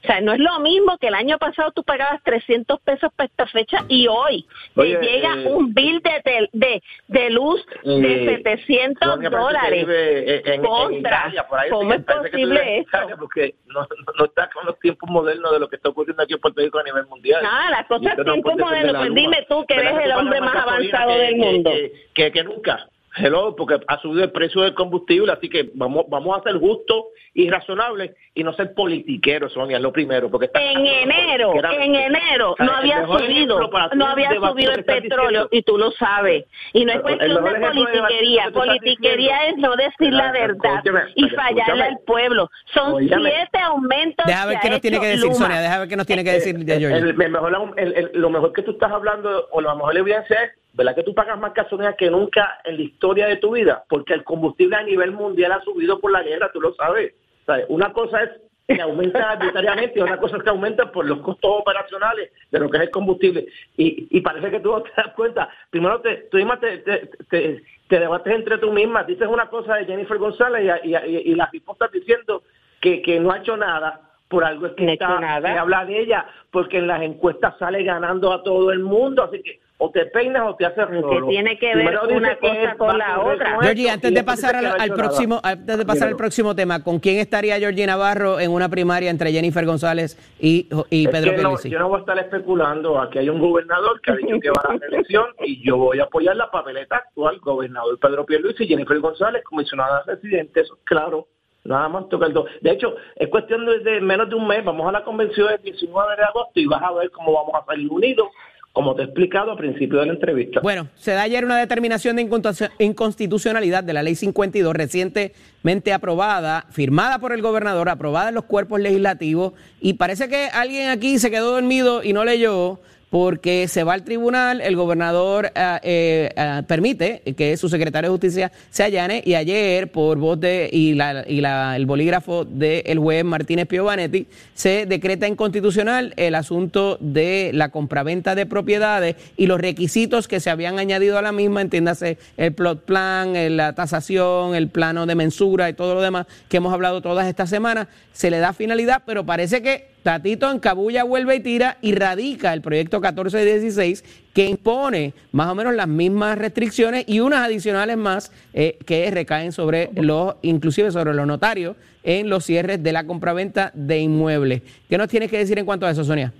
O 0.03 0.07
sea, 0.07 0.21
no 0.21 0.33
es 0.33 0.41
lo 0.41 0.59
mismo 0.61 0.97
que 0.99 1.09
el 1.09 1.15
año 1.15 1.39
pasado 1.39 1.71
tú 1.73 1.83
pagabas 1.85 2.23
300 2.25 2.81
pesos 2.81 3.13
para 3.15 3.27
esta 3.29 3.47
fecha 3.47 3.85
y 3.89 4.09
hoy 4.09 4.47
Oye, 4.75 4.97
te 4.97 5.07
llega 5.07 5.35
eh, 5.37 5.47
un 5.47 5.73
bill 5.75 6.01
de, 6.03 6.49
de, 6.53 6.83
de, 7.09 7.31
luz 7.31 7.65
de 7.85 8.25
Eh, 8.35 8.43
700 8.43 9.09
Sonia, 9.09 9.31
parece 9.31 9.31
que 9.31 9.37
dólares. 9.37 9.87
en- 9.89 10.49
en- 10.49 10.55
en 10.55 10.63
Contra. 10.63 11.19
Italia, 11.21 11.47
por 11.47 11.59
ahí, 11.59 11.71
¿Cómo 11.71 11.93
es 11.93 12.03
posible 12.03 12.77
en? 12.77 12.83
Italia, 12.83 13.17
Porque 13.19 13.55
no, 13.67 13.81
no- 13.81 13.87
no 14.19 14.25
está 14.25 14.49
con 14.51 14.65
los 14.67 14.79
tiempos 14.81 15.09
modernos 15.11 15.53
de 15.53 15.59
lo 15.61 15.69
que 15.69 15.77
está 15.77 15.91
ocurriendo 15.91 16.23
aquí 16.23 16.33
en 16.35 16.41
Puerto 16.41 16.61
Rico 16.61 16.79
a 16.79 16.83
nivel 16.83 17.07
mundial. 17.07 17.43
Ah, 17.45 17.69
las 17.71 17.87
cosas 17.87 18.13
esto 18.13 18.25
tiempos 18.25 18.57
modernos. 18.57 18.97
Pues 18.97 19.15
dime 19.15 19.47
tú 19.49 19.65
que 19.67 19.77
¿Verdad 19.77 19.93
eres 19.95 20.05
el 20.07 20.13
hombre 20.13 20.41
más 20.41 20.57
avanzado 20.57 21.13
que- 21.13 21.19
del 21.19 21.37
mundo. 21.37 21.71
Que, 21.71 21.93
que, 22.15 22.33
que 22.33 22.45
nunca. 22.45 22.70
Hello, 23.17 23.57
porque 23.57 23.77
ha 23.89 24.01
subido 24.01 24.23
el 24.23 24.31
precio 24.31 24.61
del 24.63 24.73
combustible, 24.73 25.33
así 25.33 25.49
que 25.49 25.69
vamos 25.75 26.05
vamos 26.09 26.39
a 26.39 26.43
ser 26.45 26.61
justos 26.61 27.07
y 27.35 27.51
razonables 27.51 28.13
y 28.37 28.45
no 28.45 28.53
ser 28.53 28.73
politiqueros, 28.73 29.53
Sonia, 29.53 29.79
es 29.79 29.83
lo 29.83 29.93
primero. 29.93 30.31
Porque 30.31 30.47
está- 30.47 30.63
En 30.63 30.87
enero, 30.87 31.53
en 31.73 31.95
enero 31.97 32.55
no. 32.57 32.65
El 32.65 32.71
había 32.71 33.05
subido, 33.07 33.69
no 33.97 34.07
había 34.07 34.31
subido 34.31 34.71
lo 34.71 34.79
el 34.79 34.85
petróleo 34.85 35.29
diciendo. 35.29 35.49
y 35.51 35.63
tú 35.63 35.77
lo 35.77 35.91
sabes. 35.91 36.45
Y 36.73 36.85
no 36.85 36.93
es 36.93 36.97
El 36.99 37.03
cuestión 37.03 37.29
de 37.45 37.51
ejemplo 37.51 37.61
de 37.61 37.67
politiquería, 37.75 38.47
lo 38.47 38.53
politiquería 38.53 39.47
es 39.49 39.57
no 39.57 39.75
decir 39.75 40.13
la 40.13 40.31
verdad 40.33 40.83
y 41.17 41.29
fallarle 41.31 41.61
escúchame. 41.63 41.83
al 41.83 41.99
pueblo. 42.07 42.51
Son 42.73 42.97
siete 43.09 43.59
aumentos. 43.59 44.25
Deja 44.25 44.47
ver 44.47 44.59
qué 44.63 44.71
nos 44.71 44.81
tiene 44.81 45.01
que 45.01 45.07
decir 45.09 45.23
Luma. 45.25 45.35
Sonia, 45.35 45.61
deja 45.61 45.79
ver 45.81 45.89
qué 45.89 45.97
nos 45.97 46.07
tiene 46.07 46.23
que 46.25 46.31
decir 46.33 46.57
de 46.57 46.75
El- 46.75 46.81
Georgie. 46.81 46.99
el 47.11 47.15
mejor- 47.17 47.75
el- 47.77 47.93
el- 47.95 48.11
lo 48.15 48.31
mejor 48.31 48.53
que 48.53 48.63
tú 48.63 48.71
estás 48.71 48.93
hablando, 48.93 49.49
o 49.51 49.61
la 49.61 49.75
mejor 49.75 49.97
evidencia 49.97 50.45
es, 50.45 50.51
¿verdad? 50.73 50.95
Que 50.95 51.03
tú 51.03 51.15
pagas 51.15 51.39
más 51.39 51.53
gasolina 51.55 51.95
que 51.95 52.11
nunca 52.11 52.61
en 52.65 52.77
la 52.77 52.83
historia 52.83 53.27
de 53.27 53.37
tu 53.37 53.53
vida, 53.53 53.85
porque 53.89 54.15
el 54.15 54.25
combustible 54.25 54.77
a 54.77 54.83
nivel 54.83 55.13
mundial 55.13 55.53
ha 55.53 55.61
subido 55.63 55.99
por 56.01 56.13
la 56.13 56.23
guerra, 56.23 56.51
tú 56.53 56.61
lo 56.61 56.73
sabes. 56.75 57.13
¿Sabes? 57.47 57.67
Una 57.69 57.93
cosa 57.93 58.23
es 58.23 58.31
que 58.69 58.81
aumenta 58.81 59.31
arbitrariamente 59.31 59.99
y 59.99 60.03
otra 60.03 60.19
cosa 60.19 60.37
es 60.37 60.43
que 60.45 60.51
aumenta 60.51 60.93
por 60.93 61.05
los 61.05 61.19
costos 61.21 61.51
operacionales 61.59 62.31
de 62.53 62.59
lo 62.61 62.71
que 62.71 62.77
es 62.77 62.83
el 62.85 62.91
combustible. 62.91 63.47
Y, 63.77 64.07
y 64.17 64.21
parece 64.21 64.51
que 64.51 64.61
tú 64.61 64.71
no 64.71 64.83
te 64.83 64.91
das 64.97 65.13
cuenta. 65.15 65.49
Primero 65.71 66.01
te, 66.01 66.29
tú 66.31 66.37
misma 66.37 66.61
te, 66.61 66.79
te, 66.79 67.11
te- 67.29 67.63
te 67.89 67.99
debates 67.99 68.33
entre 68.33 68.59
tú 68.59 68.71
misma, 68.71 69.03
dices 69.03 69.27
una 69.27 69.49
cosa 69.49 69.75
de 69.75 69.87
Jennifer 69.87 70.17
González 70.19 70.63
y, 70.85 70.89
y, 70.91 70.95
y, 70.97 71.17
y 71.33 71.35
la 71.35 71.51
diciendo 71.93 72.45
que, 72.81 73.03
que 73.03 73.19
no 73.19 73.33
ha 73.33 73.39
hecho 73.39 73.57
nada 73.57 74.03
por 74.29 74.45
algo 74.45 74.67
es 74.67 74.75
que 74.75 74.85
No 74.85 74.93
está- 74.93 75.19
nada. 75.19 75.53
se 75.53 75.59
habla 75.59 75.85
de 75.85 75.99
ella, 75.99 76.27
porque 76.53 76.79
en 76.79 76.87
las 76.87 77.03
encuestas 77.03 77.59
sale 77.59 77.83
ganando 77.83 78.33
a 78.33 78.45
todo 78.45 78.71
el 78.71 78.79
mundo, 78.79 79.25
así 79.25 79.43
que 79.43 79.59
o 79.83 79.91
te 79.91 80.05
peinas 80.07 80.43
o 80.47 80.55
te 80.57 80.67
haces 80.67 80.89
rolo. 80.89 81.27
tiene 81.29 81.59
que 81.59 81.75
ver 81.75 81.99
una 82.11 82.37
que 82.37 82.49
cosa 82.49 82.75
con 82.77 82.99
la 82.99 83.19
otra. 83.19 83.59
Georgie, 83.63 83.91
antes 83.91 84.13
de 84.13 84.23
pasar 84.23 84.55
al, 84.55 84.91
que 84.91 84.95
próximo, 84.95 85.37
nada. 85.37 85.55
antes 85.55 85.79
de 85.79 85.87
pasar 85.87 86.09
al 86.09 86.17
próximo 86.17 86.55
tema, 86.55 86.85
¿con 86.85 87.01
quién 87.01 87.19
estaría 87.19 87.59
Georgie 87.59 87.87
Navarro 87.87 88.39
en 88.39 88.51
una 88.51 88.69
primaria 88.69 89.11
entre 89.11 89.33
Jennifer 89.33 89.65
González 89.65 90.19
y, 90.39 90.69
y 90.91 91.07
Es 91.07 91.11
Pedro 91.11 91.35
que 91.35 91.43
no, 91.43 91.59
yo 91.63 91.79
no 91.79 91.89
voy 91.89 91.97
a 91.97 92.01
estar 92.01 92.19
especulando. 92.19 93.01
Aquí 93.01 93.19
hay 93.19 93.31
un 93.31 93.41
gobernador 93.41 94.01
que 94.03 94.13
ha 94.13 94.17
dicho 94.17 94.39
que 94.39 94.51
va 94.51 94.63
a 94.69 94.73
la 94.75 94.79
reelección 94.81 95.25
y 95.41 95.67
yo 95.67 95.79
voy 95.79 95.99
a 95.99 96.05
apoyar 96.05 96.37
la 96.37 96.51
papeleta 96.51 96.97
actual, 96.97 97.39
gobernador 97.41 97.99
Pedro 97.99 98.27
Pierluisi 98.27 98.65
y 98.65 98.69
Jennifer 98.69 98.99
González, 99.01 99.43
comisionada 99.45 100.03
residente, 100.07 100.61
eso 100.61 100.75
es 100.75 100.81
claro. 100.85 101.27
Nada 101.65 101.89
más 101.89 102.09
toca 102.09 102.27
el 102.27 102.33
dos. 102.33 102.49
De 102.63 102.71
hecho, 102.71 102.97
es 103.17 103.29
cuestión 103.29 103.67
de, 103.67 103.81
de 103.81 104.01
menos 104.01 104.31
de 104.31 104.35
un 104.35 104.47
mes. 104.47 104.65
Vamos 104.65 104.89
a 104.89 104.93
la 104.93 105.05
convención 105.05 105.53
el 105.53 105.61
19 105.63 106.17
de 106.17 106.23
agosto 106.23 106.59
y 106.59 106.67
vas 106.67 106.83
a 106.83 106.93
ver 106.93 107.11
cómo 107.11 107.35
vamos 107.35 107.53
a 107.55 107.65
salir 107.67 107.91
unidos, 107.91 108.29
como 108.73 108.95
te 108.95 109.03
he 109.03 109.05
explicado 109.07 109.51
al 109.53 109.57
principio 109.59 109.99
de 110.01 110.07
la 110.07 110.13
entrevista. 110.13 110.61
Bueno, 110.61 110.89
se 110.95 111.11
da 111.13 111.23
ayer 111.23 111.45
una 111.45 111.59
determinación 111.59 112.17
de 112.17 112.29
inconstitu- 112.29 112.71
inconstitucionalidad 112.79 113.83
de 113.83 113.93
la 113.93 114.03
ley 114.03 114.15
52 114.15 114.75
recientemente 114.75 115.93
aprobada, 115.93 116.67
firmada 116.71 117.19
por 117.19 117.33
el 117.33 117.43
gobernador, 117.43 117.89
aprobada 117.89 118.29
en 118.29 118.37
los 118.37 118.45
cuerpos 118.45 118.81
legislativos 118.81 119.55
y 119.81 119.95
parece 119.95 120.29
que 120.29 120.47
alguien 120.53 120.89
aquí 120.91 121.19
se 121.19 121.31
quedó 121.31 121.51
dormido 121.53 122.03
y 122.05 122.13
no 122.13 122.25
leyó 122.25 122.81
porque 123.11 123.67
se 123.67 123.83
va 123.83 123.95
al 123.95 124.05
tribunal, 124.05 124.61
el 124.61 124.77
gobernador 124.77 125.51
ah, 125.57 125.81
eh, 125.83 126.31
ah, 126.37 126.63
permite 126.67 127.23
que 127.37 127.57
su 127.57 127.69
secretario 127.69 128.09
de 128.09 128.13
justicia 128.13 128.53
se 128.71 128.85
allane 128.85 129.21
y 129.27 129.35
ayer 129.35 129.91
por 129.91 130.17
voz 130.19 130.39
de 130.39 130.71
y, 130.73 130.95
la, 130.95 131.25
y 131.27 131.41
la- 131.41 131.75
el 131.75 131.87
bolígrafo 131.87 132.45
del 132.45 132.99
juez 133.01 133.25
Martínez 133.25 133.67
Piovanetti 133.67 134.29
se 134.55 134.87
decreta 134.87 135.27
inconstitucional 135.27 136.15
el 136.17 136.37
asunto 136.37 136.99
de 137.01 137.51
la 137.53 137.71
compraventa 137.71 138.37
de 138.37 138.47
propiedades 138.47 139.17
y 139.37 139.47
los 139.47 139.61
requisitos 139.61 140.29
que 140.29 140.39
se 140.39 140.49
habían 140.51 140.79
añadido 140.79 141.19
a 141.19 141.23
la 141.23 141.33
misma, 141.33 141.63
entiéndase 141.63 142.17
el 142.37 142.53
plot 142.53 142.85
plan, 142.85 143.35
eh, 143.35 143.51
la 143.51 143.73
tasación, 143.75 144.55
el 144.55 144.69
plano 144.69 145.07
de 145.07 145.17
mensura 145.17 145.69
y 145.69 145.73
todo 145.73 145.95
lo 145.95 146.01
demás 146.01 146.27
que 146.49 146.59
hemos 146.59 146.73
hablado 146.73 147.01
todas 147.03 147.27
estas 147.27 147.51
semanas, 147.51 147.89
se 148.13 148.31
le 148.31 148.39
da 148.39 148.53
finalidad, 148.53 149.03
pero 149.05 149.27
parece 149.27 149.63
que 149.63 149.90
Tatito 150.03 150.51
encabulla, 150.51 151.05
vuelve 151.05 151.37
y 151.37 151.41
tira 151.41 151.77
y 151.83 151.95
radica 151.95 152.53
el 152.53 152.63
proyecto 152.63 153.01
1416 153.01 154.31
que 154.35 154.47
impone 154.47 155.13
más 155.33 155.49
o 155.49 155.55
menos 155.55 155.75
las 155.75 155.89
mismas 155.89 156.39
restricciones 156.39 157.05
y 157.07 157.21
unas 157.21 157.47
adicionales 157.47 157.97
más 157.97 158.33
eh, 158.55 158.79
que 158.87 159.11
recaen 159.11 159.53
sobre 159.53 159.91
los, 159.95 160.37
inclusive 160.43 160.91
sobre 160.91 161.15
los 161.15 161.27
notarios 161.27 161.77
en 162.03 162.31
los 162.31 162.45
cierres 162.45 162.83
de 162.83 162.93
la 162.93 163.07
compraventa 163.07 163.73
de 163.75 163.99
inmuebles. 163.99 164.63
¿Qué 164.89 164.97
nos 164.97 165.09
tienes 165.09 165.31
que 165.31 165.39
decir 165.39 165.59
en 165.59 165.67
cuanto 165.67 165.87
a 165.87 165.91
eso, 165.91 166.05
Sonia? 166.05 166.33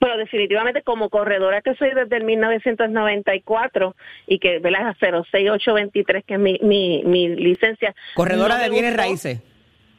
Bueno, 0.00 0.16
definitivamente 0.16 0.82
como 0.82 1.10
corredora 1.10 1.60
que 1.60 1.74
soy 1.74 1.90
desde 1.94 2.16
el 2.16 2.24
1994 2.24 3.94
y 4.26 4.38
que, 4.38 4.58
¿verdad? 4.58 4.96
06823, 4.98 6.24
que 6.24 6.34
es 6.34 6.40
mi, 6.40 6.58
mi, 6.62 7.02
mi 7.04 7.28
licencia. 7.28 7.94
Corredora 8.14 8.56
no 8.56 8.62
de 8.62 8.70
bienes 8.70 8.96
raíces. 8.96 9.42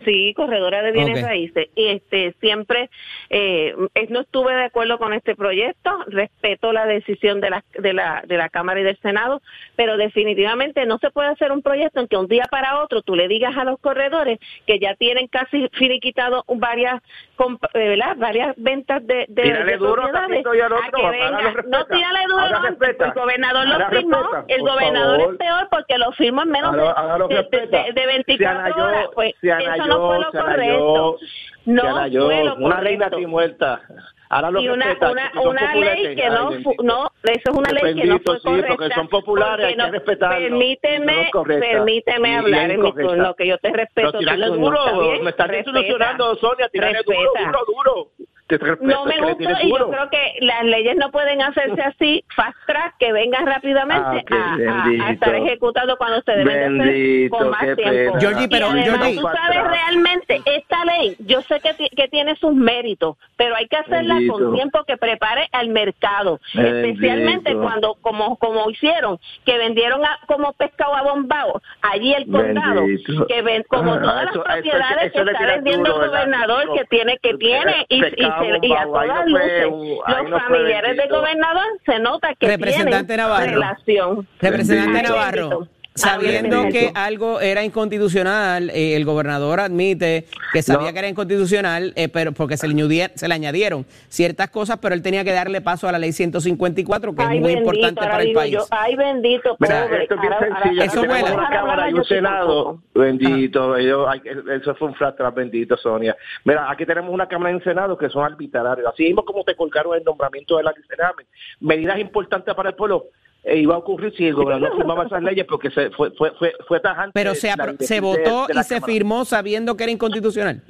Sí, 0.06 0.34
corredora 0.36 0.82
de 0.82 0.92
bienes 0.92 1.22
raíces. 1.24 1.68
Y 1.76 1.88
este 1.88 2.34
siempre 2.40 2.90
eh, 3.30 3.76
es- 3.94 4.10
no 4.10 4.22
estuve 4.22 4.54
de 4.54 4.66
acuerdo 4.66 4.98
con 4.98 5.14
este 5.14 5.36
proyecto, 5.36 5.92
respeto 6.08 6.72
la 6.74 6.86
decisión 6.86 7.42
de 7.42 7.50
la, 7.50 7.64
de 7.78 7.94
la 7.94 8.22
de 8.26 8.38
la 8.38 8.50
Cámara 8.50 8.80
y 8.80 8.84
del 8.84 8.98
Senado, 9.00 9.42
pero 9.76 9.98
definitivamente 9.98 10.86
no 10.86 10.98
se 11.00 11.10
puede 11.12 11.30
hacer 11.30 11.52
un 11.52 11.62
proyecto 11.62 12.00
en 12.00 12.08
que 12.08 12.18
un 12.18 12.28
día 12.28 12.46
para 12.50 12.82
otro 12.82 13.02
tú 13.02 13.16
le 13.16 13.28
digas 13.28 13.56
a 13.58 13.64
los 13.64 13.80
corredores 13.80 14.40
que 14.66 14.80
ya 14.80 14.96
tienen 14.96 15.28
casi 15.28 15.68
finiquitado 15.74 16.44
varias 16.48 17.02
comp- 17.38 17.70
eh, 17.74 17.90
¿verdad? 17.90 18.16
varias 18.18 18.54
ventas 18.58 19.06
de, 19.06 19.26
de, 19.30 19.42
de 19.64 19.78
duro, 19.78 19.96
propiedades, 19.96 20.44
y 20.56 20.60
al 20.62 20.74
a 20.74 20.92
que 20.92 21.10
venga- 21.10 21.64
no 21.68 21.86
tírale 21.86 22.20
duro, 22.28 22.40
Ahora 22.40 22.60
no, 22.60 22.66
respeta. 22.70 23.06
el 23.06 23.14
gobernador 23.14 23.68
lo 23.68 23.90
firmó, 23.90 24.18
respeta, 24.18 24.46
el 24.48 24.62
gobernador 24.62 25.18
favor. 25.20 25.34
es 25.34 25.40
peor 25.40 25.68
porque 25.72 25.98
lo 25.98 26.12
firmó 26.14 26.44
en 26.44 26.50
menos 26.50 26.70
Ahora- 26.76 26.92
ahora 26.92 27.18
lo 27.18 27.28
de, 27.28 27.36
de, 27.36 27.42
respeta. 27.42 27.84
de- 27.84 27.92
de 27.94 28.06
24 28.08 28.38
Se 28.38 28.46
anayó, 28.68 28.84
horas, 28.86 29.08
pues 29.16 29.34
eso 29.42 29.87
no 29.88 30.08
fue 30.08 30.20
lo 30.20 30.32
correcto. 30.32 31.18
No 31.66 31.82
fue 31.82 32.44
lo 32.44 32.56
Una 32.56 32.80
reina 32.80 33.06
correcto. 33.06 33.18
aquí 33.18 33.26
muerta. 33.26 33.82
Ahora 34.30 34.52
lo 34.52 34.62
y 34.62 34.68
una, 34.68 34.86
respeta, 34.88 35.12
una, 35.12 35.32
una 35.42 35.76
ley 35.76 36.16
que 36.16 36.30
no, 36.30 36.50
no, 36.84 37.12
eso 37.24 37.42
es 37.46 37.58
una 37.58 37.70
ley 37.72 37.96
que 37.96 38.06
no 38.06 38.20
fue 38.20 38.36
sí, 38.36 38.42
correcta. 38.44 38.68
porque 38.76 38.94
son 38.94 39.08
populares, 39.08 39.66
hay 39.68 39.76
porque 39.76 39.86
que 39.86 39.92
respetarlo. 39.92 40.38
Permíteme, 40.50 41.30
No 41.34 41.44
permíteme 41.44 42.36
hablar 42.36 42.72
en 42.72 42.82
mi 42.82 42.92
turno, 42.94 43.34
que 43.36 43.48
yo 43.48 43.58
te 43.58 43.72
respeto. 43.72 44.20
Pero 44.20 45.24
me 45.24 45.30
estás 45.30 45.48
desilusionando, 45.48 46.36
Sonia, 46.38 46.68
tirarle 46.68 47.00
duro, 47.06 47.32
duro, 47.46 47.60
duro. 47.68 48.12
Te 48.48 48.58
No 48.80 49.04
me 49.06 49.20
gusta 49.20 49.62
y 49.62 49.70
yo 49.70 49.90
creo 49.90 50.10
que 50.10 50.36
las 50.40 50.64
leyes 50.64 50.96
no 50.96 51.12
pueden 51.12 51.42
hacerse 51.42 51.82
así, 51.82 52.24
fast 52.34 52.56
track, 52.66 52.96
que 52.98 53.12
vengan 53.12 53.46
rápidamente 53.46 54.24
Ah, 54.32 54.32
a, 54.32 54.44
a- 54.46 54.54
a 54.54 54.86
bendito. 54.88 55.06
estar 55.10 55.36
ejecutando 55.36 55.98
cuando 55.98 56.22
se 56.22 56.32
deben 56.32 56.46
de 56.48 56.54
hacer 56.64 56.94
Bendito, 56.94 57.38
con 57.38 57.50
más 57.50 57.76
tiempo. 57.76 58.18
Georgie, 58.20 58.48
pero, 58.50 58.68
y 58.68 58.80
además, 58.80 59.00
Georgie- 59.02 59.16
tú 59.22 59.28
sabes 59.36 59.64
realmente, 59.68 60.42
esta 60.46 60.86
ley, 60.86 61.16
yo 61.20 61.42
sé 61.42 61.60
que, 61.60 61.90
que 61.90 62.08
tiene 62.08 62.36
sus 62.38 62.54
méritos, 62.56 63.18
pero 63.36 63.54
hay 63.56 63.68
que 63.68 63.76
hacerla 63.76 64.14
Bendito. 64.14 64.34
con 64.34 64.54
tiempo 64.56 64.84
que 64.86 64.96
prepare 64.96 65.50
al 65.52 65.68
mercado, 65.68 66.40
Bendito. 66.54 66.78
especialmente 66.88 67.54
cuando, 67.54 67.96
como, 67.96 68.38
como 68.38 68.70
hicieron, 68.70 69.20
que 69.46 69.58
vendieron 69.58 70.06
a- 70.06 70.20
como 70.26 70.54
pescado 70.54 70.96
a 70.96 71.02
bombao, 71.02 71.62
allí 71.82 72.14
el 72.14 72.32
condado, 72.32 72.82
Bendito. 72.86 73.28
que 73.28 73.42
ven, 73.42 73.64
como 73.68 73.94
Ah, 73.96 74.02
todas 74.02 74.16
eso- 74.16 74.24
las 74.24 74.32
eso- 74.32 74.44
propiedades 74.70 75.14
eso 75.16 75.26
que 75.26 75.32
está 75.32 75.46
vendiendo 75.48 75.92
duro, 75.92 76.04
el 76.06 76.10
gobernador, 76.12 76.74
que 76.76 76.86
tiene, 76.86 77.18
que 77.22 77.34
tiene, 77.34 77.86
y, 77.90 78.02
se- 78.40 78.68
y 78.68 78.74
a 78.74 78.84
todas 78.84 79.26
luces, 79.28 79.64
los 79.68 80.30
no 80.30 80.40
familiares 80.40 80.98
del 80.98 81.10
gobernador 81.10 81.64
se 81.86 82.00
nota 82.00 82.34
que 82.36 82.48
Representante 82.48 83.06
tienen 83.06 83.26
Navarro. 83.26 83.46
relación. 83.52 84.28
Representante 84.42 84.98
Ay, 84.98 85.04
Navarro, 85.04 85.50
bendito. 85.50 85.72
Sabiendo 85.98 86.62
Ay, 86.62 86.72
que 86.72 86.92
algo 86.94 87.40
era 87.42 87.64
inconstitucional, 87.64 88.70
eh, 88.70 88.96
el 88.96 89.06
gobernador 89.06 89.60
admite 89.60 90.26
que 90.54 90.62
sabía 90.62 90.88
No. 90.88 90.94
que 90.94 91.00
era 91.00 91.08
inconstitucional, 91.10 91.94
eh, 91.96 92.08
pero 92.10 92.32
porque 92.32 92.58
se 92.58 92.68
le, 92.68 92.74
añadie- 92.76 93.12
se 93.16 93.28
le 93.28 93.34
añadieron 93.34 93.86
ciertas 94.08 94.50
cosas, 94.50 94.78
pero 94.82 94.96
él 94.96 95.02
tenía 95.02 95.24
que 95.24 95.34
darle 95.34 95.62
paso 95.62 95.88
a 95.88 95.92
la 95.92 96.00
ley 96.00 96.12
154, 96.14 97.14
que 97.16 97.22
Ay, 97.24 97.38
es 97.38 97.42
muy 97.42 97.54
bendito, 97.56 97.60
importante 97.74 98.00
ahora 98.02 98.12
para 98.12 98.24
el 98.24 98.34
país. 98.34 98.54
yo, 98.54 98.66
ay, 98.72 98.96
bendito, 98.96 99.56
Mira, 99.60 99.84
pobre. 99.84 100.04
esto 100.04 100.16
es 100.16 100.22
bien 100.22 100.34
Ahora- 100.34 100.46
ahora- 100.48 100.62
sencillo. 100.64 100.82
Eso 100.84 100.92
Aquí 100.92 101.02
tenemos 101.08 101.22
vuela. 101.22 101.36
una 101.36 101.46
Ahora 101.48 101.60
cámara 101.60 101.90
y 101.90 101.92
yo 101.92 101.98
un 101.98 102.06
senado. 102.06 102.82
Bendito, 102.94 103.78
ellos- 103.78 104.08
hay 104.10 104.20
que- 104.22 104.36
eso 104.62 104.76
fue 104.76 104.88
un 104.90 104.96
flash 104.96 105.16
bendito, 105.36 105.78
Sonia. 105.78 106.16
Mira, 106.44 106.70
aquí 106.72 106.86
tenemos 106.86 107.14
una 107.14 107.28
cámara 107.28 107.52
y 107.52 107.56
un 107.56 107.64
senado 107.64 107.98
que 107.98 108.10
son 108.10 108.24
arbitrarios. 108.24 108.88
Así 108.92 109.04
mismo 109.04 109.26
como 109.26 109.44
te 109.44 109.56
colgaron 109.56 109.96
el 109.96 110.04
nombramiento 110.04 110.58
de 110.58 110.64
la 110.64 110.74
Sename. 110.88 111.24
Medidas 111.60 112.00
importantes 112.00 112.54
para 112.54 112.70
el 112.70 112.76
pueblo. 112.76 113.06
Eh, 113.44 113.58
iba 113.58 113.76
a 113.76 113.78
ocurrir 113.78 114.14
si 114.16 114.28
el 114.28 114.34
gobernador 114.36 114.76
firmaba 114.78 115.06
esas 115.06 115.24
leyes 115.24 115.46
porque 115.48 115.70
se 115.72 115.90
fue 115.92 116.12
fue 116.12 116.32
fue, 116.32 116.54
fue 116.68 116.80
tajante. 116.80 117.12
Pero 117.14 117.34
se, 117.36 117.48
la 117.56 117.76
se 117.80 118.00
votó 118.02 118.48
de 118.48 118.54
y 118.60 118.64
se 118.64 118.76
Cámara. 118.76 118.86
firmó 118.94 119.26
sabiendo 119.26 119.76
que 119.78 119.84
era 119.84 119.92
inconstitucional. 119.92 120.62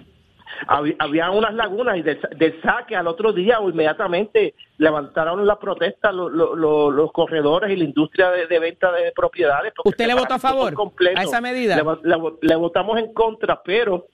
Había, 0.68 0.95
había 0.97 1.30
unas 1.30 1.53
lagunas 1.53 1.97
y 1.97 2.01
del, 2.01 2.20
del 2.36 2.59
saque 2.63 2.95
al 2.95 3.05
otro 3.05 3.32
día 3.32 3.59
o 3.59 3.70
inmediatamente 3.70 4.55
levantaron 4.80 5.45
la 5.45 5.59
protesta 5.59 6.11
lo- 6.11 6.30
lo- 6.30 6.55
lo- 6.55 6.89
los 6.89 7.11
corredores 7.11 7.70
y 7.70 7.76
la 7.76 7.84
industria 7.84 8.32
de, 8.32 8.47
de 8.47 8.59
venta 8.59 8.91
de 8.91 9.11
propiedades. 9.11 9.74
¿Usted 9.86 10.07
le 10.07 10.15
votó 10.15 10.34
a 10.34 10.39
favor 10.39 10.74
completo. 10.74 11.20
a 11.20 11.24
esa 11.24 11.41
medida? 11.41 11.76
Le, 12.03 12.18
le 12.41 12.55
votamos 12.55 12.97
en 12.97 13.13
contra, 13.13 13.61
pero 13.63 14.07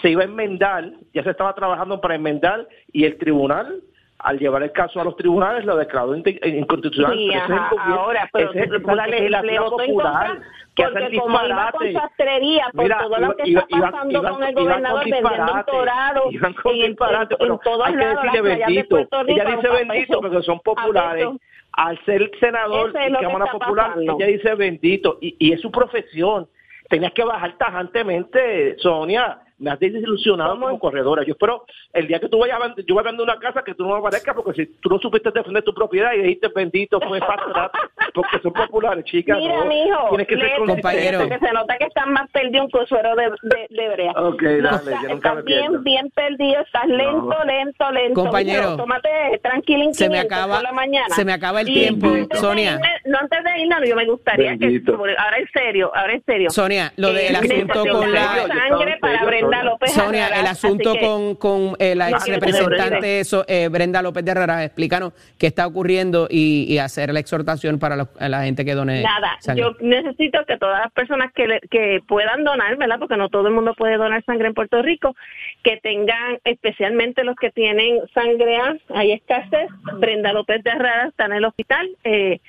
se 0.00 0.10
iba 0.10 0.22
a 0.22 0.26
enmendar, 0.26 0.92
ya 1.12 1.24
se 1.24 1.30
estaba 1.30 1.52
trabajando 1.54 2.00
para 2.00 2.14
enmendar 2.14 2.68
y 2.92 3.04
el 3.04 3.18
tribunal 3.18 3.80
al 4.20 4.38
llevar 4.38 4.62
el 4.64 4.72
caso 4.72 5.00
a 5.00 5.04
los 5.04 5.16
tribunales 5.16 5.64
lo 5.64 5.76
declaró 5.76 6.14
inconstitucional. 6.16 7.12
Sí, 7.16 7.28
Pero 7.32 7.44
es 7.44 7.50
ajá, 7.50 7.68
gobierno- 7.70 7.94
ahora, 8.02 8.28
pero 8.32 8.50
ese- 8.50 8.58
esa 8.64 8.74
es 8.76 8.82
la 8.82 9.06
le- 9.06 9.10
legislación 9.12 9.64
en 9.64 9.70
popular 9.70 10.38
que 10.74 10.84
hace 10.84 10.98
el 11.06 11.18
como 11.20 11.30
iba 11.30 11.42
disparate. 11.44 11.78
con 11.78 11.92
sastrería 11.92 12.64
por 12.74 12.82
Mira, 12.84 12.98
todo 12.98 13.08
lo 13.18 13.26
iba- 13.26 13.36
que 13.36 13.50
iba- 13.50 13.60
está 13.60 13.80
pasando 13.80 14.18
iban- 14.18 14.32
con 14.34 14.42
el 14.44 14.54
gobernador 14.54 15.04
vendiendo 15.04 15.28
un 15.28 15.34
disparate, 15.36 15.70
torado 15.72 16.22
iban 16.30 16.52
con 16.54 16.74
en, 16.74 16.80
en- 16.80 16.86
disparate, 16.88 17.34
en 17.34 17.38
pero 17.38 17.60
todos 17.64 17.86
hay 17.86 17.92
que 17.96 18.06
decirle 18.06 18.32
de 18.32 18.42
bendito. 18.42 18.88
Puerto 18.88 19.22
Rico, 19.22 19.40
Ella 19.40 19.56
dice 19.56 19.68
bendito 19.68 20.20
porque 20.20 20.42
son 20.42 20.60
populares. 20.60 21.28
Al 21.72 22.04
ser 22.04 22.30
senador 22.40 22.92
es 22.96 23.10
y 23.10 23.12
Cámara 23.12 23.52
Popular, 23.52 23.88
pasando. 23.90 24.16
ella 24.18 24.26
dice 24.26 24.54
bendito. 24.56 25.18
Y, 25.20 25.36
y 25.38 25.52
es 25.52 25.60
su 25.60 25.70
profesión. 25.70 26.48
Tenías 26.88 27.12
que 27.12 27.22
bajar 27.22 27.56
tajantemente, 27.58 28.76
Sonia. 28.78 29.38
Me 29.58 29.70
has 29.70 29.78
desilusionado 29.80 30.58
como 30.58 30.78
corredora. 30.78 31.24
Yo 31.24 31.32
espero 31.32 31.64
el 31.92 32.06
día 32.06 32.20
que 32.20 32.28
tú 32.28 32.38
vayas 32.38 32.60
a 32.60 32.66
vender, 32.66 32.84
yo 32.86 32.94
voy 32.94 33.02
a 33.02 33.06
vender 33.08 33.24
una 33.24 33.38
casa 33.38 33.62
que 33.64 33.74
tú 33.74 33.84
no 33.86 33.96
aparezcas 33.96 34.34
porque 34.34 34.52
si 34.52 34.66
tú 34.80 34.88
no 34.88 34.98
supiste 34.98 35.30
defender 35.32 35.64
tu 35.64 35.74
propiedad 35.74 36.12
y 36.14 36.22
dijiste 36.22 36.48
bendito 36.54 37.00
fue 37.00 37.18
track, 37.18 37.72
porque 38.14 38.38
son 38.42 38.52
populares, 38.52 39.04
chicas. 39.04 39.36
Mira, 39.38 39.56
no. 39.56 39.64
mijo, 39.66 40.08
Tienes 40.10 40.26
que 40.28 40.36
ser 40.36 40.56
consistente. 40.58 41.18
porque 41.18 41.38
se 41.46 41.52
nota 41.52 41.76
que 41.76 41.84
estás 41.86 42.06
más 42.06 42.30
perdido 42.30 42.64
un 42.64 42.70
crucero 42.70 43.16
de, 43.16 43.30
de, 43.42 43.66
de 43.70 43.88
brea. 43.88 44.12
Ok, 44.12 44.42
No, 44.42 44.48
dale, 44.48 44.60
estás- 44.60 45.02
yo 45.02 45.08
nunca 45.08 45.34
me 45.34 45.40
estás 45.40 45.44
bien, 45.44 45.82
bien 45.84 46.10
perdido, 46.10 46.60
estás 46.60 46.86
lento, 46.86 47.44
lento, 47.44 47.90
lento. 47.92 48.20
Compañero, 48.20 48.62
Mijo, 48.62 48.76
tómate 48.76 49.08
tranquilo 49.42 49.92
se 49.92 50.08
me 50.08 50.20
acaba- 50.20 50.54
por 50.54 50.62
la 50.62 50.72
mañana. 50.72 51.08
se 51.14 51.24
me 51.24 51.32
acaba 51.32 51.60
el 51.62 51.68
Y 51.68 51.74
tiempo, 51.74 52.08
Sonia. 52.34 52.78
irme- 52.78 53.00
no, 53.06 53.18
antes 53.18 53.42
de 53.44 53.60
irnos, 53.60 53.80
yo 53.88 53.96
me 53.96 54.04
gustaría 54.06 54.50
Bendito. 54.50 55.02
que, 55.02 55.14
ahora 55.16 55.38
en 55.38 55.48
serio, 55.52 55.90
ahora 55.94 56.12
en 56.12 56.24
serio. 56.24 56.50
Sonia, 56.50 56.92
lo 56.96 57.12
del 57.12 57.34
Eh, 57.34 57.38
asunto 57.38 57.84
con 57.90 58.12
la... 58.12 58.46
sangre 58.46 58.98
para 59.00 59.24
Brenda 59.48 59.64
López 59.64 59.92
Sonia, 59.92 60.28
el 60.28 60.46
asunto 60.46 60.92
que- 60.92 61.00
con, 61.00 61.34
con 61.36 61.76
eh, 61.78 61.94
la 61.94 62.10
No, 62.10 62.16
ex 62.16 62.28
representante 62.28 63.24
so- 63.24 63.44
eh, 63.48 63.68
Brenda 63.68 64.02
López 64.02 64.24
de 64.24 64.30
Herrera, 64.30 64.64
explícanos 64.64 65.12
qué 65.38 65.46
está 65.48 65.66
ocurriendo 65.66 66.26
y, 66.30 66.64
y 66.72 66.78
hacer 66.78 67.12
la 67.12 67.20
exhortación 67.20 67.78
para 67.78 67.96
los- 67.96 68.08
a 68.18 68.28
la 68.28 68.42
gente 68.44 68.64
que 68.64 68.74
done 68.74 69.02
Nada, 69.02 69.36
sangre. 69.40 69.62
yo 69.64 69.72
necesito 69.80 70.44
que 70.46 70.56
todas 70.58 70.80
las 70.82 70.92
personas 70.92 71.32
que, 71.32 71.46
le- 71.46 71.60
que 71.70 72.00
puedan 72.06 72.44
donar, 72.44 72.76
¿verdad? 72.76 72.98
Porque 72.98 73.16
no 73.16 73.28
todo 73.28 73.48
el 73.48 73.54
mundo 73.54 73.74
puede 73.74 73.96
donar 73.96 74.24
sangre 74.24 74.48
en 74.48 74.54
Puerto 74.54 74.82
Rico, 74.82 75.14
que 75.62 75.76
tengan, 75.78 76.38
especialmente 76.44 77.24
los 77.24 77.36
que 77.36 77.50
tienen 77.50 78.00
sangre 78.14 78.56
A, 78.56 78.76
hay 78.94 79.12
escasez. 79.12 79.68
Brenda 79.98 80.32
López 80.32 80.62
de 80.62 80.70
Herrera 80.70 81.08
está 81.08 81.26
en 81.26 81.32
el 81.32 81.44
hospital. 81.44 81.88
eh, 82.04 82.40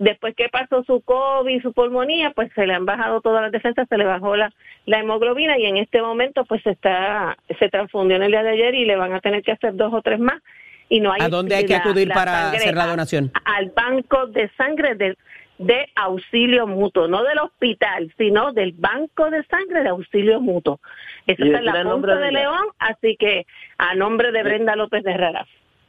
después 0.00 0.34
que 0.34 0.48
pasó 0.48 0.82
su 0.82 1.00
COVID, 1.02 1.62
su 1.62 1.72
pulmonía, 1.72 2.32
pues 2.32 2.50
se 2.54 2.66
le 2.66 2.74
han 2.74 2.84
bajado 2.86 3.20
todas 3.20 3.42
las 3.42 3.52
defensas, 3.52 3.86
se 3.88 3.96
le 3.96 4.04
bajó 4.04 4.34
la, 4.34 4.52
la 4.86 4.98
hemoglobina 4.98 5.56
y 5.58 5.66
en 5.66 5.76
este 5.76 6.02
momento 6.02 6.44
pues 6.46 6.60
se 6.64 6.70
está 6.70 7.36
se 7.60 7.68
transfundió 7.68 8.16
en 8.16 8.24
el 8.24 8.32
día 8.32 8.42
de 8.42 8.50
ayer 8.50 8.74
y 8.74 8.84
le 8.84 8.96
van 8.96 9.12
a 9.12 9.20
tener 9.20 9.42
que 9.44 9.52
hacer 9.52 9.74
dos 9.76 9.92
o 9.94 10.02
tres 10.02 10.18
más. 10.18 10.42
Y 10.88 10.98
no 10.98 11.12
hay 11.12 11.20
¿A 11.22 11.28
dónde 11.28 11.54
hay 11.54 11.64
que 11.66 11.74
la- 11.74 11.78
acudir 11.78 12.08
la 12.08 12.14
para 12.14 12.32
sangre 12.32 12.58
hacer 12.58 12.74
la 12.74 12.82
A- 12.84 12.86
donación? 12.88 13.30
al 13.44 13.70
banco 13.70 14.26
de 14.26 14.50
sangre 14.56 14.96
de, 14.96 15.16
de 15.58 15.88
auxilio 15.94 16.66
mutuo, 16.66 17.06
no 17.06 17.22
del 17.22 17.38
hospital, 17.38 18.12
sino 18.18 18.52
del 18.52 18.72
banco 18.72 19.30
de 19.30 19.44
sangre 19.44 19.82
de 19.84 19.90
auxilio 19.90 20.40
mutuo. 20.40 20.80
Eso 21.28 21.44
¿Y 21.44 21.46
está 21.48 21.58
de 21.58 21.58
en 21.58 21.64
la 21.66 21.72
quién 21.72 21.76
es 21.86 21.86
el 21.86 21.92
Punta 21.92 22.06
nombre 22.08 22.16
de? 22.26 22.32
León, 22.32 22.66
así 22.80 23.16
que 23.16 23.46
a 23.78 23.94
nombre 23.94 24.32
de 24.32 24.42
Brenda 24.42 24.74
López 24.74 25.04
de 25.04 25.12
Herrera. 25.12 25.46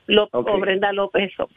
Lo- 0.08 0.28
Ok. 0.32 0.50
O 0.50 0.60
Brenda 0.60 0.92
López. 0.92 1.32
Sopo. 1.36 1.54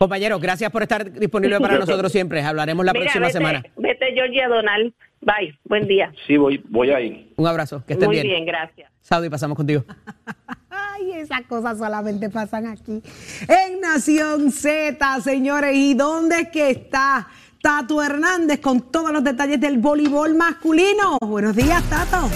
Compañeros, 0.00 0.40
gracias 0.40 0.72
por 0.72 0.80
estar 0.82 1.12
disponible 1.12 1.60
para 1.60 1.78
nosotros 1.78 2.10
siempre. 2.10 2.42
Hablaremos 2.42 2.86
la 2.86 2.94
Mira, 2.94 3.02
próxima 3.04 3.26
vete, 3.26 3.32
semana. 3.38 3.62
Vete, 3.76 4.06
Georgia 4.14 4.48
Donald. 4.48 4.94
Bye. 5.20 5.58
Buen 5.64 5.86
día. 5.86 6.10
Sí, 6.26 6.38
voy, 6.38 6.64
voy 6.70 6.88
ahí. 6.90 7.30
Un 7.36 7.46
abrazo, 7.46 7.84
que 7.86 7.92
estén 7.92 8.06
Muy 8.06 8.16
bien. 8.16 8.26
bien, 8.26 8.46
gracias. 8.46 8.90
Saudi, 9.02 9.28
pasamos 9.28 9.58
contigo. 9.58 9.84
Ay, 10.70 11.12
esas 11.12 11.42
cosas 11.42 11.76
solamente 11.76 12.30
pasan 12.30 12.66
aquí. 12.66 13.02
En 13.46 13.80
Nación 13.82 14.50
Z, 14.52 15.20
señores. 15.20 15.76
¿Y 15.76 15.92
dónde 15.92 16.40
es 16.40 16.48
que 16.48 16.70
está 16.70 17.28
Tato 17.62 18.02
Hernández 18.02 18.58
con 18.60 18.90
todos 18.90 19.12
los 19.12 19.22
detalles 19.22 19.60
del 19.60 19.76
voleibol 19.76 20.34
masculino? 20.34 21.18
Buenos 21.20 21.54
días, 21.54 21.84
Tato. 21.90 22.26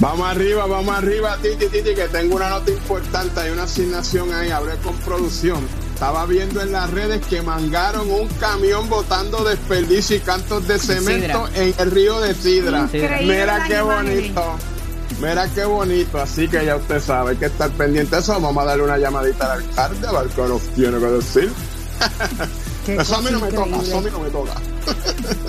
Vamos 0.00 0.26
arriba, 0.30 0.64
vamos 0.66 0.96
arriba, 0.96 1.36
Titi, 1.42 1.66
Titi, 1.66 1.94
que 1.94 2.08
tengo 2.08 2.36
una 2.36 2.48
nota 2.48 2.70
importante, 2.70 3.38
hay 3.38 3.50
una 3.50 3.64
asignación 3.64 4.32
ahí, 4.32 4.50
hablé 4.50 4.76
con 4.76 4.96
producción. 4.96 5.62
Estaba 5.92 6.24
viendo 6.24 6.62
en 6.62 6.72
las 6.72 6.90
redes 6.90 7.20
que 7.26 7.42
mangaron 7.42 8.10
un 8.10 8.26
camión 8.40 8.88
botando 8.88 9.44
desperdicio 9.44 10.16
y 10.16 10.20
cantos 10.20 10.66
de 10.66 10.78
cemento 10.78 11.46
Sidra. 11.48 11.62
en 11.62 11.74
el 11.76 11.90
río 11.90 12.18
de 12.18 12.34
Sidra. 12.34 12.80
Increíble 12.84 13.40
Mira 13.40 13.64
qué 13.68 13.80
bonito. 13.82 14.42
Mira 15.20 15.48
qué 15.54 15.64
bonito, 15.66 16.18
así 16.18 16.48
que 16.48 16.64
ya 16.64 16.76
usted 16.76 16.98
sabe 16.98 17.32
hay 17.32 17.36
que 17.36 17.46
estar 17.46 17.70
pendiente 17.72 18.16
de 18.16 18.22
eso. 18.22 18.40
Vamos 18.40 18.64
a 18.64 18.68
darle 18.68 18.84
una 18.84 18.96
llamadita 18.96 19.52
al 19.52 19.60
alcalde 19.60 20.06
a 20.06 20.12
ver 20.12 20.30
qué 20.30 20.42
nos 20.42 20.62
tiene 20.74 20.98
que 20.98 21.06
decir. 21.06 21.52
Eso 22.98 23.16
a 23.16 23.22
mí 23.22 23.30
no 23.30 23.40
me 23.40 23.52
toca, 23.52 23.76
eso 23.82 23.98
a 23.98 24.00
mí 24.00 24.08
no 24.10 24.18
me 24.20 24.30
toca. 24.30 24.52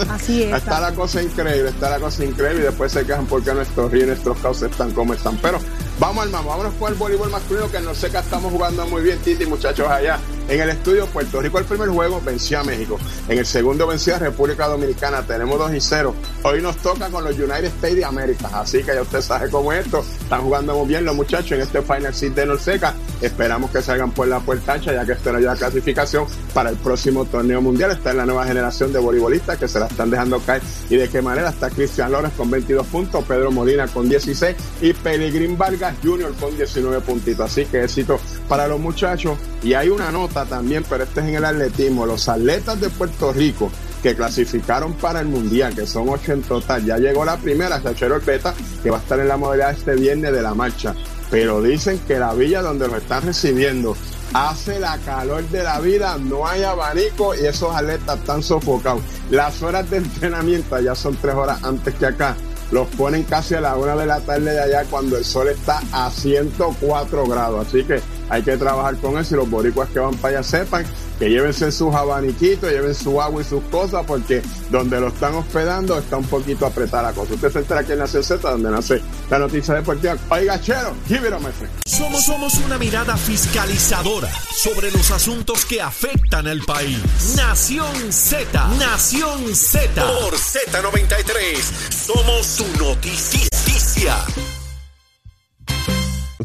Así 0.09 0.43
es. 0.43 0.55
Está 0.55 0.79
la 0.79 0.91
cosa 0.93 1.21
increíble, 1.21 1.69
está 1.69 1.89
la 1.89 1.99
cosa 1.99 2.23
increíble 2.25 2.61
y 2.61 2.65
después 2.65 2.91
se 2.91 3.05
quejan 3.05 3.25
porque 3.25 3.53
nuestros 3.53 3.91
ríos 3.91 4.07
nuestros 4.07 4.37
cauces 4.39 4.71
están 4.71 4.91
como 4.91 5.13
están. 5.13 5.37
Pero 5.37 5.59
vamos 6.01 6.31
mamá, 6.31 6.47
vámonos 6.47 6.73
con 6.73 6.91
el 6.91 6.97
voleibol 6.97 7.29
masculino 7.29 7.69
que 7.69 7.77
en 7.77 7.85
Norseca 7.85 8.21
estamos 8.21 8.51
jugando 8.51 8.87
muy 8.87 9.03
bien, 9.03 9.19
Titi, 9.19 9.45
muchachos 9.45 9.87
allá. 9.87 10.19
En 10.49 10.59
el 10.59 10.69
estudio 10.69 11.05
Puerto 11.05 11.39
Rico 11.39 11.59
el 11.59 11.65
primer 11.65 11.87
juego 11.89 12.19
venció 12.25 12.59
a 12.59 12.63
México. 12.63 12.99
En 13.29 13.37
el 13.37 13.45
segundo 13.45 13.87
venció 13.87 14.15
a 14.15 14.19
República 14.19 14.67
Dominicana. 14.67 15.21
Tenemos 15.21 15.57
2 15.57 15.75
y 15.75 15.79
0. 15.79 16.13
Hoy 16.43 16.61
nos 16.61 16.75
toca 16.77 17.09
con 17.09 17.23
los 17.23 17.37
United 17.37 17.65
States 17.65 17.95
de 17.95 18.03
América. 18.03 18.49
Así 18.51 18.79
que 18.79 18.93
ya 18.93 19.01
usted 19.01 19.21
sabe 19.21 19.49
cómo 19.49 19.71
es 19.71 19.85
esto. 19.85 20.03
Están 20.21 20.41
jugando 20.41 20.75
muy 20.75 20.87
bien 20.87 21.05
los 21.05 21.15
muchachos 21.15 21.53
en 21.53 21.61
este 21.61 21.81
Final 21.81 22.13
Six 22.13 22.35
de 22.35 22.45
Norseca. 22.45 22.93
Esperamos 23.21 23.71
que 23.71 23.81
salgan 23.81 24.11
por 24.11 24.27
la 24.27 24.41
puerta 24.41 24.73
ancha 24.73 24.91
ya 24.91 25.05
que 25.05 25.13
esto 25.13 25.31
nos 25.31 25.39
lleva 25.39 25.55
clasificación 25.55 26.25
para 26.53 26.71
el 26.71 26.75
próximo 26.75 27.23
torneo 27.23 27.61
mundial. 27.61 27.91
Está 27.91 28.11
en 28.11 28.17
la 28.17 28.25
nueva 28.25 28.45
generación 28.45 28.91
de 28.91 28.99
voleibolistas 28.99 29.57
que 29.57 29.69
se 29.69 29.79
la 29.79 29.85
están 29.85 30.09
dejando 30.09 30.39
caer. 30.41 30.61
¿Y 30.89 30.97
de 30.97 31.07
qué 31.07 31.21
manera? 31.21 31.49
Está 31.49 31.69
Cristian 31.69 32.11
Lores 32.11 32.31
con 32.35 32.51
22 32.51 32.87
puntos, 32.87 33.23
Pedro 33.23 33.51
Molina 33.51 33.87
con 33.87 34.09
16 34.09 34.55
y 34.81 34.91
Pelegrín 34.93 35.57
Vargas 35.57 35.90
Jr. 36.03 36.33
con 36.39 36.55
19 36.55 37.01
puntitos. 37.01 37.51
Así 37.51 37.65
que 37.65 37.83
éxito 37.83 38.19
para 38.47 38.67
los 38.67 38.79
muchachos. 38.79 39.37
Y 39.63 39.73
hay 39.73 39.89
una 39.89 40.11
nota 40.11 40.45
también, 40.45 40.83
pero 40.89 41.03
este 41.03 41.21
es 41.21 41.27
en 41.27 41.35
el 41.35 41.45
atletismo. 41.45 42.05
Los 42.05 42.27
atletas 42.29 42.79
de 42.79 42.89
Puerto 42.89 43.31
Rico 43.33 43.71
que 44.01 44.15
clasificaron 44.15 44.93
para 44.93 45.19
el 45.19 45.27
mundial, 45.27 45.75
que 45.75 45.85
son 45.85 46.09
ocho 46.09 46.33
en 46.33 46.41
total. 46.41 46.85
Ya 46.85 46.97
llegó 46.97 47.23
la 47.23 47.37
primera, 47.37 47.81
Chachero 47.81 48.15
Orbeta, 48.15 48.53
que 48.81 48.89
va 48.89 48.97
a 48.97 49.01
estar 49.01 49.19
en 49.19 49.27
la 49.27 49.37
modalidad 49.37 49.71
este 49.71 49.95
viernes 49.95 50.31
de 50.33 50.41
la 50.41 50.53
marcha. 50.53 50.95
Pero 51.29 51.61
dicen 51.61 51.99
que 51.99 52.19
la 52.19 52.33
villa 52.33 52.61
donde 52.61 52.87
lo 52.87 52.97
están 52.97 53.23
recibiendo 53.23 53.95
hace 54.33 54.79
la 54.79 54.97
calor 54.99 55.43
de 55.49 55.63
la 55.63 55.79
vida, 55.79 56.17
no 56.17 56.47
hay 56.47 56.63
abanico 56.63 57.35
y 57.35 57.45
esos 57.45 57.75
atletas 57.75 58.19
están 58.19 58.43
sofocados. 58.43 59.01
Las 59.29 59.61
horas 59.61 59.89
de 59.89 59.97
entrenamiento 59.97 60.79
ya 60.79 60.95
son 60.95 61.15
tres 61.15 61.35
horas 61.35 61.63
antes 61.63 61.93
que 61.95 62.05
acá. 62.05 62.35
Los 62.71 62.87
ponen 62.89 63.23
casi 63.23 63.55
a 63.55 63.61
la 63.61 63.75
una 63.75 63.95
de 63.95 64.05
la 64.05 64.19
tarde 64.21 64.51
de 64.51 64.61
allá 64.61 64.85
cuando 64.89 65.17
el 65.17 65.25
sol 65.25 65.49
está 65.49 65.81
a 65.91 66.09
104 66.09 67.25
grados. 67.25 67.67
Así 67.67 67.83
que 67.83 68.01
hay 68.31 68.43
que 68.43 68.55
trabajar 68.55 68.95
con 68.97 69.17
eso 69.17 69.35
y 69.35 69.37
los 69.37 69.49
boricuas 69.49 69.89
que 69.89 69.99
van 69.99 70.15
para 70.15 70.39
allá 70.39 70.43
sepan 70.47 70.85
que 71.19 71.29
llévense 71.29 71.69
sus 71.69 71.93
abaniquitos, 71.93 72.71
lleven 72.71 72.95
su 72.95 73.21
agua 73.21 73.41
y 73.41 73.45
sus 73.45 73.61
cosas 73.65 74.05
porque 74.07 74.41
donde 74.69 75.01
lo 75.01 75.09
están 75.09 75.35
hospedando 75.35 75.99
está 75.99 76.15
un 76.15 76.23
poquito 76.23 76.65
apretada 76.65 77.03
la 77.03 77.13
cosa. 77.13 77.33
Usted 77.33 77.51
se 77.51 77.59
entera 77.59 77.81
aquí 77.81 77.91
en 77.91 77.99
Nación 77.99 78.23
Z 78.23 78.49
donde 78.49 78.71
nace 78.71 79.01
la 79.29 79.37
noticia 79.37 79.75
deportiva. 79.75 80.15
Oiga, 80.29 80.59
chero, 80.61 80.95
give 81.09 81.27
it 81.27 81.33
a. 81.33 81.39
Somos, 81.85 82.23
somos 82.23 82.57
una 82.65 82.77
mirada 82.77 83.17
fiscalizadora 83.17 84.29
sobre 84.55 84.91
los 84.91 85.11
asuntos 85.11 85.65
que 85.65 85.81
afectan 85.81 86.47
al 86.47 86.61
país. 86.61 86.99
Nación 87.35 88.13
Z, 88.13 88.67
Nación 88.79 89.53
Z. 89.53 90.01
Por 90.01 90.35
Z93, 90.35 91.59
somos 91.91 92.45
su 92.45 92.65
noticia. 92.77 94.15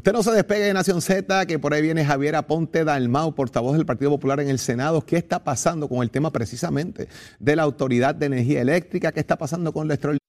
Usted 0.06 0.14
no 0.14 0.22
se 0.22 0.30
despegue 0.30 0.66
de 0.66 0.72
Nación 0.72 1.02
Z, 1.02 1.46
que 1.46 1.58
por 1.58 1.74
ahí 1.74 1.82
viene 1.82 2.04
Javier 2.04 2.36
Aponte 2.36 2.84
Dalmau, 2.84 3.34
portavoz 3.34 3.76
del 3.76 3.84
Partido 3.84 4.12
Popular 4.12 4.38
en 4.38 4.48
el 4.48 4.60
Senado. 4.60 5.04
¿Qué 5.04 5.16
está 5.16 5.42
pasando 5.42 5.88
con 5.88 6.00
el 6.00 6.12
tema 6.12 6.30
precisamente 6.30 7.08
de 7.40 7.56
la 7.56 7.64
Autoridad 7.64 8.14
de 8.14 8.26
Energía 8.26 8.60
Eléctrica? 8.60 9.10
¿Qué 9.10 9.18
está 9.18 9.36
pasando 9.36 9.72
con 9.72 9.88
la 9.88 9.94
extraordinaria? 9.94 10.25